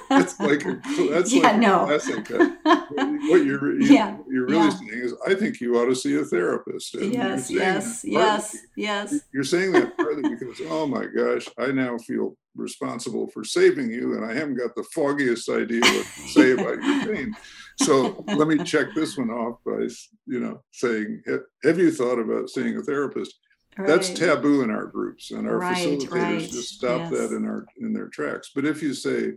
That's 0.10 0.40
like 0.40 0.66
a, 0.66 0.82
that's 1.12 1.34
yeah, 1.34 1.44
like 1.44 1.54
a 1.54 1.58
no. 1.58 1.86
classic. 1.86 2.30
What 2.30 3.46
you're, 3.46 3.80
you, 3.80 3.94
Yeah, 3.94 4.18
you're 4.28 4.46
really 4.48 4.64
yeah. 4.64 4.70
saying 4.70 4.92
is, 4.94 5.14
I 5.28 5.36
think 5.36 5.60
you 5.60 5.78
ought 5.78 5.86
to 5.86 5.96
see 5.96 6.16
a 6.16 6.24
therapist. 6.24 6.96
And 6.96 7.14
yes, 7.14 7.52
yes, 7.52 8.04
yes, 8.04 8.58
yes. 8.76 9.20
You're 9.34 9.44
saying 9.44 9.74
that 9.74 9.96
partly 9.98 10.30
because, 10.30 10.60
oh 10.70 10.88
my 10.88 11.06
gosh, 11.06 11.48
I 11.60 11.68
now 11.68 11.98
feel 12.00 12.36
responsible 12.56 13.28
for 13.28 13.44
saving 13.44 13.92
you, 13.92 14.16
and 14.16 14.26
I 14.26 14.34
haven't 14.34 14.58
got 14.58 14.76
the 14.76 14.86
foggiest 14.96 15.50
idea 15.50 15.82
what 15.82 16.06
to 16.06 16.22
say 16.28 16.52
about 16.52 16.82
your 16.82 17.06
pain. 17.16 17.36
So 17.78 18.24
let 18.28 18.48
me 18.48 18.64
check 18.64 18.88
this 18.96 19.18
one 19.18 19.30
off 19.30 19.60
by, 19.66 19.88
you 20.26 20.40
know, 20.40 20.64
saying, 20.72 21.22
have 21.64 21.78
you 21.78 21.92
thought 21.92 22.20
about 22.20 22.50
seeing 22.50 22.78
a 22.78 22.82
therapist? 22.82 23.38
That's 23.86 24.10
taboo 24.10 24.62
in 24.64 24.72
our 24.72 24.86
groups, 24.86 25.32
and 25.32 25.48
our 25.48 25.58
Right, 25.60 25.78
facilitators 25.78 26.12
right, 26.12 26.40
just 26.50 26.76
stop 26.76 27.00
yes. 27.00 27.12
that 27.12 27.36
in 27.36 27.46
our 27.46 27.66
in 27.78 27.94
their 27.94 28.08
tracks. 28.08 28.52
But 28.56 28.66
if 28.66 28.82
you 28.82 28.94
say, 28.94 29.34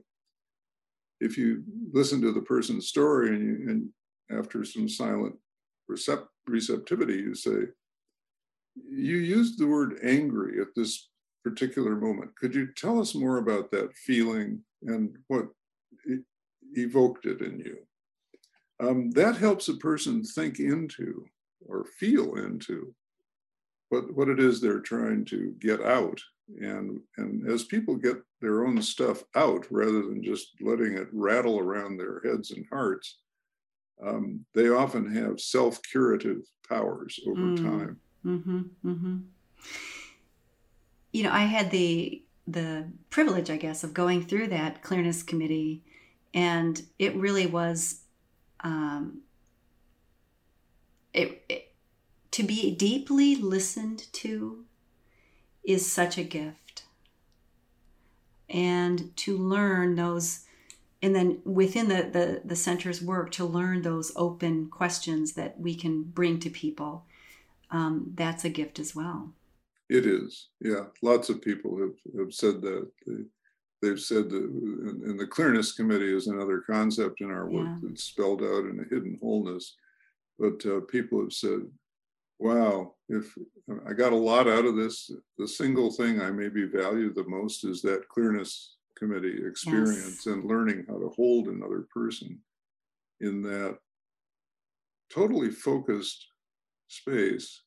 if 1.21 1.37
you 1.37 1.63
listen 1.93 2.21
to 2.23 2.33
the 2.33 2.41
person's 2.41 2.89
story 2.89 3.29
and 3.35 3.45
you 3.45 3.71
and 3.71 4.39
after 4.39 4.65
some 4.65 4.89
silent 4.89 5.35
recept, 5.91 6.27
receptivity, 6.47 7.15
you 7.15 7.35
say, 7.35 7.67
you 8.89 9.17
used 9.17 9.59
the 9.59 9.67
word 9.67 9.99
angry 10.03 10.61
at 10.61 10.69
this 10.75 11.11
particular 11.45 11.97
moment. 11.97 12.35
Could 12.37 12.55
you 12.55 12.69
tell 12.77 13.01
us 13.01 13.15
more 13.15 13.39
about 13.39 13.71
that 13.73 13.95
feeling 13.95 14.61
and 14.83 15.17
what 15.29 15.49
it 16.05 16.21
evoked 16.75 17.27
it 17.27 17.41
in 17.41 17.59
you? 17.59 17.79
Um, 18.79 19.11
that 19.13 19.37
helps 19.37 19.69
a 19.69 19.77
person 19.77 20.23
think 20.23 20.59
into 20.59 21.27
or 21.67 21.85
feel 21.99 22.37
into 22.37 22.95
what, 23.91 24.15
what 24.15 24.29
it 24.29 24.41
is 24.41 24.61
they're 24.61 24.81
trying 24.81 25.25
to 25.27 25.55
get 25.61 25.83
out. 25.83 26.19
And, 26.61 27.01
and 27.17 27.47
as 27.49 27.65
people 27.65 27.95
get 27.97 28.17
their 28.41 28.65
own 28.67 28.83
stuff 28.83 29.23
out 29.37 29.67
rather 29.71 30.03
than 30.03 30.23
just 30.23 30.55
letting 30.61 30.95
it 30.95 31.09
rattle 31.13 31.61
around 31.61 31.97
their 31.97 32.21
heads 32.25 32.51
and 32.51 32.67
hearts, 32.73 33.19
um, 34.05 34.45
they 34.55 34.69
often 34.69 35.15
have 35.15 35.41
self 35.41 35.81
curative 35.83 36.39
powers 36.69 37.21
over 37.27 37.41
Mm. 37.41 37.57
time. 37.57 38.01
Mm-hmm, 38.25 38.61
mm-hmm. 38.85 39.17
you 41.13 41.23
know, 41.23 41.31
I 41.33 41.45
had 41.45 41.71
the 41.71 42.23
the 42.47 42.91
privilege, 43.11 43.49
I 43.51 43.57
guess, 43.57 43.85
of 43.85 43.95
going 43.95 44.25
through 44.25 44.49
that 44.49 44.83
clearness 44.83 45.23
committee, 45.23 45.85
and 46.35 46.83
it 46.99 47.15
really 47.15 47.47
was, 47.47 48.01
um, 48.65 49.21
it, 51.15 51.45
it 51.49 51.73
to 52.41 52.47
be 52.47 52.75
deeply 52.75 53.37
listened 53.37 54.07
to 54.13 54.65
is 55.63 55.91
such 55.91 56.17
a 56.17 56.23
gift, 56.23 56.85
and 58.49 59.15
to 59.19 59.37
learn 59.37 59.95
those 59.95 60.47
and 61.03 61.15
then 61.15 61.41
within 61.45 61.89
the, 61.89 62.09
the 62.11 62.43
the 62.45 62.57
center's 62.57 63.03
work 63.03 63.31
to 63.33 63.45
learn 63.45 63.83
those 63.83 64.13
open 64.17 64.69
questions 64.69 65.35
that 65.35 65.61
we 65.61 65.75
can 65.75 66.03
bring 66.03 66.39
to 66.39 66.49
people 66.49 67.05
um, 67.71 68.11
that's 68.15 68.45
a 68.45 68.49
gift 68.49 68.79
as 68.79 68.95
well. 68.95 69.33
It 69.91 70.07
is 70.07 70.49
yeah. 70.61 70.85
Lots 71.03 71.29
of 71.29 71.43
people 71.43 71.79
have, 71.79 72.19
have 72.19 72.33
said 72.33 72.63
that. 72.63 72.91
They, 73.07 73.89
have 73.89 74.01
said 74.01 74.29
that 74.29 74.43
and, 74.43 75.19
the 75.19 75.27
clearness 75.27 75.73
committee 75.73 76.15
is 76.15 76.27
another 76.27 76.61
concept 76.61 77.23
in 77.23 77.31
our 77.31 77.49
work 77.49 77.67
yeah. 77.67 77.77
that's 77.83 78.05
spelled 78.05 78.43
out 78.43 78.65
in 78.65 78.79
a 78.79 78.95
hidden 78.95 79.19
wholeness. 79.23 79.75
But 80.39 80.65
uh, 80.67 80.81
people 80.81 81.21
have 81.21 81.33
said 81.33 81.61
wow 82.41 82.95
if 83.09 83.37
i 83.89 83.93
got 83.93 84.13
a 84.13 84.17
lot 84.17 84.49
out 84.49 84.65
of 84.65 84.75
this 84.75 85.11
the 85.39 85.47
single 85.47 85.93
thing 85.93 86.21
i 86.21 86.31
maybe 86.31 86.65
value 86.65 87.13
the 87.13 87.29
most 87.29 87.65
is 87.65 87.81
that 87.83 88.09
clearness 88.09 88.77
committee 88.99 89.41
experience 89.47 90.25
yes. 90.25 90.27
and 90.27 90.45
learning 90.45 90.85
how 90.89 90.99
to 90.99 91.11
hold 91.17 91.47
another 91.47 91.87
person 91.95 92.39
in 93.21 93.43
that 93.43 93.79
totally 95.13 95.51
focused 95.51 96.27
space 96.89 97.63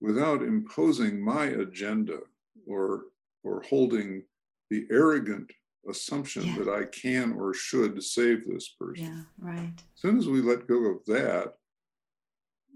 without 0.00 0.42
imposing 0.42 1.20
my 1.20 1.46
agenda 1.46 2.18
or 2.66 3.04
or 3.44 3.62
holding 3.68 4.22
the 4.70 4.86
arrogant 4.90 5.50
assumption 5.88 6.44
yeah. 6.44 6.58
that 6.58 6.68
I 6.68 6.84
can 6.84 7.32
or 7.32 7.52
should 7.54 8.02
save 8.02 8.46
this 8.46 8.68
person. 8.78 9.04
Yeah, 9.04 9.22
right. 9.38 9.72
As 9.76 10.00
soon 10.00 10.16
as 10.16 10.28
we 10.28 10.40
let 10.40 10.68
go 10.68 10.84
of 10.84 11.04
that, 11.06 11.54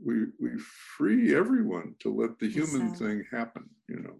we 0.05 0.27
we 0.41 0.59
free 0.59 1.35
everyone 1.35 1.95
to 2.01 2.15
let 2.15 2.39
the 2.39 2.49
human 2.49 2.95
so. 2.95 3.05
thing 3.05 3.25
happen, 3.31 3.69
you 3.89 4.01
know. 4.01 4.17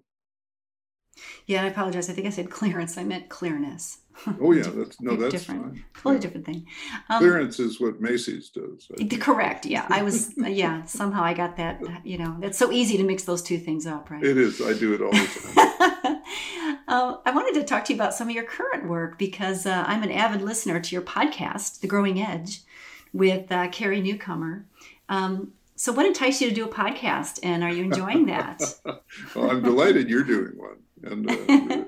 Yeah, 1.47 1.63
I 1.63 1.67
apologize. 1.67 2.11
I 2.11 2.13
think 2.13 2.27
I 2.27 2.31
said 2.31 2.51
clearance. 2.51 2.99
I 2.99 3.05
meant 3.05 3.29
clearness. 3.29 3.99
Oh 4.41 4.53
yeah, 4.53 4.63
that's 4.75 5.01
no, 5.01 5.17
that's 5.17 5.33
different. 5.33 5.63
Fine. 5.63 5.85
Totally 5.95 6.15
yeah. 6.17 6.21
different 6.21 6.47
thing. 6.47 6.67
Um, 7.09 7.19
clearance 7.19 7.59
is 7.59 7.81
what 7.81 8.01
Macy's 8.01 8.51
does. 8.51 8.91
Correct. 9.19 9.67
Yeah, 9.67 9.87
I 9.89 10.03
was. 10.03 10.35
yeah, 10.37 10.85
somehow 10.85 11.23
I 11.23 11.35
got 11.35 11.57
that. 11.57 11.81
You 12.05 12.19
know, 12.19 12.37
it's 12.43 12.59
so 12.59 12.73
easy 12.73 12.97
to 12.97 13.05
mix 13.05 13.25
those 13.25 13.43
two 13.43 13.59
things 13.59 13.87
up, 13.87 14.11
right? 14.11 14.23
It 14.23 14.37
is. 14.37 14.61
I 14.61 14.73
do 14.73 14.95
it 14.95 15.01
all 15.01 15.13
the 15.13 15.93
time. 16.05 16.23
uh, 16.89 17.17
I 17.25 17.31
wanted 17.31 17.59
to 17.61 17.65
talk 17.65 17.85
to 17.87 17.93
you 17.93 17.99
about 17.99 18.15
some 18.15 18.29
of 18.29 18.35
your 18.35 18.45
current 18.45 18.89
work 18.89 19.19
because 19.19 19.67
uh, 19.67 19.85
I'm 19.87 20.03
an 20.03 20.11
avid 20.11 20.43
listener 20.43 20.81
to 20.81 20.95
your 20.95 21.03
podcast, 21.03 21.81
The 21.81 21.87
Growing 21.87 22.21
Edge, 22.21 22.63
with 23.13 23.51
uh, 23.51 23.69
Carrie 23.69 24.01
Newcomer. 24.01 24.67
Um, 25.09 25.53
so, 25.77 25.93
what 25.93 26.07
enticed 26.07 26.41
you 26.41 26.49
to 26.49 26.55
do 26.55 26.65
a 26.65 26.73
podcast, 26.73 27.41
and 27.43 27.63
are 27.63 27.71
you 27.71 27.85
enjoying 27.85 28.27
that? 28.27 28.61
well, 29.35 29.51
I'm 29.51 29.63
delighted 29.63 30.09
you're 30.11 30.25
doing 30.25 30.53
one 30.57 30.79
and 31.03 31.31
uh, 31.31 31.35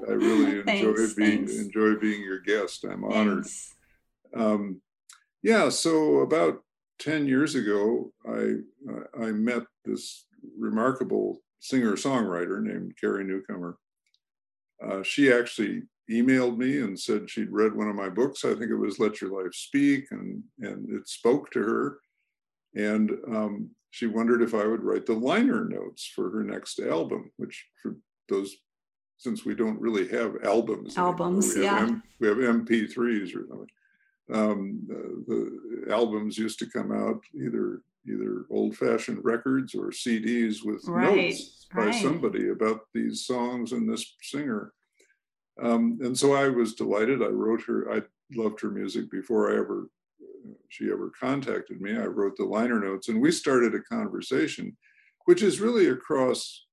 I 0.08 0.12
really 0.12 0.60
enjoy 0.60 0.94
thanks, 0.94 1.14
being 1.14 1.46
thanks. 1.46 1.58
enjoy 1.58 1.96
being 1.96 2.22
your 2.22 2.40
guest. 2.40 2.84
I'm 2.84 3.04
honored. 3.04 3.46
Um, 4.34 4.80
yeah, 5.42 5.68
so 5.68 6.18
about 6.18 6.62
ten 6.98 7.26
years 7.26 7.54
ago, 7.54 8.12
I 8.26 8.54
I 9.20 9.32
met 9.32 9.62
this 9.84 10.26
remarkable 10.58 11.40
singer 11.60 11.92
songwriter 11.92 12.62
named 12.62 12.94
Carrie 13.00 13.24
Newcomer. 13.24 13.76
Uh, 14.84 15.02
she 15.02 15.32
actually 15.32 15.82
emailed 16.10 16.56
me 16.56 16.78
and 16.78 16.98
said 16.98 17.28
she'd 17.28 17.50
read 17.50 17.74
one 17.74 17.88
of 17.88 17.96
my 17.96 18.08
books. 18.08 18.44
I 18.44 18.50
think 18.50 18.70
it 18.70 18.76
was 18.76 18.98
"Let 18.98 19.20
Your 19.20 19.42
Life 19.42 19.54
Speak," 19.54 20.06
and 20.10 20.42
and 20.60 20.88
it 20.90 21.08
spoke 21.08 21.50
to 21.52 21.60
her. 21.60 21.98
And 22.74 23.10
um, 23.26 23.70
she 23.90 24.06
wondered 24.06 24.42
if 24.42 24.54
I 24.54 24.66
would 24.66 24.82
write 24.82 25.06
the 25.06 25.14
liner 25.14 25.64
notes 25.64 26.06
for 26.06 26.30
her 26.30 26.44
next 26.44 26.78
album, 26.78 27.30
which 27.36 27.66
for 27.82 27.96
those 28.28 28.56
since 29.18 29.44
we 29.44 29.54
don't 29.54 29.80
really 29.80 30.06
have 30.08 30.36
albums. 30.44 30.96
Albums, 30.96 31.54
we 31.54 31.64
yeah. 31.64 31.80
M, 31.80 32.02
we 32.20 32.28
have 32.28 32.36
MP3s 32.36 33.34
or 33.34 33.46
something. 33.48 33.66
Um, 34.32 34.80
the, 34.86 35.24
the, 35.86 35.92
albums 35.92 36.36
used 36.36 36.58
to 36.58 36.66
come 36.70 36.92
out 36.92 37.22
either 37.34 37.82
either 38.06 38.44
old-fashioned 38.50 39.22
records 39.22 39.74
or 39.74 39.86
CDs 39.86 40.64
with 40.64 40.82
right, 40.86 41.16
notes 41.16 41.66
by 41.74 41.86
right. 41.86 42.02
somebody 42.02 42.50
about 42.50 42.80
these 42.94 43.26
songs 43.26 43.72
and 43.72 43.90
this 43.90 44.14
singer. 44.22 44.72
Um, 45.62 45.98
and 46.02 46.16
so 46.16 46.34
I 46.34 46.48
was 46.48 46.74
delighted. 46.74 47.22
I 47.22 47.26
wrote 47.26 47.62
her. 47.62 47.92
I 47.92 48.02
loved 48.34 48.60
her 48.60 48.70
music 48.70 49.10
before 49.10 49.50
I 49.50 49.58
ever 49.58 49.90
she 50.68 50.90
ever 50.90 51.10
contacted 51.18 51.80
me. 51.80 51.96
I 51.96 52.04
wrote 52.04 52.36
the 52.36 52.44
liner 52.44 52.80
notes, 52.80 53.08
and 53.08 53.20
we 53.20 53.30
started 53.30 53.74
a 53.74 53.94
conversation, 53.94 54.76
which 55.26 55.42
is 55.42 55.60
really 55.60 55.88
across 55.88 56.66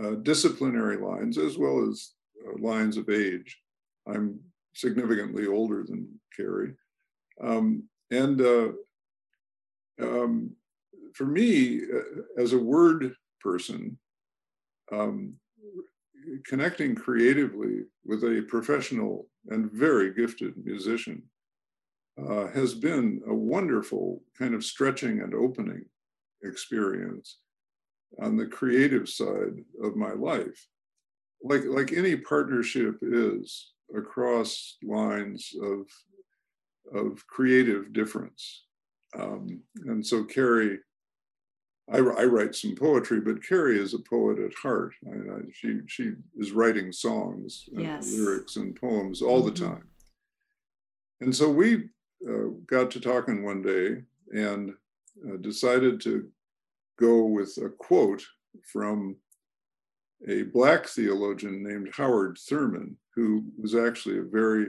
uh, 0.00 0.16
disciplinary 0.22 0.96
lines 0.96 1.38
as 1.38 1.58
well 1.58 1.86
as 1.88 2.12
uh, 2.46 2.58
lines 2.60 2.96
of 2.96 3.08
age. 3.08 3.58
I'm 4.06 4.40
significantly 4.74 5.46
older 5.46 5.84
than 5.86 6.08
Carrie. 6.36 6.74
Um, 7.42 7.84
and 8.10 8.40
uh, 8.40 8.68
um, 10.00 10.52
for 11.14 11.26
me, 11.26 11.80
uh, 11.82 12.40
as 12.42 12.52
a 12.52 12.58
word 12.58 13.14
person, 13.40 13.98
um, 14.92 15.34
connecting 16.46 16.94
creatively 16.94 17.84
with 18.04 18.22
a 18.24 18.44
professional 18.48 19.28
and 19.48 19.70
very 19.72 20.12
gifted 20.12 20.54
musician 20.64 21.22
uh, 22.28 22.48
has 22.48 22.74
been 22.74 23.22
a 23.26 23.34
wonderful 23.34 24.22
kind 24.38 24.54
of 24.54 24.64
stretching 24.64 25.20
and 25.20 25.34
opening 25.34 25.84
experience 26.42 27.38
on 28.20 28.36
the 28.36 28.46
creative 28.46 29.08
side 29.08 29.64
of 29.82 29.96
my 29.96 30.12
life. 30.12 30.66
Like, 31.42 31.64
like 31.64 31.92
any 31.92 32.16
partnership 32.16 32.98
is 33.02 33.72
across 33.96 34.76
lines 34.82 35.52
of, 35.62 35.86
of 36.94 37.26
creative 37.26 37.92
difference. 37.92 38.64
Um, 39.18 39.62
and 39.86 40.04
so 40.06 40.24
Carrie, 40.24 40.78
I, 41.92 41.98
I, 41.98 42.24
write 42.24 42.54
some 42.54 42.76
poetry, 42.76 43.20
but 43.20 43.44
Carrie 43.44 43.80
is 43.80 43.94
a 43.94 43.98
poet 43.98 44.38
at 44.38 44.54
heart. 44.54 44.94
I, 45.06 45.10
I, 45.10 45.38
she, 45.52 45.80
she 45.88 46.12
is 46.38 46.52
writing 46.52 46.92
songs, 46.92 47.68
yes. 47.72 48.12
lyrics, 48.12 48.54
and 48.54 48.76
poems 48.76 49.22
all 49.22 49.42
the 49.42 49.50
mm-hmm. 49.50 49.72
time. 49.72 49.88
And 51.20 51.34
so 51.34 51.50
we 51.50 51.88
uh, 52.28 52.50
got 52.66 52.90
to 52.90 53.00
talking 53.00 53.44
one 53.44 53.62
day 53.62 54.02
and 54.32 54.72
uh, 55.26 55.36
decided 55.38 56.00
to 56.02 56.28
go 56.98 57.24
with 57.24 57.56
a 57.58 57.68
quote 57.68 58.24
from 58.64 59.16
a 60.28 60.42
Black 60.42 60.86
theologian 60.86 61.62
named 61.62 61.90
Howard 61.94 62.38
Thurman, 62.38 62.96
who 63.14 63.44
was 63.58 63.74
actually 63.74 64.18
a 64.18 64.22
very 64.22 64.66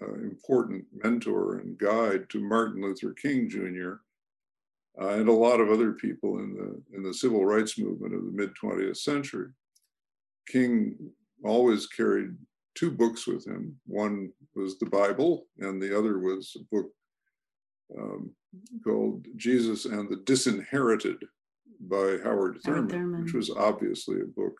uh, 0.00 0.14
important 0.14 0.84
mentor 1.02 1.58
and 1.58 1.78
guide 1.78 2.28
to 2.30 2.40
Martin 2.40 2.82
Luther 2.82 3.12
King 3.12 3.48
Jr. 3.48 3.94
Uh, 5.00 5.18
and 5.18 5.28
a 5.28 5.32
lot 5.32 5.60
of 5.60 5.70
other 5.70 5.92
people 5.92 6.38
in 6.38 6.54
the 6.54 6.96
in 6.96 7.02
the 7.02 7.12
civil 7.12 7.44
rights 7.44 7.78
movement 7.78 8.14
of 8.14 8.24
the 8.24 8.32
mid 8.32 8.50
20th 8.62 8.98
century. 8.98 9.50
King 10.48 10.96
always 11.44 11.86
carried 11.86 12.36
two 12.76 12.90
books 12.90 13.26
with 13.26 13.46
him. 13.46 13.76
One 13.86 14.32
was 14.54 14.78
the 14.78 14.86
Bible, 14.86 15.46
and 15.58 15.80
the 15.80 15.96
other 15.96 16.18
was 16.18 16.56
a 16.56 16.64
book 16.74 16.90
um, 17.98 18.30
called 18.84 19.26
Jesus 19.36 19.84
and 19.84 20.08
the 20.08 20.22
Disinherited, 20.24 21.18
by 21.80 22.18
Howard 22.22 22.58
Thurman, 22.64 22.88
Thurman, 22.88 23.24
which 23.24 23.34
was 23.34 23.50
obviously 23.50 24.20
a 24.20 24.24
book 24.24 24.54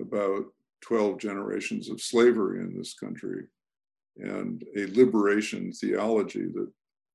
about 0.00 0.44
12 0.82 1.18
generations 1.18 1.88
of 1.88 2.00
slavery 2.00 2.60
in 2.60 2.76
this 2.76 2.94
country 2.94 3.44
and 4.16 4.62
a 4.76 4.86
liberation 4.86 5.72
theology 5.72 6.46
that 6.54 6.70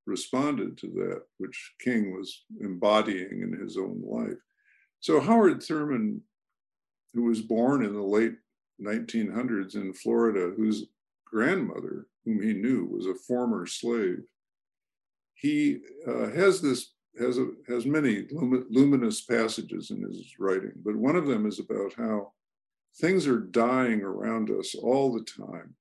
responded 0.06 0.78
to 0.78 0.88
that, 0.88 1.22
which 1.38 1.74
King 1.80 2.16
was 2.16 2.45
embodying 2.62 3.41
in 3.41 3.60
his 3.62 3.78
own 3.78 4.02
life. 4.04 4.38
So 5.00 5.20
Howard 5.20 5.62
Thurman, 5.62 6.22
who 7.14 7.24
was 7.24 7.41
born 7.41 7.84
in 7.84 7.93
the 7.93 8.02
late 8.02 8.36
1900s 8.82 9.76
in 9.76 9.94
Florida, 9.94 10.54
whose 10.56 10.88
grandmother, 11.26 12.08
whom 12.26 12.42
he 12.42 12.54
knew, 12.54 12.86
was 12.86 13.06
a 13.06 13.16
former 13.16 13.66
slave, 13.66 14.24
he 15.34 15.80
uh, 16.08 16.30
has 16.32 16.62
this 16.62 16.94
has 17.20 17.38
a, 17.38 17.48
has 17.68 17.86
many 17.86 18.28
luminous 18.32 19.22
passages 19.22 19.90
in 19.90 20.02
his 20.04 20.36
writing, 20.40 20.74
but 20.84 20.96
one 20.96 21.16
of 21.16 21.26
them 21.26 21.48
is 21.48 21.60
about 21.60 21.94
how 21.98 22.32
things 23.00 23.28
are 23.28 23.40
dying 23.40 24.02
around 24.02 24.52
us 24.52 24.76
all 24.76 25.12
the 25.12 25.24
time, 25.24 25.76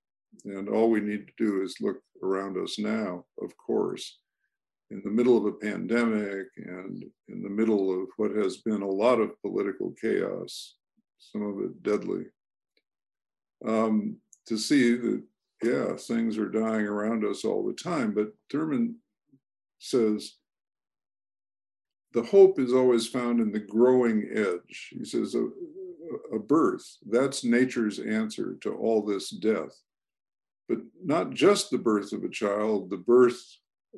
and 0.45 0.69
all 0.69 0.91
we 0.91 1.01
need 1.01 1.27
to 1.27 1.45
do 1.45 1.63
is 1.63 1.77
look 1.81 1.99
around 2.23 2.57
us 2.57 2.79
now. 2.79 3.25
Of 3.43 3.57
course, 3.57 4.19
in 4.91 5.03
the 5.05 5.11
middle 5.11 5.37
of 5.37 5.47
a 5.47 5.53
pandemic 5.53 6.47
and 6.57 7.05
in 7.29 7.43
the 7.43 7.51
middle 7.51 8.03
of 8.03 8.09
what 8.17 8.31
has 8.31 8.59
been 8.59 8.83
a 8.83 8.89
lot 8.89 9.21
of 9.21 9.41
political 9.43 9.93
chaos, 10.01 10.77
some 11.19 11.43
of 11.43 11.59
it 11.65 11.83
deadly. 11.83 12.25
Um, 13.65 14.17
to 14.47 14.57
see 14.59 14.95
that, 14.95 15.23
yeah, 15.63 15.97
things 15.97 16.37
are 16.39 16.49
dying 16.49 16.87
around 16.87 17.25
us 17.25 17.45
all 17.45 17.67
the 17.67 17.73
time. 17.73 18.13
But 18.13 18.35
Thurman 18.51 18.97
says, 19.79 20.37
the 22.13 22.23
hope 22.23 22.59
is 22.59 22.73
always 22.73 23.07
found 23.07 23.41
in 23.41 23.53
the 23.53 23.59
growing 23.59 24.29
edge. 24.35 24.95
He 24.97 25.05
says, 25.05 25.35
a, 25.35 25.49
a 26.35 26.39
birth, 26.39 26.85
that's 27.11 27.45
nature's 27.45 27.99
answer 27.99 28.57
to 28.63 28.75
all 28.75 29.03
this 29.03 29.31
death. 29.31 29.81
But 30.69 30.79
not 31.05 31.31
just 31.31 31.71
the 31.71 31.79
birth 31.79 32.13
of 32.13 32.25
a 32.25 32.29
child, 32.29 32.91
the 32.91 32.97
birth 32.97 33.41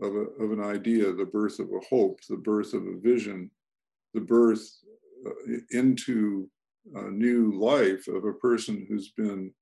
of, 0.03 0.15
a, 0.15 0.27
of 0.43 0.53
an 0.53 0.61
idea, 0.61 1.13
the 1.13 1.25
birth 1.25 1.59
of 1.59 1.69
a 1.69 1.81
hope, 1.89 2.21
the 2.29 2.37
birth 2.37 2.75
of 2.75 2.87
a 2.87 2.99
vision, 2.99 3.51
the 4.15 4.21
birth 4.21 4.69
uh, 5.27 5.31
into 5.71 6.49
a 6.95 7.11
new 7.11 7.53
life 7.59 8.09
of 8.09 8.25
a 8.25 8.33
person 8.33 8.87
who's 8.89 9.11
been 9.11 9.53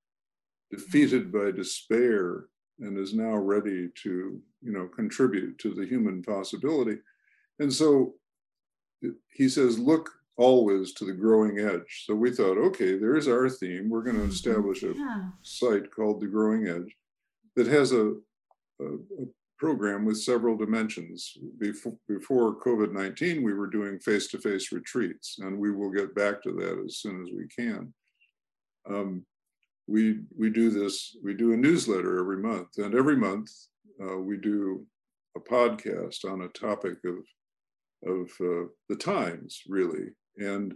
defeated 0.70 1.32
by 1.32 1.50
despair 1.50 2.46
and 2.80 2.98
is 2.98 3.14
now 3.14 3.34
ready 3.34 3.88
to 4.02 4.40
you 4.62 4.72
know 4.72 4.86
contribute 4.86 5.58
to 5.58 5.72
the 5.72 5.86
human 5.86 6.22
possibility 6.22 6.98
and 7.58 7.72
so 7.72 8.14
he 9.32 9.48
says, 9.48 9.78
look 9.78 10.10
always 10.36 10.92
to 10.94 11.04
the 11.04 11.12
growing 11.12 11.58
edge. 11.58 12.04
So 12.06 12.14
we 12.14 12.30
thought, 12.30 12.58
okay, 12.58 12.98
there's 12.98 13.28
our 13.28 13.48
theme. 13.48 13.88
We're 13.88 14.02
going 14.02 14.16
to 14.16 14.22
mm-hmm. 14.22 14.30
establish 14.30 14.82
a 14.82 14.92
yeah. 14.94 15.28
site 15.42 15.90
called 15.90 16.20
the 16.20 16.26
Growing 16.26 16.68
Edge 16.68 16.94
that 17.54 17.66
has 17.66 17.92
a, 17.92 18.14
a, 18.80 18.84
a 18.84 19.26
program 19.58 20.04
with 20.04 20.18
several 20.18 20.56
dimensions. 20.56 21.32
Before, 21.58 21.96
before 22.08 22.60
COVID 22.60 22.92
19, 22.92 23.42
we 23.42 23.54
were 23.54 23.66
doing 23.66 23.98
face 23.98 24.28
to 24.28 24.38
face 24.38 24.72
retreats, 24.72 25.36
and 25.40 25.58
we 25.58 25.72
will 25.72 25.90
get 25.90 26.14
back 26.14 26.42
to 26.42 26.52
that 26.52 26.82
as 26.84 26.98
soon 26.98 27.22
as 27.22 27.28
we 27.34 27.46
can. 27.48 27.92
Um, 28.88 29.24
we, 29.88 30.20
we 30.36 30.50
do 30.50 30.70
this, 30.70 31.16
we 31.22 31.34
do 31.34 31.52
a 31.52 31.56
newsletter 31.56 32.18
every 32.18 32.38
month, 32.38 32.78
and 32.78 32.94
every 32.94 33.16
month 33.16 33.50
uh, 34.02 34.18
we 34.18 34.36
do 34.36 34.84
a 35.36 35.40
podcast 35.40 36.24
on 36.24 36.42
a 36.42 36.48
topic 36.48 36.98
of 37.04 37.16
of 38.06 38.30
uh, 38.40 38.68
the 38.88 38.96
times, 38.96 39.62
really. 39.68 40.10
And 40.38 40.74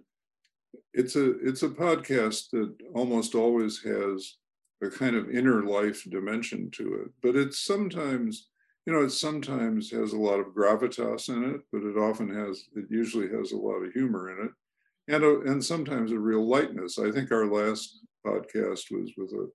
it's 0.95 1.17
a 1.17 1.39
it's 1.41 1.63
a 1.63 1.69
podcast 1.69 2.51
that 2.53 2.75
almost 2.95 3.35
always 3.35 3.83
has 3.83 4.37
a 4.83 4.89
kind 4.89 5.17
of 5.17 5.31
inner 5.31 5.65
life 5.65 6.05
dimension 6.11 6.71
to 6.73 7.03
it, 7.03 7.11
but 7.23 7.37
it's 7.37 7.65
sometimes 7.65 8.49
you 8.87 8.93
know 8.93 9.03
it 9.03 9.11
sometimes 9.11 9.91
has 9.91 10.13
a 10.13 10.19
lot 10.19 10.41
of 10.41 10.55
gravitas 10.55 11.29
in 11.29 11.55
it, 11.55 11.61
but 11.73 11.83
it 11.83 11.97
often 11.97 12.35
has 12.35 12.65
it 12.75 12.87
usually 12.91 13.29
has 13.29 13.53
a 13.53 13.57
lot 13.57 13.83
of 13.83 13.93
humor 13.93 14.31
in 14.31 14.47
it, 14.47 15.15
and 15.15 15.25
a, 15.25 15.41
and 15.51 15.65
sometimes 15.65 16.13
a 16.13 16.19
real 16.19 16.47
lightness. 16.47 16.99
I 16.99 17.11
think 17.11 17.31
our 17.31 17.47
last 17.47 18.01
podcast 18.27 18.91
was 18.91 19.11
with 19.17 19.33
a 19.33 19.49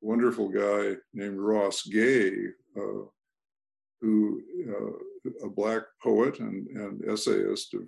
wonderful 0.00 0.48
guy 0.48 0.96
named 1.12 1.38
Ross 1.38 1.82
Gay, 1.86 2.32
uh, 2.76 3.04
who 4.00 4.40
uh, 4.68 5.46
a 5.46 5.48
black 5.48 5.82
poet 6.02 6.38
and, 6.40 6.66
and 6.68 7.04
essayist 7.08 7.74
of, 7.74 7.82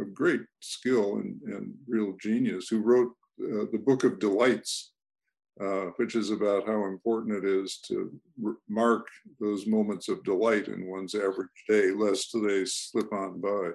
of 0.00 0.14
great 0.14 0.40
skill 0.60 1.16
and, 1.16 1.40
and 1.42 1.74
real 1.86 2.14
genius, 2.20 2.68
who 2.68 2.80
wrote 2.80 3.12
uh, 3.40 3.66
the 3.70 3.82
Book 3.84 4.04
of 4.04 4.18
Delights, 4.18 4.92
uh, 5.60 5.86
which 5.96 6.14
is 6.14 6.30
about 6.30 6.66
how 6.66 6.84
important 6.86 7.44
it 7.44 7.44
is 7.44 7.78
to 7.78 8.12
mark 8.68 9.08
those 9.40 9.66
moments 9.66 10.08
of 10.08 10.22
delight 10.24 10.68
in 10.68 10.86
one's 10.86 11.14
average 11.14 11.48
day, 11.68 11.90
lest 11.90 12.32
they 12.32 12.64
slip 12.64 13.12
on 13.12 13.40
by. 13.40 13.70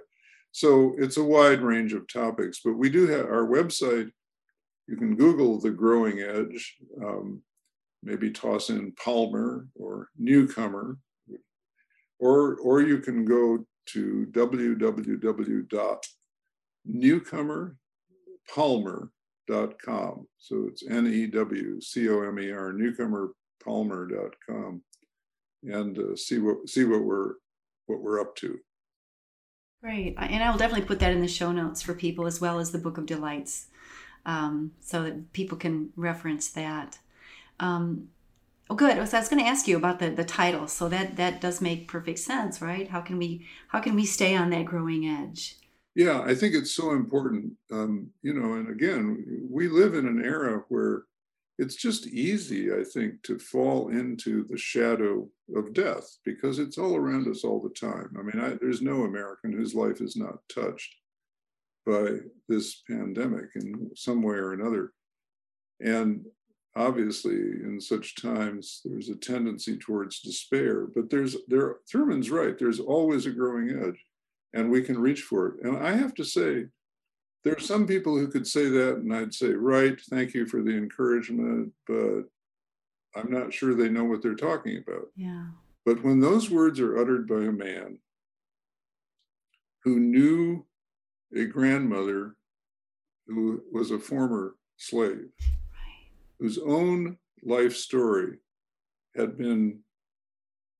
So 0.51 0.95
it's 0.97 1.17
a 1.17 1.23
wide 1.23 1.61
range 1.61 1.93
of 1.93 2.07
topics, 2.07 2.61
but 2.63 2.73
we 2.73 2.89
do 2.89 3.07
have 3.07 3.25
our 3.25 3.47
website. 3.47 4.11
You 4.87 4.95
can 4.97 5.15
Google 5.15 5.59
the 5.59 5.71
Growing 5.71 6.19
Edge, 6.19 6.77
um, 7.03 7.41
maybe 8.03 8.31
toss 8.31 8.69
in 8.69 8.91
Palmer 8.93 9.67
or 9.75 10.09
Newcomer, 10.17 10.97
or, 12.19 12.55
or 12.55 12.81
you 12.81 12.99
can 12.99 13.25
go 13.25 13.65
to 13.87 14.27
newcomerpalmer.com. 19.49 20.27
So 20.37 20.65
it's 20.67 20.87
N 20.87 21.07
E 21.07 21.27
W 21.27 21.81
C 21.81 22.09
O 22.09 22.21
M 22.21 22.39
E 22.39 22.51
R, 22.51 22.73
newcomerpalmer.com, 22.73 24.81
and 25.63 25.99
uh, 25.99 26.15
see 26.15 26.39
what 26.39 26.69
see 26.69 26.85
what 26.85 27.03
we're 27.03 27.33
what 27.87 28.01
we're 28.01 28.21
up 28.21 28.35
to. 28.37 28.59
Great, 29.81 30.15
and 30.17 30.43
I 30.43 30.49
will 30.49 30.57
definitely 30.57 30.87
put 30.87 30.99
that 30.99 31.11
in 31.11 31.21
the 31.21 31.27
show 31.27 31.51
notes 31.51 31.81
for 31.81 31.93
people 31.93 32.25
as 32.25 32.39
well 32.39 32.59
as 32.59 32.71
the 32.71 32.77
Book 32.77 32.97
of 32.97 33.05
Delights, 33.05 33.67
um, 34.25 34.71
so 34.79 35.03
that 35.03 35.33
people 35.33 35.57
can 35.57 35.89
reference 35.95 36.49
that. 36.49 36.99
Um, 37.59 38.09
Oh, 38.69 38.75
good. 38.75 38.95
So 39.07 39.17
I 39.17 39.19
was 39.19 39.27
going 39.27 39.43
to 39.43 39.49
ask 39.49 39.67
you 39.67 39.75
about 39.75 39.99
the 39.99 40.09
the 40.09 40.23
title. 40.23 40.67
So 40.67 40.87
that 40.87 41.17
that 41.17 41.41
does 41.41 41.59
make 41.59 41.89
perfect 41.89 42.19
sense, 42.19 42.61
right? 42.61 42.87
How 42.87 43.01
can 43.01 43.17
we 43.17 43.45
how 43.67 43.81
can 43.81 43.93
we 43.93 44.05
stay 44.05 44.35
on 44.35 44.51
that 44.51 44.65
growing 44.65 45.05
edge? 45.05 45.57
Yeah, 45.95 46.21
I 46.21 46.33
think 46.33 46.55
it's 46.55 46.75
so 46.75 46.91
important. 46.91 47.53
Um, 47.71 48.09
you 48.23 48.33
know, 48.33 48.53
and 48.53 48.69
again, 48.69 49.47
we 49.49 49.67
live 49.67 49.93
in 49.93 50.07
an 50.07 50.23
era 50.23 50.63
where 50.69 51.03
it's 51.59 51.75
just 51.75 52.07
easy, 52.07 52.73
I 52.73 52.83
think, 52.83 53.21
to 53.23 53.37
fall 53.37 53.89
into 53.89 54.45
the 54.49 54.57
shadow 54.57 55.29
of 55.55 55.73
death 55.73 56.17
because 56.25 56.57
it's 56.57 56.79
all 56.79 56.95
around 56.95 57.27
us 57.27 57.43
all 57.43 57.61
the 57.61 57.69
time. 57.69 58.15
I 58.17 58.23
mean, 58.23 58.43
I, 58.43 58.57
there's 58.59 58.81
no 58.81 59.03
American 59.03 59.53
whose 59.53 59.75
life 59.75 60.01
is 60.01 60.15
not 60.15 60.39
touched 60.53 60.95
by 61.85 62.17
this 62.49 62.81
pandemic 62.89 63.49
in 63.55 63.91
some 63.95 64.23
way 64.23 64.35
or 64.35 64.53
another. 64.53 64.93
And 65.79 66.25
obviously 66.75 67.35
in 67.35 67.79
such 67.79 68.15
times 68.15 68.81
there's 68.83 69.09
a 69.09 69.15
tendency 69.15 69.77
towards 69.77 70.21
despair 70.21 70.87
but 70.95 71.09
there's 71.09 71.35
there 71.47 71.77
thurman's 71.91 72.31
right 72.31 72.57
there's 72.57 72.79
always 72.79 73.25
a 73.25 73.31
growing 73.31 73.69
edge 73.69 74.03
and 74.53 74.69
we 74.69 74.81
can 74.81 74.97
reach 74.97 75.21
for 75.21 75.47
it. 75.47 75.63
And 75.63 75.77
i 75.77 75.93
have 75.93 76.13
to 76.15 76.23
say 76.23 76.65
there 77.43 77.55
are 77.55 77.59
some 77.59 77.85
people 77.85 78.17
who 78.17 78.27
could 78.27 78.47
say 78.47 78.69
that 78.69 78.97
and 78.97 79.13
i'd 79.13 79.33
say 79.33 79.51
right 79.51 79.99
thank 80.09 80.33
you 80.33 80.45
for 80.45 80.61
the 80.61 80.75
encouragement 80.75 81.71
but 81.87 82.23
i'm 83.15 83.29
not 83.31 83.53
sure 83.53 83.73
they 83.73 83.89
know 83.89 84.03
what 84.05 84.21
they're 84.21 84.35
talking 84.35 84.77
about. 84.77 85.07
Yeah. 85.15 85.45
But 85.85 86.01
when 86.03 86.19
those 86.19 86.49
words 86.49 86.79
are 86.79 86.97
uttered 86.97 87.27
by 87.27 87.43
a 87.43 87.51
man 87.51 87.99
who 89.83 89.99
knew 89.99 90.65
a 91.35 91.45
grandmother 91.45 92.35
who 93.27 93.61
was 93.71 93.91
a 93.91 93.99
former 93.99 94.55
slave 94.77 95.29
whose 96.39 96.57
own 96.57 97.17
life 97.43 97.75
story 97.75 98.37
had 99.15 99.37
been 99.37 99.79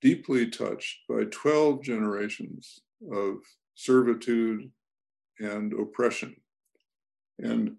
deeply 0.02 0.50
touched 0.50 1.00
by 1.08 1.24
12 1.32 1.82
generations 1.82 2.80
of 3.12 3.36
servitude 3.76 4.72
and 5.40 5.74
oppression, 5.74 6.36
and 7.40 7.76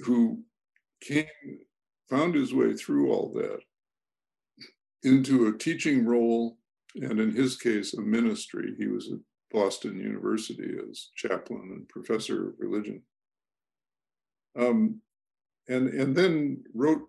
who 0.00 0.42
came, 1.02 1.26
found 2.08 2.34
his 2.34 2.54
way 2.54 2.74
through 2.74 3.12
all 3.12 3.32
that 3.34 3.60
into 5.02 5.46
a 5.46 5.58
teaching 5.58 6.04
role, 6.04 6.58
and 6.96 7.20
in 7.20 7.30
his 7.30 7.56
case, 7.56 7.94
a 7.94 8.00
ministry. 8.00 8.74
He 8.78 8.86
was 8.86 9.10
at 9.12 9.18
Boston 9.52 9.98
University 9.98 10.76
as 10.90 11.10
chaplain 11.14 11.70
and 11.72 11.88
professor 11.88 12.48
of 12.48 12.54
religion. 12.58 13.02
Um, 14.58 15.00
and 15.68 15.88
and 15.88 16.16
then 16.16 16.64
wrote 16.74 17.02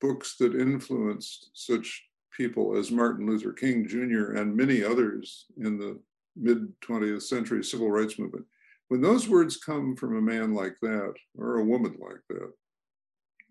books 0.00 0.36
that 0.38 0.54
influenced 0.54 1.50
such 1.54 2.04
people 2.30 2.76
as 2.76 2.90
Martin 2.90 3.26
Luther 3.26 3.52
King 3.52 3.86
Jr. 3.86 4.32
and 4.32 4.56
many 4.56 4.82
others 4.82 5.46
in 5.58 5.78
the 5.78 6.00
mid 6.36 6.80
20th 6.80 7.22
century 7.22 7.62
civil 7.62 7.90
rights 7.90 8.18
movement. 8.18 8.44
When 8.88 9.00
those 9.00 9.28
words 9.28 9.56
come 9.56 9.96
from 9.96 10.16
a 10.16 10.20
man 10.20 10.54
like 10.54 10.76
that 10.82 11.14
or 11.36 11.58
a 11.58 11.64
woman 11.64 11.96
like 11.98 12.20
that, 12.28 12.52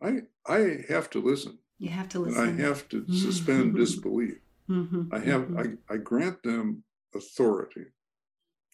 I 0.01 0.51
I 0.51 0.83
have 0.89 1.09
to 1.11 1.21
listen. 1.21 1.57
You 1.79 1.89
have 1.89 2.09
to 2.09 2.19
listen. 2.19 2.59
I 2.59 2.61
have 2.61 2.87
to 2.89 3.05
suspend 3.13 3.75
disbelief. 3.75 4.37
Mm-hmm. 4.69 5.13
I 5.13 5.19
have 5.19 5.41
mm-hmm. 5.43 5.75
I, 5.89 5.93
I 5.93 5.97
grant 5.97 6.41
them 6.43 6.83
authority 7.15 7.85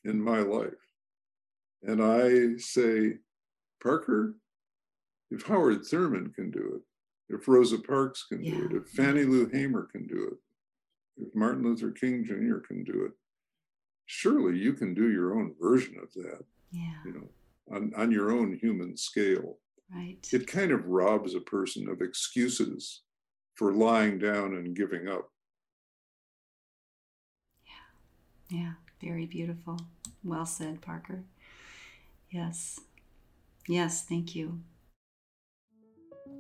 in 0.03 0.21
my 0.21 0.39
life. 0.39 0.73
And 1.83 2.03
I 2.03 2.57
say, 2.57 3.13
Parker, 3.81 4.35
if 5.31 5.43
Howard 5.43 5.85
Thurman 5.85 6.31
can 6.35 6.51
do 6.51 6.75
it, 6.75 7.35
if 7.35 7.47
Rosa 7.47 7.77
Parks 7.77 8.25
can 8.27 8.43
yeah. 8.43 8.51
do 8.51 8.65
it, 8.65 8.71
if 8.73 8.89
Fannie 8.89 9.23
Lou 9.23 9.47
Hamer 9.47 9.87
can 9.91 10.07
do 10.07 10.31
it, 10.31 11.25
if 11.27 11.35
Martin 11.35 11.63
Luther 11.63 11.91
King 11.91 12.25
Jr. 12.25 12.57
can 12.59 12.83
do 12.83 13.05
it, 13.05 13.11
surely 14.09 14.57
you 14.57 14.73
can 14.73 14.95
do 14.95 15.11
your 15.11 15.35
own 15.35 15.53
version 15.61 15.95
of 16.01 16.11
that. 16.15 16.43
Yeah. 16.71 16.95
You 17.05 17.13
know, 17.13 17.75
on, 17.75 17.91
on 17.95 18.11
your 18.11 18.31
own 18.31 18.57
human 18.59 18.97
scale. 18.97 19.57
Right. 19.93 20.17
It 20.33 20.47
kind 20.47 20.71
of 20.71 20.87
robs 20.87 21.35
a 21.35 21.39
person 21.39 21.87
of 21.87 22.01
excuses 22.01 23.01
for 23.53 23.71
lying 23.71 24.17
down 24.17 24.55
and 24.55 24.75
giving 24.75 25.07
up. 25.07 25.29
Yeah. 28.49 28.57
Yeah. 28.57 28.71
Very 28.99 29.27
beautiful. 29.27 29.79
Well 30.23 30.47
said, 30.47 30.81
Parker. 30.81 31.23
Yes. 32.31 32.79
Yes, 33.67 34.03
thank 34.03 34.35
you. 34.35 34.59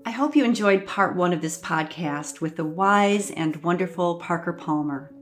I 0.05 0.11
hope 0.11 0.35
you 0.35 0.43
enjoyed 0.43 0.87
part 0.87 1.15
one 1.15 1.33
of 1.33 1.41
this 1.41 1.59
podcast 1.59 2.41
with 2.41 2.55
the 2.55 2.65
wise 2.65 3.29
and 3.29 3.61
wonderful 3.63 4.15
Parker 4.15 4.53
Palmer. 4.53 5.13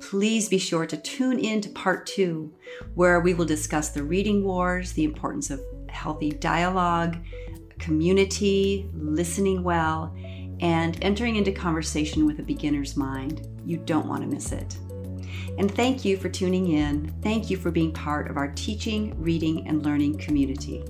Please 0.00 0.48
be 0.48 0.58
sure 0.58 0.86
to 0.86 0.96
tune 0.96 1.38
in 1.38 1.60
to 1.60 1.68
part 1.70 2.06
two, 2.06 2.52
where 2.94 3.20
we 3.20 3.34
will 3.34 3.44
discuss 3.44 3.90
the 3.90 4.02
reading 4.02 4.44
wars, 4.44 4.92
the 4.92 5.04
importance 5.04 5.50
of 5.50 5.60
healthy 5.88 6.30
dialogue, 6.30 7.18
community, 7.78 8.88
listening 8.94 9.62
well, 9.62 10.14
and 10.60 11.02
entering 11.02 11.36
into 11.36 11.52
conversation 11.52 12.26
with 12.26 12.38
a 12.38 12.42
beginner's 12.42 12.96
mind. 12.96 13.46
You 13.64 13.78
don't 13.78 14.06
want 14.06 14.22
to 14.22 14.28
miss 14.28 14.52
it. 14.52 14.76
And 15.58 15.74
thank 15.74 16.04
you 16.04 16.16
for 16.16 16.28
tuning 16.28 16.72
in. 16.72 17.14
Thank 17.22 17.50
you 17.50 17.56
for 17.56 17.70
being 17.70 17.92
part 17.92 18.30
of 18.30 18.36
our 18.36 18.48
teaching, 18.52 19.20
reading, 19.20 19.66
and 19.66 19.84
learning 19.84 20.18
community. 20.18 20.84